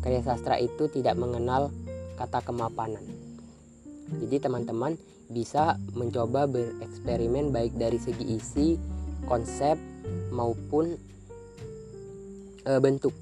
karya 0.00 0.24
sastra 0.24 0.56
itu 0.56 0.88
tidak 0.88 1.20
mengenal 1.20 1.68
kata 2.16 2.40
kemapanan. 2.40 3.19
Jadi 4.18 4.36
teman-teman 4.42 4.98
bisa 5.30 5.78
mencoba 5.94 6.50
bereksperimen 6.50 7.54
baik 7.54 7.78
dari 7.78 8.02
segi 8.02 8.24
isi, 8.34 8.74
konsep 9.30 9.78
maupun 10.34 10.98
e, 12.66 12.72
bentuk 12.82 13.14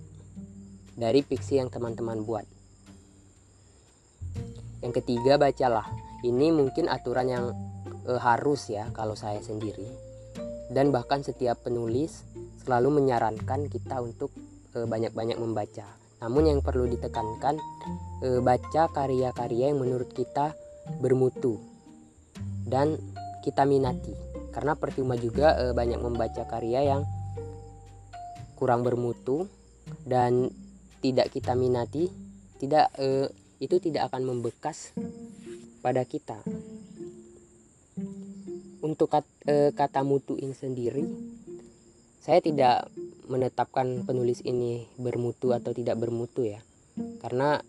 dari 0.96 1.20
fiksi 1.20 1.60
yang 1.60 1.68
teman-teman 1.68 2.24
buat. 2.24 2.46
Yang 4.80 5.04
ketiga 5.04 5.36
bacalah. 5.36 5.84
Ini 6.24 6.50
mungkin 6.50 6.88
aturan 6.88 7.28
yang 7.28 7.44
e, 8.08 8.16
harus 8.16 8.72
ya 8.72 8.88
kalau 8.96 9.12
saya 9.12 9.44
sendiri 9.44 9.86
dan 10.72 10.92
bahkan 10.92 11.24
setiap 11.24 11.64
penulis 11.64 12.24
selalu 12.64 13.04
menyarankan 13.04 13.68
kita 13.68 14.00
untuk 14.00 14.32
e, 14.72 14.88
banyak-banyak 14.88 15.36
membaca. 15.36 15.86
Namun 16.18 16.50
yang 16.50 16.60
perlu 16.66 16.90
ditekankan 16.90 17.62
baca 18.42 18.90
karya-karya 18.90 19.70
yang 19.70 19.78
menurut 19.78 20.10
kita 20.10 20.50
bermutu 20.96 21.60
dan 22.64 22.96
kita 23.44 23.68
minati. 23.68 24.16
Karena 24.52 24.74
percuma 24.74 25.14
juga 25.14 25.54
e, 25.60 25.64
banyak 25.76 26.00
membaca 26.00 26.42
karya 26.48 26.96
yang 26.96 27.02
kurang 28.58 28.82
bermutu 28.82 29.46
dan 30.08 30.50
tidak 30.98 31.30
kita 31.30 31.54
minati, 31.54 32.10
tidak 32.58 32.90
e, 32.98 33.30
itu 33.62 33.78
tidak 33.78 34.10
akan 34.10 34.34
membekas 34.34 34.96
pada 35.84 36.02
kita 36.02 36.42
untuk 38.82 39.10
kat, 39.10 39.26
e, 39.46 39.74
kata 39.74 40.06
mutu 40.06 40.38
ini 40.38 40.54
sendiri 40.54 41.04
saya 42.22 42.44
tidak 42.44 42.90
menetapkan 43.26 44.04
penulis 44.04 44.44
ini 44.44 44.86
bermutu 45.00 45.52
atau 45.52 45.72
tidak 45.74 45.98
bermutu 45.98 46.46
ya 46.46 46.60
karena 47.22 47.62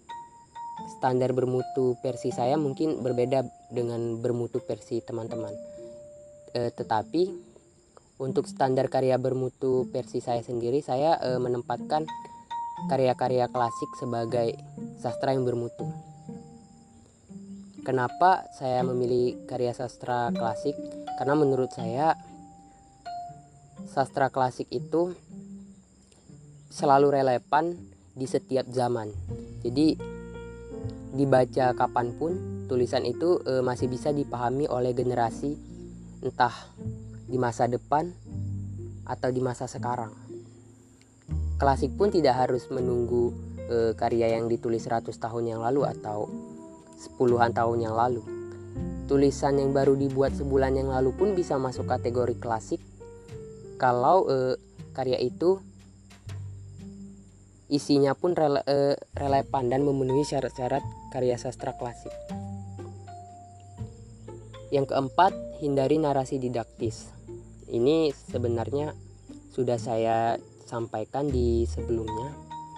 standar 0.98 1.36
bermutu 1.36 2.00
versi 2.00 2.32
saya 2.32 2.56
mungkin 2.56 3.04
berbeda 3.04 3.44
dengan 3.74 4.22
bermutu 4.24 4.64
versi 4.64 5.04
teman-teman 5.04 5.52
e, 6.56 6.72
tetapi 6.72 7.30
untuk 8.20 8.48
standar 8.48 8.92
karya 8.92 9.16
bermutu 9.20 9.88
versi 9.92 10.24
saya 10.24 10.44
sendiri 10.44 10.80
saya 10.80 11.20
e, 11.20 11.40
menempatkan 11.40 12.08
karya-karya 12.88 13.52
klasik 13.52 13.92
sebagai 14.00 14.56
sastra 15.04 15.36
yang 15.36 15.44
bermutu 15.44 15.88
Kenapa 17.90 18.46
saya 18.54 18.86
memilih 18.86 19.50
karya 19.50 19.74
sastra 19.74 20.30
klasik? 20.30 20.78
Karena 21.18 21.34
menurut 21.34 21.74
saya 21.74 22.14
sastra 23.90 24.30
klasik 24.30 24.70
itu 24.70 25.18
selalu 26.70 27.18
relevan 27.18 27.74
di 28.14 28.30
setiap 28.30 28.70
zaman. 28.70 29.10
Jadi 29.66 29.98
dibaca 31.14 31.74
kapan 31.74 32.14
pun 32.16 32.32
tulisan 32.70 33.05
itu 33.05 33.41
e, 33.45 33.66
masih 33.66 33.89
bisa 33.89 34.14
dipahami 34.14 34.70
oleh 34.70 34.93
generasi 34.93 35.57
entah 36.22 36.53
di 37.26 37.38
masa 37.41 37.66
depan 37.66 38.10
atau 39.10 39.30
di 39.34 39.41
masa 39.41 39.66
sekarang. 39.66 40.14
Klasik 41.60 41.97
pun 41.97 42.14
tidak 42.14 42.45
harus 42.45 42.70
menunggu 42.70 43.34
e, 43.68 43.78
karya 43.97 44.38
yang 44.38 44.45
ditulis 44.45 44.86
100 44.86 45.10
tahun 45.10 45.43
yang 45.57 45.62
lalu 45.66 45.88
atau 45.88 46.30
sepuluhan 46.99 47.55
tahun 47.55 47.89
yang 47.89 47.95
lalu. 47.95 48.22
Tulisan 49.10 49.57
yang 49.57 49.74
baru 49.74 49.97
dibuat 49.97 50.38
sebulan 50.38 50.78
yang 50.78 50.93
lalu 50.93 51.16
pun 51.18 51.34
bisa 51.34 51.57
masuk 51.57 51.89
kategori 51.89 52.38
klasik 52.38 52.78
kalau 53.80 54.28
eh, 54.28 54.60
karya 54.91 55.18
itu 55.24 55.64
isinya 57.70 58.17
pun 58.17 58.34
rele, 58.34 58.65
uh, 58.65 58.97
relevan 59.13 59.70
dan 59.70 59.86
memenuhi 59.86 60.26
syarat-syarat 60.26 60.82
karya 61.13 61.38
sastra 61.38 61.78
klasik. 61.78 62.11
Yang 64.74 64.93
keempat, 64.93 65.34
hindari 65.61 65.97
narasi 66.01 66.41
didaktis. 66.41 67.09
Ini 67.70 68.13
sebenarnya 68.13 68.93
sudah 69.53 69.78
saya 69.78 70.38
sampaikan 70.65 71.30
di 71.30 71.65
sebelumnya, 71.65 72.34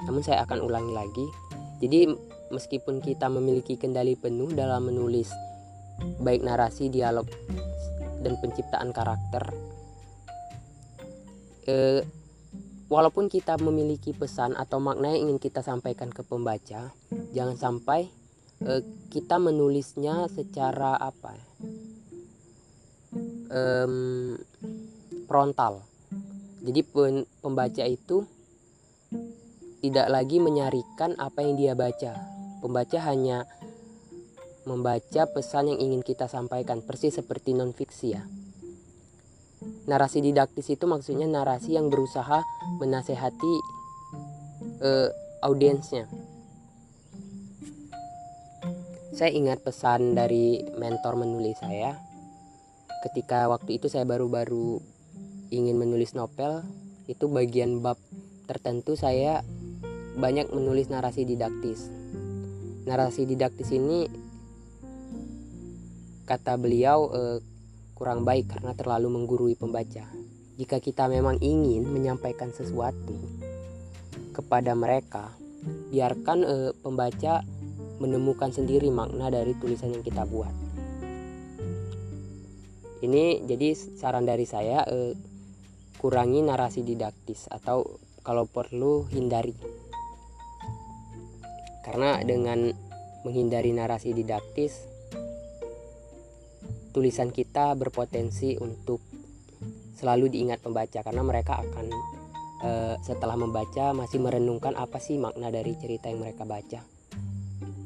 namun 0.07 0.23
saya 0.23 0.43
akan 0.47 0.63
ulangi 0.63 0.93
lagi. 0.95 1.27
Jadi, 1.83 2.07
meskipun 2.51 3.03
kita 3.03 3.27
memiliki 3.27 3.75
kendali 3.75 4.15
penuh 4.15 4.51
dalam 4.55 4.87
menulis 4.87 5.31
baik 6.19 6.43
narasi, 6.43 6.87
dialog, 6.87 7.27
dan 8.23 8.39
penciptaan 8.39 8.95
karakter, 8.95 9.43
eh, 11.67 12.01
walaupun 12.91 13.31
kita 13.31 13.55
memiliki 13.63 14.11
pesan 14.11 14.51
atau 14.59 14.83
makna 14.83 15.15
yang 15.15 15.31
ingin 15.31 15.39
kita 15.39 15.63
sampaikan 15.63 16.11
ke 16.11 16.27
pembaca, 16.27 16.91
jangan 17.31 17.55
sampai 17.55 18.11
uh, 18.67 18.83
kita 19.07 19.39
menulisnya 19.39 20.27
secara 20.27 20.99
apa 20.99 21.31
um, 23.47 24.35
frontal. 25.23 25.87
Jadi 26.61 26.83
pembaca 27.41 27.83
itu 27.87 28.27
tidak 29.81 30.07
lagi 30.13 30.37
menyarikan 30.37 31.17
apa 31.17 31.41
yang 31.41 31.57
dia 31.57 31.73
baca. 31.73 32.13
Pembaca 32.61 32.99
hanya 33.09 33.49
membaca 34.69 35.25
pesan 35.25 35.73
yang 35.73 35.79
ingin 35.81 36.05
kita 36.05 36.29
sampaikan, 36.29 36.85
persis 36.85 37.17
seperti 37.17 37.57
non 37.57 37.73
fiksi 37.73 38.07
ya. 38.13 38.21
Narasi 39.61 40.25
didaktis 40.25 40.73
itu 40.73 40.89
maksudnya 40.89 41.29
narasi 41.29 41.77
yang 41.77 41.93
berusaha 41.93 42.41
menasehati 42.81 43.53
uh, 44.81 45.09
audiensnya. 45.45 46.09
Saya 49.11 49.29
ingat 49.37 49.61
pesan 49.61 50.17
dari 50.17 50.65
mentor 50.79 51.19
menulis 51.19 51.59
saya 51.61 51.93
ketika 53.01 53.49
waktu 53.49 53.81
itu 53.81 53.89
saya 53.89 54.05
baru-baru 54.05 54.77
ingin 55.49 55.77
menulis 55.77 56.13
novel 56.13 56.61
itu 57.09 57.25
bagian 57.27 57.81
bab 57.81 57.97
tertentu 58.45 58.93
saya 58.93 59.41
banyak 60.15 60.49
menulis 60.53 60.87
narasi 60.87 61.25
didaktis. 61.25 61.89
Narasi 62.85 63.25
didaktis 63.25 63.69
ini 63.73 64.07
kata 66.29 66.55
beliau 66.55 67.11
eh, 67.11 67.37
kurang 68.01 68.25
baik 68.25 68.49
karena 68.49 68.73
terlalu 68.73 69.13
menggurui 69.13 69.53
pembaca. 69.53 70.09
Jika 70.57 70.81
kita 70.81 71.05
memang 71.05 71.37
ingin 71.37 71.85
menyampaikan 71.85 72.49
sesuatu 72.49 73.13
kepada 74.33 74.73
mereka, 74.73 75.29
biarkan 75.93 76.41
e, 76.41 76.55
pembaca 76.81 77.45
menemukan 78.01 78.49
sendiri 78.49 78.89
makna 78.89 79.29
dari 79.29 79.53
tulisan 79.53 79.93
yang 79.93 80.01
kita 80.01 80.25
buat. 80.25 80.49
Ini 83.05 83.45
jadi 83.45 83.69
saran 83.77 84.25
dari 84.25 84.49
saya 84.49 84.81
e, 84.89 85.13
kurangi 86.01 86.41
narasi 86.41 86.81
didaktis 86.81 87.53
atau 87.53 87.85
kalau 88.25 88.49
perlu 88.49 89.05
hindari. 89.13 89.53
Karena 91.85 92.17
dengan 92.25 92.65
menghindari 93.21 93.69
narasi 93.77 94.17
didaktis 94.17 94.90
tulisan 96.91 97.31
kita 97.31 97.73
berpotensi 97.79 98.59
untuk 98.59 98.99
selalu 99.95 100.27
diingat 100.31 100.59
pembaca 100.59 100.99
karena 101.01 101.23
mereka 101.23 101.61
akan 101.63 101.87
e, 102.61 102.71
setelah 103.05 103.39
membaca 103.39 103.95
masih 103.95 104.19
merenungkan 104.19 104.75
apa 104.75 104.99
sih 104.99 105.15
makna 105.15 105.49
dari 105.49 105.75
cerita 105.79 106.11
yang 106.11 106.21
mereka 106.21 106.43
baca. 106.43 106.81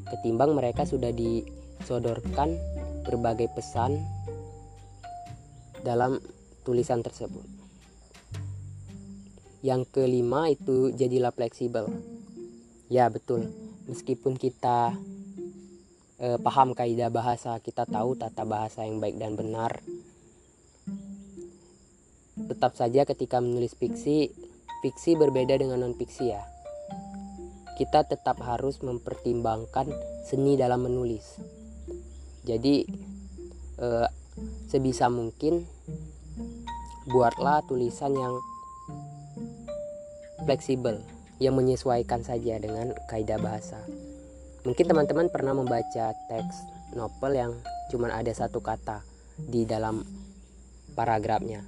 Ketimbang 0.05 0.53
mereka 0.53 0.85
sudah 0.85 1.09
disodorkan 1.13 2.55
berbagai 3.05 3.51
pesan 3.53 4.01
dalam 5.85 6.17
tulisan 6.65 7.05
tersebut. 7.05 7.45
Yang 9.61 9.81
kelima 9.93 10.49
itu 10.49 10.93
jadilah 10.93 11.33
fleksibel. 11.33 11.89
Ya, 12.89 13.09
betul. 13.09 13.49
Meskipun 13.89 14.37
kita 14.37 14.93
eh, 16.19 16.37
paham 16.39 16.71
kaidah 16.71 17.11
bahasa, 17.11 17.59
kita 17.59 17.83
tahu 17.87 18.15
tata 18.15 18.43
bahasa 18.47 18.87
yang 18.87 19.03
baik 19.03 19.19
dan 19.19 19.35
benar. 19.35 19.81
Tetap 22.35 22.75
saja 22.75 23.07
ketika 23.07 23.39
menulis 23.39 23.75
fiksi, 23.79 24.31
fiksi 24.83 25.15
berbeda 25.15 25.55
dengan 25.55 25.83
non 25.83 25.95
fiksi 25.95 26.35
ya. 26.35 26.43
Kita 27.75 28.07
tetap 28.07 28.39
harus 28.43 28.79
mempertimbangkan 28.79 29.91
seni 30.23 30.55
dalam 30.55 30.87
menulis. 30.87 31.39
Jadi 32.47 32.87
eh, 33.79 34.07
sebisa 34.67 35.07
mungkin 35.11 35.63
buatlah 37.07 37.63
tulisan 37.67 38.15
yang 38.15 38.35
fleksibel 40.45 41.01
yang 41.39 41.57
menyesuaikan 41.57 42.23
saja 42.23 42.55
dengan 42.61 42.95
kaidah 43.11 43.41
bahasa. 43.41 43.81
Mungkin 44.65 44.89
teman-teman 44.89 45.29
pernah 45.29 45.53
membaca 45.53 46.17
teks 46.25 46.65
novel 46.97 47.31
yang 47.37 47.53
cuma 47.93 48.09
ada 48.09 48.33
satu 48.33 48.65
kata 48.65 49.05
di 49.37 49.61
dalam 49.61 50.01
paragrafnya. 50.97 51.61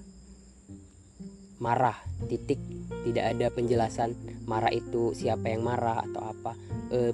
Marah, 1.61 1.97
titik, 2.25 2.57
tidak 3.05 3.37
ada 3.37 3.47
penjelasan 3.53 4.17
marah 4.49 4.73
itu 4.73 5.13
siapa 5.13 5.53
yang 5.53 5.61
marah 5.61 6.01
atau 6.09 6.21
apa. 6.25 6.51
E, 6.89 7.13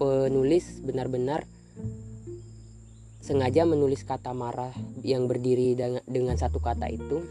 penulis 0.00 0.80
benar-benar 0.80 1.44
sengaja 3.20 3.64
menulis 3.68 4.04
kata 4.08 4.32
marah 4.32 4.72
yang 5.04 5.28
berdiri 5.28 5.76
dengan, 6.08 6.36
satu 6.36 6.64
kata 6.64 6.88
itu. 6.88 7.24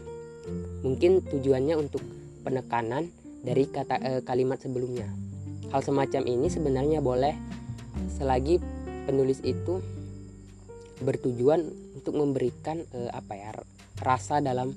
Mungkin 0.86 1.26
tujuannya 1.26 1.74
untuk 1.74 2.02
penekanan 2.46 3.10
dari 3.42 3.66
kata 3.66 3.98
e, 3.98 4.10
kalimat 4.22 4.62
sebelumnya. 4.62 5.10
Hal 5.74 5.82
semacam 5.82 6.22
ini 6.28 6.46
sebenarnya 6.46 7.02
boleh 7.02 7.34
selagi 8.08 8.60
penulis 9.04 9.40
itu 9.44 9.80
bertujuan 11.02 11.60
untuk 11.96 12.14
memberikan 12.16 12.80
eh, 12.94 13.10
apa 13.10 13.32
ya 13.34 13.50
rasa 14.00 14.40
dalam 14.40 14.72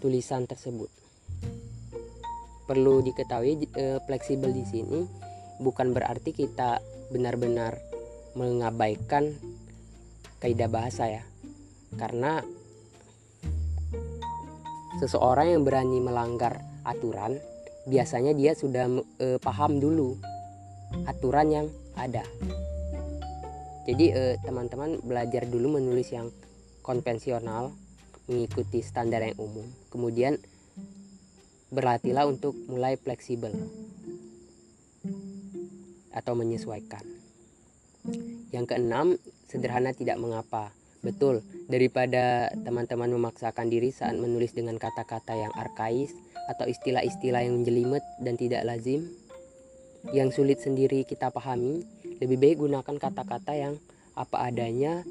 tulisan 0.00 0.48
tersebut. 0.48 0.88
Perlu 2.66 3.02
diketahui 3.02 3.66
eh, 3.74 3.98
fleksibel 4.04 4.54
di 4.54 4.64
sini 4.64 5.00
bukan 5.60 5.92
berarti 5.92 6.32
kita 6.32 6.80
benar-benar 7.10 7.76
mengabaikan 8.38 9.34
kaidah 10.40 10.70
bahasa 10.70 11.10
ya. 11.10 11.22
Karena 11.98 12.38
seseorang 15.02 15.56
yang 15.58 15.62
berani 15.66 15.98
melanggar 15.98 16.62
aturan 16.86 17.36
biasanya 17.88 18.36
dia 18.36 18.52
sudah 18.54 18.86
eh, 19.18 19.38
paham 19.40 19.80
dulu 19.80 20.14
aturan 21.06 21.48
yang 21.50 21.66
ada. 22.08 22.24
Jadi 23.88 24.06
eh, 24.12 24.36
teman-teman 24.44 25.02
belajar 25.02 25.48
dulu 25.48 25.80
menulis 25.80 26.12
yang 26.14 26.30
konvensional 26.80 27.74
mengikuti 28.30 28.80
standar 28.84 29.26
yang 29.26 29.36
umum. 29.40 29.66
Kemudian 29.90 30.38
berlatihlah 31.74 32.26
untuk 32.30 32.54
mulai 32.70 32.94
fleksibel 32.94 33.50
atau 36.14 36.32
menyesuaikan. 36.34 37.02
Yang 38.50 38.64
keenam 38.74 39.06
sederhana 39.46 39.94
tidak 39.94 40.18
mengapa. 40.18 40.74
Betul 41.00 41.40
daripada 41.64 42.52
teman-teman 42.60 43.08
memaksakan 43.08 43.72
diri 43.72 43.88
saat 43.88 44.20
menulis 44.20 44.52
dengan 44.52 44.76
kata-kata 44.76 45.32
yang 45.32 45.48
arkais 45.56 46.12
atau 46.52 46.68
istilah-istilah 46.68 47.40
yang 47.40 47.62
menjelimet 47.62 48.04
dan 48.20 48.36
tidak 48.36 48.68
lazim 48.68 49.08
yang 50.16 50.32
sulit 50.32 50.64
sendiri 50.64 51.04
kita 51.04 51.28
pahami, 51.28 51.84
lebih 52.20 52.40
baik 52.40 52.56
gunakan 52.64 52.96
kata-kata 52.96 53.52
yang 53.52 53.74
apa 54.16 54.48
adanya, 54.48 55.04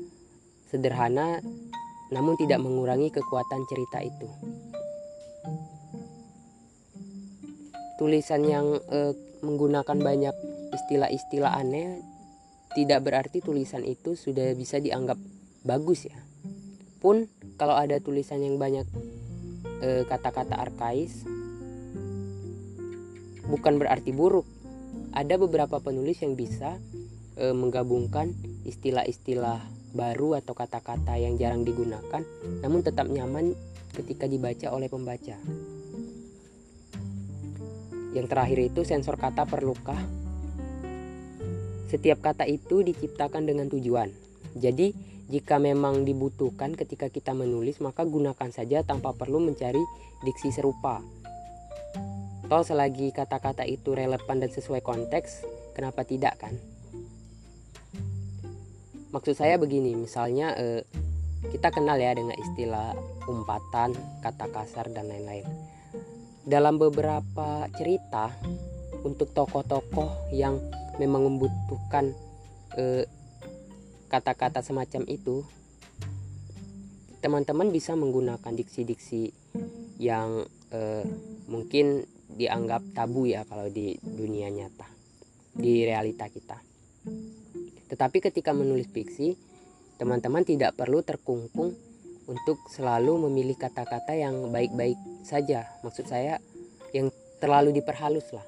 sederhana, 0.70 1.42
namun 2.10 2.34
tidak 2.38 2.62
mengurangi 2.62 3.14
kekuatan 3.14 3.62
cerita 3.70 4.02
itu. 4.02 4.28
Tulisan 8.02 8.42
yang 8.48 8.68
eh, 8.90 9.14
menggunakan 9.46 9.98
banyak 9.98 10.36
istilah-istilah 10.74 11.54
aneh 11.54 12.00
tidak 12.78 13.02
berarti 13.02 13.42
tulisan 13.42 13.82
itu 13.82 14.14
sudah 14.14 14.54
bisa 14.54 14.78
dianggap 14.78 15.18
bagus 15.66 16.08
ya. 16.08 16.18
Pun 17.02 17.28
kalau 17.60 17.76
ada 17.76 17.98
tulisan 18.02 18.42
yang 18.42 18.58
banyak 18.58 18.86
eh, 19.84 20.04
kata-kata 20.08 20.58
arkais 20.58 21.26
bukan 23.50 23.82
berarti 23.82 24.14
buruk 24.14 24.46
ada 25.14 25.36
beberapa 25.38 25.82
penulis 25.82 26.22
yang 26.22 26.38
bisa 26.38 26.78
e, 27.36 27.52
menggabungkan 27.56 28.34
istilah-istilah 28.66 29.62
baru 29.94 30.38
atau 30.38 30.54
kata-kata 30.54 31.18
yang 31.18 31.38
jarang 31.42 31.66
digunakan 31.66 32.22
namun 32.62 32.86
tetap 32.86 33.10
nyaman 33.10 33.58
ketika 33.98 34.30
dibaca 34.30 34.70
oleh 34.70 34.86
pembaca. 34.86 35.38
yang 38.14 38.26
terakhir 38.26 38.74
itu 38.74 38.82
sensor 38.82 39.16
kata 39.22 39.46
perlukah. 39.46 40.00
Setiap 41.90 42.22
kata 42.22 42.46
itu 42.46 42.86
diciptakan 42.86 43.50
dengan 43.50 43.70
tujuan. 43.70 44.10
Jadi 44.58 44.94
jika 45.30 45.62
memang 45.62 46.06
dibutuhkan 46.06 46.74
ketika 46.74 47.10
kita 47.10 47.38
menulis 47.38 47.78
maka 47.82 48.02
gunakan 48.02 48.50
saja 48.50 48.82
tanpa 48.82 49.14
perlu 49.14 49.38
mencari 49.38 49.82
diksi 50.26 50.50
serupa 50.50 51.06
Toh 52.50 52.66
selagi 52.66 53.14
kata-kata 53.14 53.62
itu 53.62 53.94
relevan 53.94 54.42
dan 54.42 54.50
sesuai 54.50 54.82
konteks, 54.82 55.46
kenapa 55.78 56.02
tidak 56.02 56.34
kan? 56.42 56.58
Maksud 59.14 59.38
saya 59.38 59.62
begini, 59.62 59.94
misalnya 59.94 60.58
eh, 60.58 60.82
kita 61.54 61.70
kenal 61.70 62.02
ya 62.02 62.10
dengan 62.18 62.34
istilah 62.34 62.98
umpatan, 63.30 63.94
kata 64.26 64.50
kasar 64.50 64.90
dan 64.90 65.14
lain-lain. 65.14 65.46
Dalam 66.42 66.82
beberapa 66.82 67.70
cerita 67.78 68.34
untuk 69.06 69.30
tokoh-tokoh 69.30 70.34
yang 70.34 70.58
memang 70.98 71.30
membutuhkan 71.30 72.18
eh, 72.82 73.06
kata-kata 74.10 74.66
semacam 74.66 75.06
itu, 75.06 75.46
teman-teman 77.22 77.70
bisa 77.70 77.94
menggunakan 77.94 78.58
diksi-diksi 78.58 79.38
yang 80.02 80.50
eh, 80.74 81.06
mungkin 81.46 82.10
dianggap 82.30 82.94
tabu 82.94 83.26
ya 83.26 83.46
kalau 83.50 83.68
di 83.70 83.98
dunia 84.02 84.50
nyata 84.54 84.86
di 85.56 85.84
realita 85.84 86.30
kita. 86.30 86.58
Tetapi 87.90 88.18
ketika 88.22 88.54
menulis 88.54 88.88
fiksi 88.90 89.34
teman-teman 89.98 90.46
tidak 90.46 90.78
perlu 90.78 91.02
terkungkung 91.02 91.76
untuk 92.30 92.62
selalu 92.70 93.28
memilih 93.28 93.58
kata-kata 93.58 94.14
yang 94.14 94.54
baik-baik 94.54 94.96
saja. 95.26 95.66
Maksud 95.82 96.06
saya 96.06 96.38
yang 96.94 97.10
terlalu 97.42 97.74
diperhalus 97.74 98.30
lah. 98.32 98.46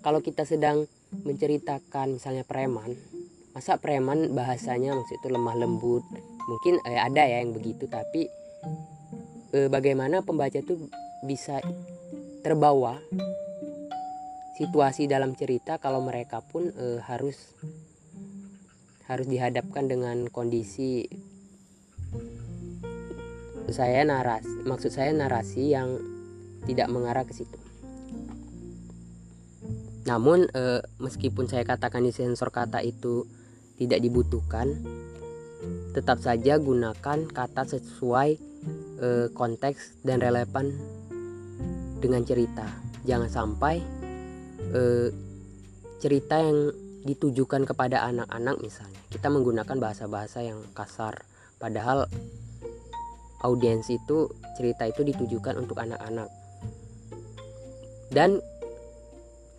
Kalau 0.00 0.22
kita 0.22 0.46
sedang 0.46 0.86
menceritakan 1.10 2.18
misalnya 2.18 2.46
preman 2.46 2.94
masa 3.56 3.80
preman 3.80 4.36
bahasanya 4.36 4.92
maksud 4.92 5.16
itu 5.16 5.32
lemah 5.32 5.56
lembut 5.56 6.04
mungkin 6.44 6.76
eh, 6.84 7.00
ada 7.00 7.24
ya 7.24 7.40
yang 7.40 7.56
begitu 7.56 7.88
tapi 7.88 8.28
eh, 9.56 9.72
bagaimana 9.72 10.20
pembaca 10.20 10.60
itu 10.60 10.76
bisa 11.24 11.64
terbawa 12.46 13.02
situasi 14.54 15.10
dalam 15.10 15.34
cerita 15.34 15.82
kalau 15.82 15.98
mereka 15.98 16.46
pun 16.46 16.70
e, 16.70 17.02
harus 17.02 17.34
harus 19.10 19.26
dihadapkan 19.26 19.90
dengan 19.90 20.30
kondisi 20.30 21.10
saya 23.66 24.06
naras 24.06 24.46
maksud 24.62 24.94
saya 24.94 25.10
narasi 25.10 25.74
yang 25.74 25.98
tidak 26.70 26.86
mengarah 26.86 27.26
ke 27.26 27.34
situ. 27.34 27.58
Namun 30.06 30.46
e, 30.54 30.86
meskipun 31.02 31.50
saya 31.50 31.66
katakan 31.66 32.06
di 32.06 32.14
sensor 32.14 32.54
kata 32.54 32.78
itu 32.78 33.26
tidak 33.74 33.98
dibutuhkan, 33.98 34.70
tetap 35.98 36.22
saja 36.22 36.62
gunakan 36.62 37.26
kata 37.26 37.62
sesuai 37.66 38.30
e, 39.02 39.08
konteks 39.34 39.98
dan 40.06 40.22
relevan 40.22 40.70
dengan 42.06 42.22
cerita. 42.22 42.62
Jangan 43.02 43.26
sampai 43.26 43.82
eh, 44.70 45.10
cerita 45.98 46.38
yang 46.38 46.70
ditujukan 47.02 47.66
kepada 47.66 48.06
anak-anak 48.06 48.62
misalnya. 48.62 49.02
Kita 49.10 49.26
menggunakan 49.30 49.76
bahasa-bahasa 49.78 50.46
yang 50.46 50.62
kasar. 50.74 51.26
Padahal 51.58 52.06
audiens 53.42 53.86
itu 53.90 54.30
cerita 54.58 54.86
itu 54.86 55.02
ditujukan 55.06 55.58
untuk 55.58 55.82
anak-anak. 55.82 56.30
Dan 58.10 58.38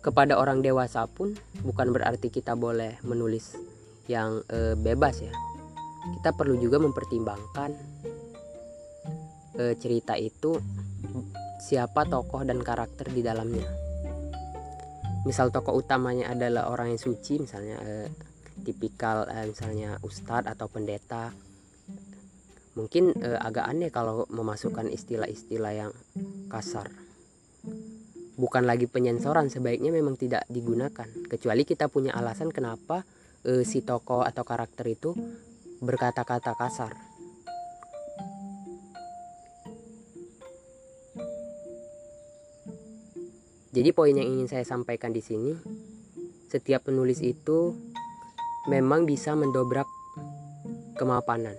kepada 0.04 0.40
orang 0.40 0.64
dewasa 0.64 1.04
pun 1.08 1.36
bukan 1.64 1.92
berarti 1.92 2.32
kita 2.32 2.56
boleh 2.56 2.96
menulis 3.04 3.56
yang 4.08 4.40
e, 4.48 4.76
bebas 4.76 5.20
ya. 5.20 5.32
Kita 6.20 6.32
perlu 6.32 6.56
juga 6.56 6.80
mempertimbangkan 6.80 7.70
e, 9.56 9.76
cerita 9.76 10.16
itu 10.16 10.56
siapa 11.58 12.06
tokoh 12.06 12.46
dan 12.46 12.62
karakter 12.62 13.10
di 13.10 13.20
dalamnya. 13.20 13.66
Misal 15.26 15.50
tokoh 15.50 15.74
utamanya 15.74 16.30
adalah 16.32 16.70
orang 16.70 16.94
yang 16.94 17.02
suci, 17.02 17.42
misalnya 17.42 17.76
eh, 17.82 18.08
tipikal 18.62 19.26
eh, 19.26 19.50
misalnya 19.50 19.98
ustadz 20.06 20.48
atau 20.48 20.70
pendeta. 20.70 21.34
Mungkin 22.78 23.18
eh, 23.18 23.38
agak 23.42 23.66
aneh 23.66 23.90
kalau 23.90 24.24
memasukkan 24.30 24.86
istilah-istilah 24.88 25.72
yang 25.74 25.92
kasar. 26.46 26.88
Bukan 28.38 28.70
lagi 28.70 28.86
penyensoran, 28.86 29.50
sebaiknya 29.50 29.90
memang 29.90 30.14
tidak 30.14 30.46
digunakan. 30.46 31.10
Kecuali 31.26 31.66
kita 31.66 31.90
punya 31.90 32.14
alasan 32.14 32.54
kenapa 32.54 33.02
eh, 33.42 33.66
si 33.66 33.82
tokoh 33.82 34.22
atau 34.22 34.46
karakter 34.46 34.86
itu 34.86 35.10
berkata-kata 35.82 36.54
kasar 36.54 37.07
Jadi 43.78 43.94
poin 43.94 44.10
yang 44.10 44.26
ingin 44.26 44.50
saya 44.50 44.66
sampaikan 44.66 45.14
di 45.14 45.22
sini, 45.22 45.54
setiap 46.50 46.90
penulis 46.90 47.22
itu 47.22 47.78
memang 48.66 49.06
bisa 49.06 49.38
mendobrak 49.38 49.86
kemapanan. 50.98 51.54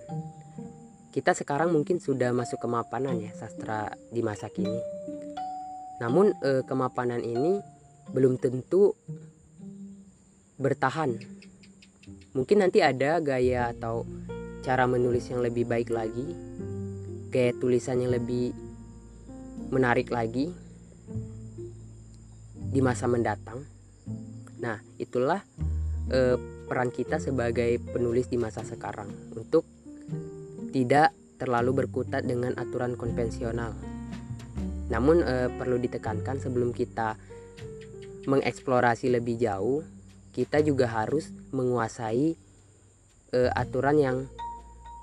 Kita 1.16 1.32
sekarang 1.32 1.72
mungkin 1.72 1.96
sudah 1.96 2.28
masuk 2.36 2.60
kemapanan 2.60 3.24
ya 3.24 3.32
sastra 3.32 3.96
di 4.12 4.20
masa 4.20 4.52
kini. 4.52 4.84
Namun 6.04 6.36
eh, 6.44 6.60
kemapanan 6.68 7.24
ini 7.24 7.56
belum 8.12 8.36
tentu 8.36 8.92
bertahan. 10.60 11.16
Mungkin 12.36 12.60
nanti 12.60 12.84
ada 12.84 13.16
gaya 13.24 13.72
atau 13.72 14.04
cara 14.60 14.84
menulis 14.84 15.24
yang 15.32 15.40
lebih 15.40 15.64
baik 15.64 15.88
lagi, 15.88 16.36
gaya 17.32 17.56
tulisan 17.56 18.04
yang 18.04 18.12
lebih 18.12 18.52
menarik 19.72 20.12
lagi 20.12 20.59
di 22.70 22.78
masa 22.78 23.10
mendatang. 23.10 23.66
Nah, 24.62 24.78
itulah 24.96 25.42
eh, 26.10 26.38
peran 26.70 26.94
kita 26.94 27.18
sebagai 27.18 27.82
penulis 27.90 28.30
di 28.30 28.38
masa 28.38 28.62
sekarang 28.62 29.10
untuk 29.34 29.66
tidak 30.70 31.10
terlalu 31.42 31.84
berkutat 31.84 32.22
dengan 32.22 32.54
aturan 32.54 32.94
konvensional. 32.94 33.74
Namun 34.86 35.26
eh, 35.26 35.50
perlu 35.50 35.82
ditekankan 35.82 36.38
sebelum 36.38 36.70
kita 36.70 37.18
mengeksplorasi 38.30 39.10
lebih 39.10 39.40
jauh, 39.40 39.82
kita 40.30 40.62
juga 40.62 40.86
harus 40.86 41.34
menguasai 41.50 42.38
eh, 43.34 43.50
aturan 43.58 43.96
yang 43.98 44.18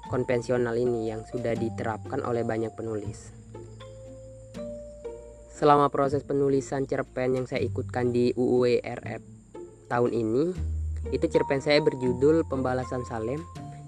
konvensional 0.08 0.80
ini 0.80 1.12
yang 1.12 1.28
sudah 1.28 1.52
diterapkan 1.52 2.24
oleh 2.24 2.48
banyak 2.48 2.72
penulis. 2.72 3.37
Selama 5.58 5.90
proses 5.90 6.22
penulisan 6.22 6.86
cerpen 6.86 7.34
yang 7.34 7.50
saya 7.50 7.66
ikutkan 7.66 8.14
di 8.14 8.30
UUERF 8.38 9.26
tahun 9.90 10.14
ini, 10.14 10.54
itu 11.10 11.26
cerpen 11.26 11.66
saya 11.66 11.82
berjudul 11.82 12.46
Pembalasan 12.46 13.02
Salem. 13.10 13.42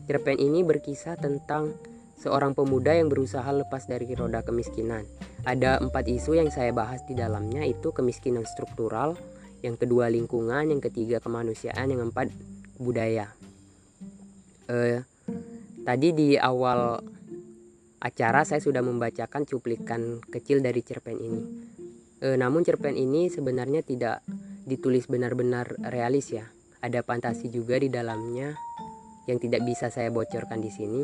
Cerpen 0.10 0.42
ini 0.42 0.66
berkisah 0.66 1.14
tentang 1.22 1.78
seorang 2.18 2.58
pemuda 2.58 2.98
yang 2.98 3.14
berusaha 3.14 3.46
lepas 3.54 3.86
dari 3.86 4.10
roda 4.18 4.42
kemiskinan. 4.42 5.06
Ada 5.46 5.78
empat 5.78 6.10
isu 6.10 6.42
yang 6.42 6.50
saya 6.50 6.74
bahas 6.74 7.06
di 7.06 7.14
dalamnya 7.14 7.62
itu 7.62 7.94
kemiskinan 7.94 8.50
struktural, 8.50 9.14
yang 9.62 9.78
kedua 9.78 10.10
lingkungan, 10.10 10.74
yang 10.74 10.82
ketiga 10.82 11.22
kemanusiaan, 11.22 11.86
yang 11.94 12.02
keempat 12.10 12.34
budaya. 12.82 13.30
Eh, 14.74 15.06
tadi 15.86 16.18
di 16.18 16.34
awal 16.34 16.98
acara 18.00 18.48
saya 18.48 18.64
sudah 18.64 18.80
membacakan 18.80 19.44
cuplikan 19.44 20.24
kecil 20.32 20.64
dari 20.64 20.80
cerpen 20.84 21.20
ini. 21.20 21.42
E, 22.20 22.36
namun 22.40 22.64
cerpen 22.64 22.96
ini 22.96 23.28
sebenarnya 23.28 23.84
tidak 23.84 24.24
ditulis 24.64 25.08
benar-benar 25.12 25.76
realis 25.92 26.32
ya. 26.32 26.48
Ada 26.80 27.04
fantasi 27.04 27.52
juga 27.52 27.76
di 27.76 27.92
dalamnya 27.92 28.56
yang 29.28 29.38
tidak 29.38 29.68
bisa 29.68 29.92
saya 29.92 30.08
bocorkan 30.10 30.64
di 30.64 30.72
sini. 30.72 31.04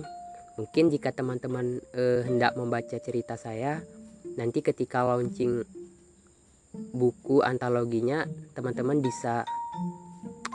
Mungkin 0.56 0.88
jika 0.88 1.12
teman-teman 1.12 1.84
e, 1.92 2.24
hendak 2.24 2.56
membaca 2.56 2.96
cerita 2.96 3.36
saya, 3.36 3.84
nanti 4.40 4.64
ketika 4.64 5.04
launching 5.04 5.68
buku 6.96 7.44
antologinya, 7.44 8.24
teman-teman 8.56 9.04
bisa 9.04 9.44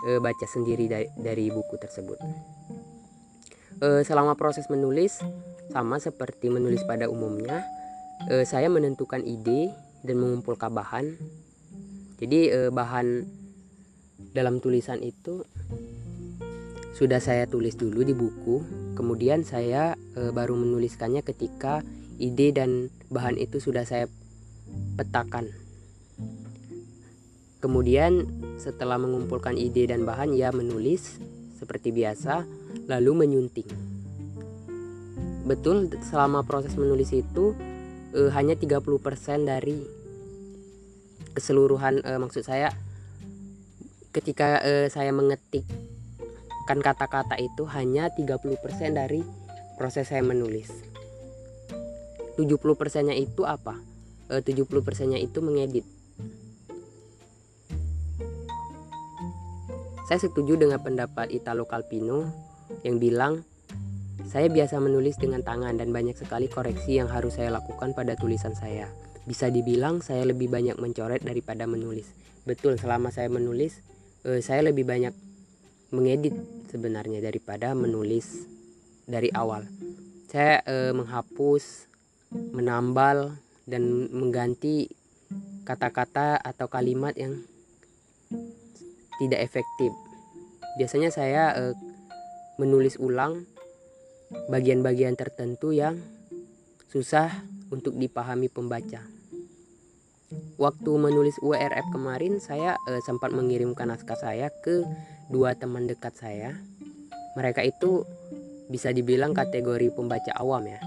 e, 0.09 0.17
baca 0.17 0.47
sendiri 0.49 0.89
dari, 0.89 1.09
dari 1.21 1.53
buku 1.53 1.77
tersebut. 1.77 2.17
E, 3.81 3.89
selama 4.09 4.37
proses 4.41 4.73
menulis, 4.73 5.21
sama 5.71 6.03
seperti 6.03 6.51
menulis 6.51 6.83
pada 6.85 7.07
umumnya, 7.07 7.65
eh, 8.29 8.45
saya 8.45 8.67
menentukan 8.69 9.23
ide 9.23 9.71
dan 10.03 10.19
mengumpulkan 10.19 10.75
bahan. 10.75 11.17
Jadi 12.21 12.41
eh, 12.53 12.71
bahan 12.75 13.25
dalam 14.37 14.61
tulisan 14.61 15.01
itu 15.01 15.47
sudah 16.93 17.17
saya 17.17 17.49
tulis 17.49 17.81
dulu 17.81 18.05
di 18.05 18.13
buku, 18.13 18.61
kemudian 18.99 19.47
saya 19.47 19.97
eh, 20.19 20.31
baru 20.35 20.59
menuliskannya 20.59 21.25
ketika 21.25 21.81
ide 22.21 22.53
dan 22.53 22.93
bahan 23.09 23.41
itu 23.41 23.57
sudah 23.57 23.89
saya 23.89 24.05
petakan. 25.01 25.49
Kemudian 27.61 28.25
setelah 28.57 28.97
mengumpulkan 28.97 29.57
ide 29.57 29.89
dan 29.89 30.05
bahan 30.05 30.33
ia 30.33 30.53
menulis 30.53 31.21
seperti 31.57 31.93
biasa 31.93 32.45
lalu 32.89 33.25
menyunting. 33.25 33.90
Betul 35.51 35.91
selama 36.07 36.47
proses 36.47 36.79
menulis 36.79 37.11
itu 37.11 37.59
eh, 38.15 38.31
hanya 38.31 38.55
30% 38.55 38.79
dari 39.43 39.83
keseluruhan 41.35 42.07
eh, 42.07 42.19
maksud 42.23 42.47
saya 42.47 42.71
ketika 44.15 44.63
eh, 44.63 44.87
saya 44.87 45.11
mengetik 45.11 45.67
kan 46.71 46.79
kata-kata 46.79 47.35
itu 47.43 47.67
hanya 47.67 48.15
30% 48.15 48.63
dari 48.95 49.27
proses 49.75 50.07
saya 50.07 50.23
menulis. 50.23 50.71
70% 52.39 53.11
nya 53.11 53.15
itu 53.19 53.43
apa? 53.43 53.75
Eh, 54.31 54.39
70% 54.47 54.71
nya 55.11 55.19
itu 55.19 55.43
mengedit. 55.43 55.83
Saya 60.07 60.23
setuju 60.23 60.55
dengan 60.55 60.79
pendapat 60.79 61.35
Italo 61.35 61.67
Calvino 61.67 62.31
yang 62.87 63.03
bilang, 63.03 63.43
saya 64.27 64.53
biasa 64.53 64.83
menulis 64.83 65.17
dengan 65.17 65.41
tangan 65.41 65.79
dan 65.81 65.95
banyak 65.95 66.19
sekali 66.19 66.51
koreksi 66.51 67.01
yang 67.01 67.09
harus 67.09 67.41
saya 67.41 67.55
lakukan 67.55 67.97
pada 67.97 68.19
tulisan 68.19 68.53
saya. 68.53 68.91
Bisa 69.25 69.49
dibilang 69.49 70.03
saya 70.05 70.27
lebih 70.29 70.51
banyak 70.51 70.77
mencoret 70.77 71.23
daripada 71.25 71.65
menulis. 71.65 72.11
Betul, 72.45 72.77
selama 72.77 73.15
saya 73.15 73.31
menulis, 73.31 73.81
eh, 74.27 74.43
saya 74.43 74.67
lebih 74.67 74.85
banyak 74.85 75.15
mengedit 75.95 76.35
sebenarnya 76.69 77.25
daripada 77.25 77.73
menulis 77.73 78.49
dari 79.09 79.31
awal. 79.33 79.65
Saya 80.29 80.61
eh, 80.67 80.93
menghapus, 80.93 81.89
menambal, 82.53 83.39
dan 83.71 84.11
mengganti 84.11 84.91
kata-kata 85.63 86.35
atau 86.43 86.67
kalimat 86.67 87.15
yang 87.15 87.39
tidak 89.23 89.41
efektif. 89.47 89.95
Biasanya 90.75 91.15
saya 91.15 91.55
uh, 91.55 91.75
menulis 92.59 92.99
ulang 92.99 93.47
bagian-bagian 94.51 95.19
tertentu 95.19 95.75
yang 95.75 95.99
susah 96.91 97.31
untuk 97.71 97.95
dipahami 97.99 98.51
pembaca. 98.51 99.03
Waktu 100.59 100.91
menulis 100.95 101.39
URF 101.43 101.91
kemarin 101.91 102.39
saya 102.39 102.79
uh, 102.87 103.03
sempat 103.03 103.35
mengirimkan 103.35 103.91
naskah 103.91 104.19
saya 104.19 104.51
ke 104.63 104.87
dua 105.31 105.59
teman 105.59 105.91
dekat 105.91 106.15
saya. 106.15 106.55
Mereka 107.35 107.67
itu 107.67 108.07
bisa 108.71 108.95
dibilang 108.95 109.35
kategori 109.35 109.91
pembaca 109.91 110.31
awam 110.39 110.71
ya. 110.71 110.79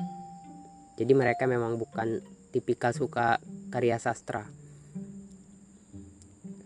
Jadi 0.96 1.12
mereka 1.12 1.44
memang 1.44 1.76
bukan 1.76 2.24
tipikal 2.56 2.96
suka 2.96 3.42
karya 3.74 4.00
sastra 4.00 4.48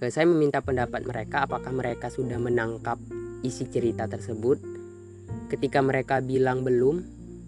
saya 0.05 0.29
meminta 0.29 0.61
pendapat 0.61 1.01
mereka 1.09 1.49
apakah 1.49 1.73
mereka 1.73 2.13
sudah 2.13 2.37
menangkap 2.37 3.01
isi 3.41 3.65
cerita 3.65 4.05
tersebut. 4.05 4.76
Ketika 5.47 5.79
mereka 5.79 6.19
bilang 6.19 6.63
belum, 6.63 7.03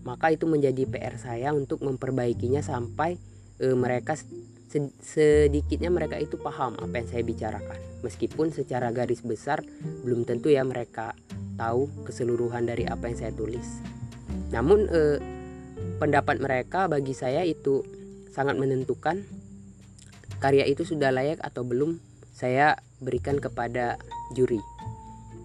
maka 0.07 0.31
itu 0.31 0.47
menjadi 0.47 0.87
PR 0.87 1.15
saya 1.19 1.51
untuk 1.51 1.83
memperbaikinya 1.83 2.63
sampai 2.63 3.19
e, 3.59 3.75
mereka 3.75 4.15
sedikitnya 5.01 5.89
mereka 5.89 6.21
itu 6.21 6.37
paham 6.37 6.77
apa 6.77 7.01
yang 7.01 7.07
saya 7.09 7.23
bicarakan. 7.25 7.79
Meskipun 8.05 8.53
secara 8.53 8.93
garis 8.95 9.25
besar 9.25 9.65
belum 10.05 10.23
tentu 10.23 10.53
ya 10.53 10.63
mereka 10.63 11.17
tahu 11.59 11.91
keseluruhan 12.07 12.69
dari 12.69 12.87
apa 12.87 13.11
yang 13.11 13.17
saya 13.19 13.33
tulis. 13.35 13.67
Namun 14.53 14.87
e, 14.87 15.01
pendapat 15.99 16.39
mereka 16.39 16.87
bagi 16.87 17.11
saya 17.11 17.43
itu 17.43 17.83
sangat 18.31 18.55
menentukan 18.55 19.27
karya 20.39 20.63
itu 20.63 20.87
sudah 20.87 21.11
layak 21.11 21.43
atau 21.43 21.67
belum 21.67 21.99
saya 22.31 22.79
berikan 23.03 23.43
kepada 23.43 23.99
juri. 24.31 24.63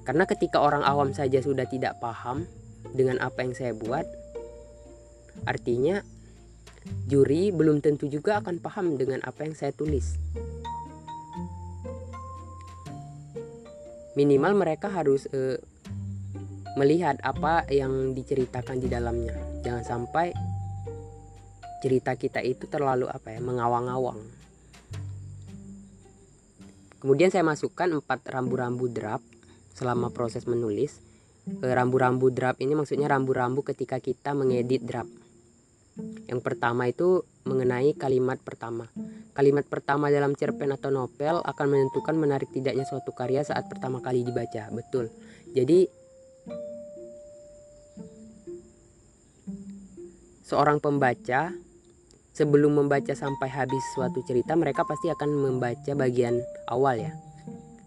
Karena 0.04 0.28
ketika 0.28 0.60
orang 0.60 0.84
awam 0.84 1.16
saja 1.16 1.40
sudah 1.40 1.64
tidak 1.64 1.96
paham 1.96 2.44
dengan 2.92 3.16
apa 3.24 3.40
yang 3.40 3.56
saya 3.56 3.72
buat, 3.72 4.04
artinya 5.48 6.04
juri 7.08 7.48
belum 7.48 7.80
tentu 7.80 8.12
juga 8.12 8.44
akan 8.44 8.60
paham 8.60 9.00
dengan 9.00 9.24
apa 9.24 9.48
yang 9.48 9.56
saya 9.56 9.72
tulis. 9.72 10.20
Minimal 14.14 14.54
mereka 14.54 14.92
harus 14.92 15.26
uh, 15.32 15.58
melihat 16.78 17.18
apa 17.24 17.66
yang 17.72 18.14
diceritakan 18.14 18.78
di 18.78 18.86
dalamnya. 18.92 19.34
Jangan 19.64 19.82
sampai 19.82 20.30
cerita 21.82 22.14
kita 22.14 22.44
itu 22.44 22.68
terlalu 22.70 23.10
apa 23.10 23.34
ya, 23.34 23.40
mengawang-awang. 23.42 24.20
Kemudian 27.02 27.28
saya 27.28 27.44
masukkan 27.44 27.90
empat 28.00 28.24
rambu-rambu 28.24 28.88
drap 28.88 29.20
selama 29.74 30.14
proses 30.14 30.46
menulis. 30.46 31.02
Rambu-rambu 31.60 32.32
drap 32.32 32.56
ini 32.64 32.72
maksudnya 32.72 33.10
rambu-rambu 33.12 33.60
ketika 33.60 34.00
kita 34.00 34.32
mengedit 34.32 34.80
drap. 34.80 35.04
Yang 36.24 36.40
pertama 36.40 36.88
itu 36.88 37.22
mengenai 37.44 37.92
kalimat 37.94 38.40
pertama. 38.40 38.88
Kalimat 39.36 39.68
pertama 39.68 40.08
dalam 40.08 40.32
cerpen 40.32 40.72
atau 40.72 40.88
novel 40.88 41.44
akan 41.44 41.66
menentukan 41.68 42.16
menarik 42.16 42.48
tidaknya 42.48 42.88
suatu 42.88 43.12
karya 43.12 43.44
saat 43.44 43.68
pertama 43.68 44.00
kali 44.00 44.24
dibaca. 44.24 44.72
Betul. 44.72 45.12
Jadi 45.52 45.86
seorang 50.48 50.80
pembaca 50.80 51.52
sebelum 52.34 52.74
membaca 52.74 53.14
sampai 53.14 53.46
habis 53.46 53.84
suatu 53.94 54.18
cerita 54.26 54.58
mereka 54.58 54.82
pasti 54.82 55.06
akan 55.08 55.30
membaca 55.30 55.92
bagian 55.94 56.42
awal 56.66 56.98
ya 56.98 57.14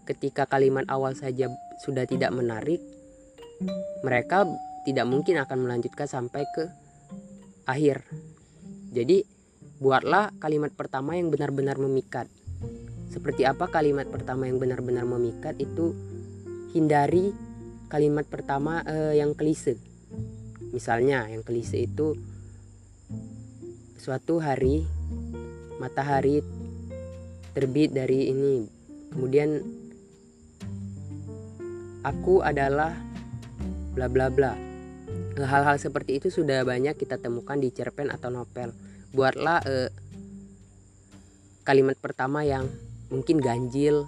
ketika 0.08 0.48
kalimat 0.48 0.88
awal 0.88 1.12
saja 1.12 1.52
sudah 1.82 2.04
tidak 2.04 2.34
menarik 2.34 2.82
mereka 4.06 4.46
tidak 4.86 5.06
mungkin 5.10 5.42
akan 5.42 5.58
melanjutkan 5.66 6.06
sampai 6.06 6.46
ke 6.54 6.64
akhir. 7.68 8.06
Jadi 8.94 9.26
buatlah 9.82 10.32
kalimat 10.40 10.72
pertama 10.72 11.18
yang 11.18 11.28
benar-benar 11.28 11.76
memikat. 11.76 12.30
Seperti 13.12 13.44
apa 13.44 13.66
kalimat 13.68 14.06
pertama 14.08 14.46
yang 14.46 14.62
benar-benar 14.62 15.04
memikat 15.04 15.58
itu? 15.58 15.92
Hindari 16.72 17.34
kalimat 17.90 18.24
pertama 18.24 18.80
eh, 18.86 19.18
yang 19.18 19.34
klise. 19.34 19.76
Misalnya 20.72 21.26
yang 21.28 21.42
klise 21.42 21.84
itu 21.84 22.14
suatu 23.98 24.38
hari 24.38 24.86
matahari 25.82 26.40
terbit 27.52 27.92
dari 27.92 28.30
ini. 28.30 28.64
Kemudian 29.12 29.60
aku 32.02 32.44
adalah 32.44 32.94
bla 33.94 34.06
bla 34.06 34.30
bla. 34.30 34.52
Hal-hal 35.38 35.78
seperti 35.78 36.18
itu 36.18 36.28
sudah 36.30 36.66
banyak 36.66 36.98
kita 36.98 37.18
temukan 37.18 37.58
di 37.58 37.70
cerpen 37.70 38.10
atau 38.10 38.30
novel. 38.30 38.74
Buatlah 39.14 39.58
eh, 39.66 39.90
kalimat 41.62 41.94
pertama 41.98 42.42
yang 42.42 42.66
mungkin 43.08 43.38
ganjil 43.38 44.04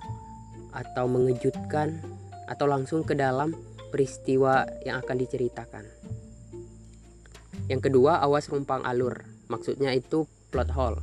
atau 0.71 1.07
mengejutkan 1.11 1.99
atau 2.51 2.67
langsung 2.67 3.07
ke 3.07 3.15
dalam 3.15 3.55
peristiwa 3.91 4.67
yang 4.87 5.03
akan 5.03 5.17
diceritakan. 5.19 5.85
Yang 7.71 7.91
kedua 7.91 8.23
awas 8.23 8.51
rumpang 8.51 8.83
alur. 8.83 9.23
Maksudnya 9.47 9.95
itu 9.95 10.27
plot 10.51 10.71
hole. 10.75 10.99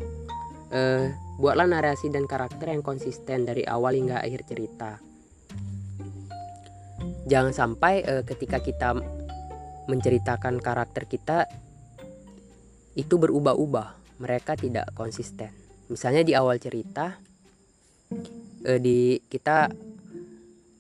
Uh, 0.68 1.08
buatlah 1.40 1.64
narasi 1.64 2.12
dan 2.12 2.28
karakter 2.28 2.68
yang 2.68 2.84
konsisten 2.84 3.48
dari 3.48 3.64
awal 3.64 3.96
hingga 3.96 4.20
akhir 4.20 4.44
cerita 4.52 5.00
jangan 7.28 7.52
sampai 7.52 8.02
uh, 8.08 8.24
ketika 8.24 8.64
kita 8.64 8.96
menceritakan 9.88 10.60
karakter 10.64 11.06
kita 11.06 11.48
itu 12.98 13.16
berubah-ubah. 13.20 14.00
Mereka 14.18 14.58
tidak 14.58 14.90
konsisten. 14.98 15.54
Misalnya 15.94 16.26
di 16.26 16.34
awal 16.34 16.58
cerita 16.58 17.14
uh, 18.66 18.80
di 18.82 19.22
kita 19.30 19.70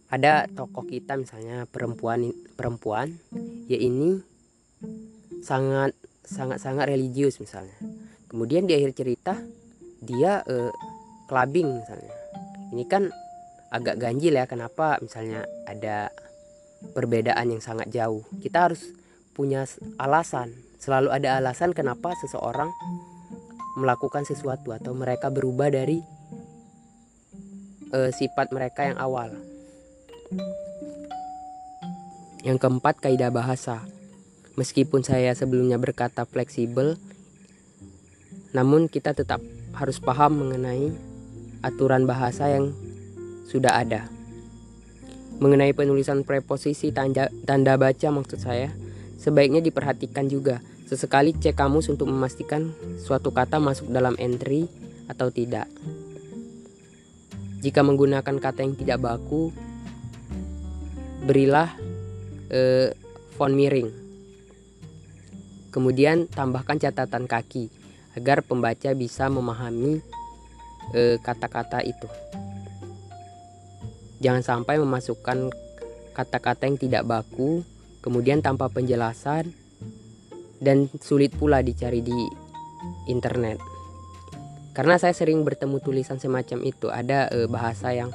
ada 0.08 0.48
tokoh 0.48 0.88
kita 0.88 1.20
misalnya 1.20 1.68
perempuan 1.68 2.32
perempuan 2.56 3.12
ya 3.68 3.76
ini 3.76 4.24
sangat 5.44 5.94
sangat-sangat 6.24 6.88
religius 6.90 7.38
misalnya. 7.44 7.76
Kemudian 8.28 8.68
di 8.68 8.74
akhir 8.76 8.96
cerita 8.96 9.36
dia 10.00 10.42
uh, 10.48 10.72
clubbing 11.28 11.84
misalnya. 11.84 12.16
Ini 12.72 12.84
kan 12.88 13.12
agak 13.68 14.00
ganjil 14.00 14.36
ya 14.36 14.48
kenapa 14.48 15.00
misalnya 15.04 15.44
ada 15.68 16.08
perbedaan 16.94 17.54
yang 17.54 17.62
sangat 17.62 17.90
jauh. 17.94 18.26
Kita 18.42 18.70
harus 18.70 18.94
punya 19.38 19.66
alasan. 20.02 20.54
Selalu 20.78 21.14
ada 21.14 21.38
alasan 21.42 21.74
kenapa 21.74 22.14
seseorang 22.22 22.70
melakukan 23.78 24.26
sesuatu 24.26 24.74
atau 24.74 24.98
mereka 24.98 25.30
berubah 25.30 25.70
dari 25.70 26.02
uh, 27.94 28.10
sifat 28.10 28.50
mereka 28.50 28.90
yang 28.90 28.98
awal. 28.98 29.30
Yang 32.42 32.58
keempat 32.58 33.02
kaidah 33.04 33.30
bahasa. 33.30 33.86
Meskipun 34.58 35.06
saya 35.06 35.38
sebelumnya 35.38 35.78
berkata 35.78 36.26
fleksibel, 36.26 36.98
namun 38.58 38.90
kita 38.90 39.14
tetap 39.14 39.38
harus 39.78 40.02
paham 40.02 40.42
mengenai 40.42 40.90
aturan 41.62 42.10
bahasa 42.10 42.50
yang 42.50 42.74
sudah 43.46 43.78
ada. 43.78 44.17
Mengenai 45.38 45.70
penulisan 45.78 46.26
preposisi 46.26 46.90
tanda, 46.90 47.30
tanda 47.46 47.78
baca 47.78 48.10
maksud 48.10 48.42
saya, 48.42 48.74
sebaiknya 49.22 49.62
diperhatikan 49.62 50.26
juga. 50.26 50.66
Sesekali 50.88 51.36
cek 51.36 51.54
kamus 51.54 51.92
untuk 51.94 52.08
memastikan 52.10 52.72
suatu 52.98 53.30
kata 53.30 53.60
masuk 53.62 53.92
dalam 53.92 54.16
entry 54.18 54.66
atau 55.06 55.30
tidak. 55.30 55.68
Jika 57.62 57.84
menggunakan 57.84 58.38
kata 58.40 58.64
yang 58.64 58.74
tidak 58.80 59.04
baku, 59.04 59.52
berilah 61.28 61.76
eh, 62.48 62.96
font 63.36 63.54
miring. 63.54 63.92
Kemudian 65.70 66.26
tambahkan 66.32 66.80
catatan 66.80 67.28
kaki 67.28 67.70
agar 68.18 68.42
pembaca 68.42 68.90
bisa 68.98 69.30
memahami 69.30 70.02
eh, 70.96 71.20
kata-kata 71.22 71.84
eh, 71.84 71.94
itu. 71.94 72.08
Jangan 74.18 74.42
sampai 74.42 74.82
memasukkan 74.82 75.54
kata-kata 76.18 76.66
yang 76.66 76.82
tidak 76.82 77.06
baku, 77.06 77.62
kemudian 78.02 78.42
tanpa 78.42 78.66
penjelasan, 78.74 79.54
dan 80.58 80.90
sulit 80.98 81.30
pula 81.38 81.62
dicari 81.62 82.02
di 82.02 82.18
internet. 83.06 83.62
Karena 84.74 84.98
saya 84.98 85.14
sering 85.14 85.42
bertemu 85.42 85.82
tulisan 85.82 86.18
semacam 86.18 86.66
itu, 86.66 86.90
ada 86.90 87.30
e, 87.30 87.46
bahasa 87.46 87.94
yang 87.94 88.10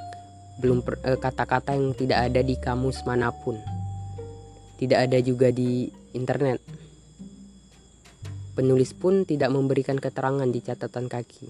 belum 0.58 0.82
e, 1.02 1.18
kata-kata 1.18 1.74
yang 1.74 1.94
tidak 1.94 2.30
ada 2.30 2.40
di 2.42 2.54
kamus 2.58 3.02
mana 3.06 3.30
pun, 3.30 3.58
tidak 4.78 5.10
ada 5.10 5.18
juga 5.22 5.50
di 5.50 5.90
internet. 6.14 6.62
Penulis 8.52 8.92
pun 8.92 9.24
tidak 9.24 9.48
memberikan 9.54 9.96
keterangan 9.96 10.46
di 10.50 10.60
catatan 10.60 11.06
kaki. 11.08 11.46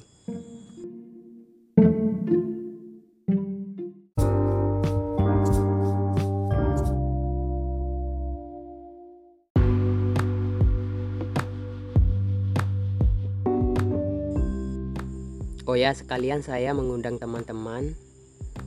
Oh 15.63 15.79
ya, 15.79 15.95
sekalian 15.95 16.43
saya 16.43 16.75
mengundang 16.75 17.23
teman-teman. 17.23 17.95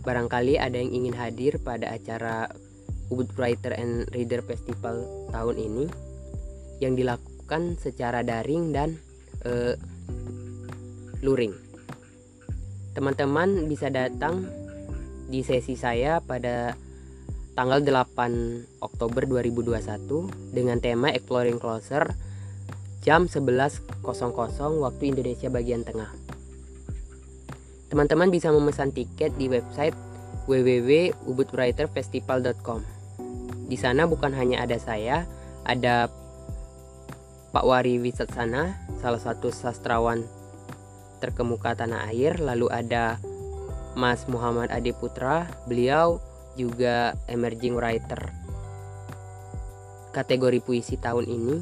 Barangkali 0.07 0.55
ada 0.55 0.79
yang 0.79 0.95
ingin 0.95 1.15
hadir 1.19 1.59
pada 1.59 1.91
acara 1.91 2.47
Ubud 3.11 3.35
Writer 3.35 3.75
and 3.75 4.07
Reader 4.15 4.39
Festival 4.47 5.03
tahun 5.35 5.55
ini 5.59 5.85
yang 6.79 6.95
dilakukan 6.95 7.75
secara 7.75 8.23
daring 8.23 8.71
dan 8.71 8.95
uh, 9.43 9.75
luring. 11.19 11.51
Teman-teman 12.95 13.67
bisa 13.67 13.91
datang 13.91 14.47
di 15.27 15.43
sesi 15.43 15.75
saya 15.75 16.23
pada 16.23 16.79
tanggal 17.59 17.83
8 17.83 18.79
Oktober 18.79 19.27
2021 19.27 20.55
dengan 20.55 20.79
tema 20.79 21.11
Exploring 21.11 21.59
Closer 21.59 22.15
jam 23.03 23.27
11.00 23.27 23.83
waktu 24.79 25.03
Indonesia 25.11 25.51
bagian 25.51 25.83
tengah. 25.83 26.24
Teman-teman 27.89 28.31
bisa 28.33 28.49
memesan 28.49 28.91
tiket 28.91 29.37
di 29.37 29.49
website 29.49 29.95
www.ubudwriterfestival.com. 30.49 32.81
Di 33.65 33.77
sana 33.77 34.05
bukan 34.05 34.33
hanya 34.37 34.61
ada 34.61 34.77
saya, 34.77 35.25
ada 35.65 36.09
Pak 37.49 37.65
Wari 37.65 37.97
Wisatsana, 37.97 38.77
salah 39.01 39.21
satu 39.21 39.49
sastrawan 39.49 40.21
terkemuka 41.23 41.73
tanah 41.73 42.13
air, 42.13 42.37
lalu 42.37 42.69
ada 42.69 43.17
Mas 43.97 44.29
Muhammad 44.29 44.69
Ade 44.69 44.93
Putra, 44.93 45.49
beliau 45.65 46.21
juga 46.53 47.17
emerging 47.25 47.73
writer 47.79 48.45
kategori 50.15 50.63
puisi 50.63 50.95
tahun 50.95 51.27
ini 51.27 51.55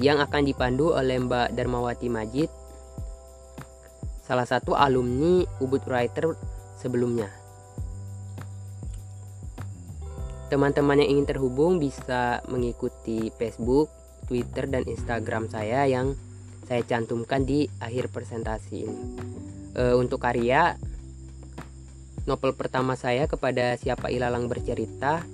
yang 0.00 0.16
akan 0.16 0.48
dipandu 0.48 0.96
oleh 0.96 1.20
Mbak 1.20 1.52
Darmawati 1.52 2.08
Majid 2.08 2.48
salah 4.24 4.48
satu 4.48 4.72
alumni 4.72 5.44
Ubud 5.60 5.84
Writer 5.84 6.32
sebelumnya. 6.80 7.28
Teman-teman 10.48 11.04
yang 11.04 11.18
ingin 11.18 11.28
terhubung 11.28 11.76
bisa 11.76 12.40
mengikuti 12.48 13.28
Facebook, 13.36 13.92
Twitter, 14.24 14.64
dan 14.64 14.88
Instagram 14.88 15.48
saya 15.52 15.84
yang 15.84 16.16
saya 16.64 16.80
cantumkan 16.84 17.44
di 17.44 17.68
akhir 17.80 18.08
presentasi 18.08 18.74
ini. 18.88 19.04
E, 19.76 19.92
untuk 19.96 20.24
karya, 20.24 20.76
novel 22.24 22.56
pertama 22.56 22.96
saya 22.96 23.28
kepada 23.28 23.76
siapa 23.76 24.08
ilalang 24.08 24.48
bercerita 24.48 25.24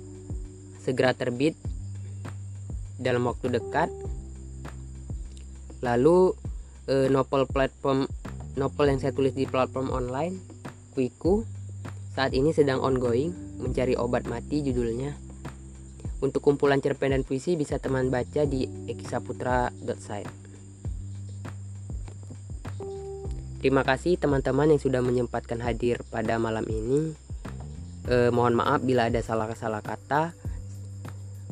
segera 0.83 1.15
terbit 1.15 1.55
dalam 2.99 3.23
waktu 3.27 3.51
dekat. 3.51 3.87
Lalu 5.85 6.35
e, 6.87 7.07
novel 7.07 7.47
platform 7.47 8.07
novel 8.55 8.91
yang 8.91 8.99
saya 8.99 9.13
tulis 9.15 9.35
di 9.35 9.47
platform 9.47 9.91
online 9.91 10.35
Quiku 10.91 11.43
saat 12.11 12.35
ini 12.35 12.51
sedang 12.51 12.83
ongoing 12.83 13.31
mencari 13.63 13.95
obat 13.95 14.27
mati 14.27 14.59
judulnya 14.65 15.15
untuk 16.21 16.43
kumpulan 16.43 16.83
cerpen 16.83 17.15
dan 17.15 17.23
puisi 17.23 17.55
bisa 17.55 17.79
teman 17.79 18.11
baca 18.11 18.43
di 18.45 18.67
ekisaputra.site 18.87 20.41
Terima 23.61 23.85
kasih 23.85 24.17
teman-teman 24.17 24.73
yang 24.73 24.81
sudah 24.81 25.05
menyempatkan 25.05 25.61
hadir 25.61 26.01
pada 26.09 26.41
malam 26.41 26.65
ini. 26.65 27.13
Eh, 28.09 28.33
mohon 28.33 28.57
maaf 28.57 28.81
bila 28.81 29.05
ada 29.05 29.21
salah-salah 29.21 29.85
kata. 29.85 30.33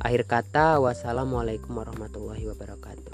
Akhir 0.02 0.26
kata, 0.26 0.82
wassalamualaikum 0.82 1.70
warahmatullahi 1.70 2.50
wabarakatuh. 2.50 3.09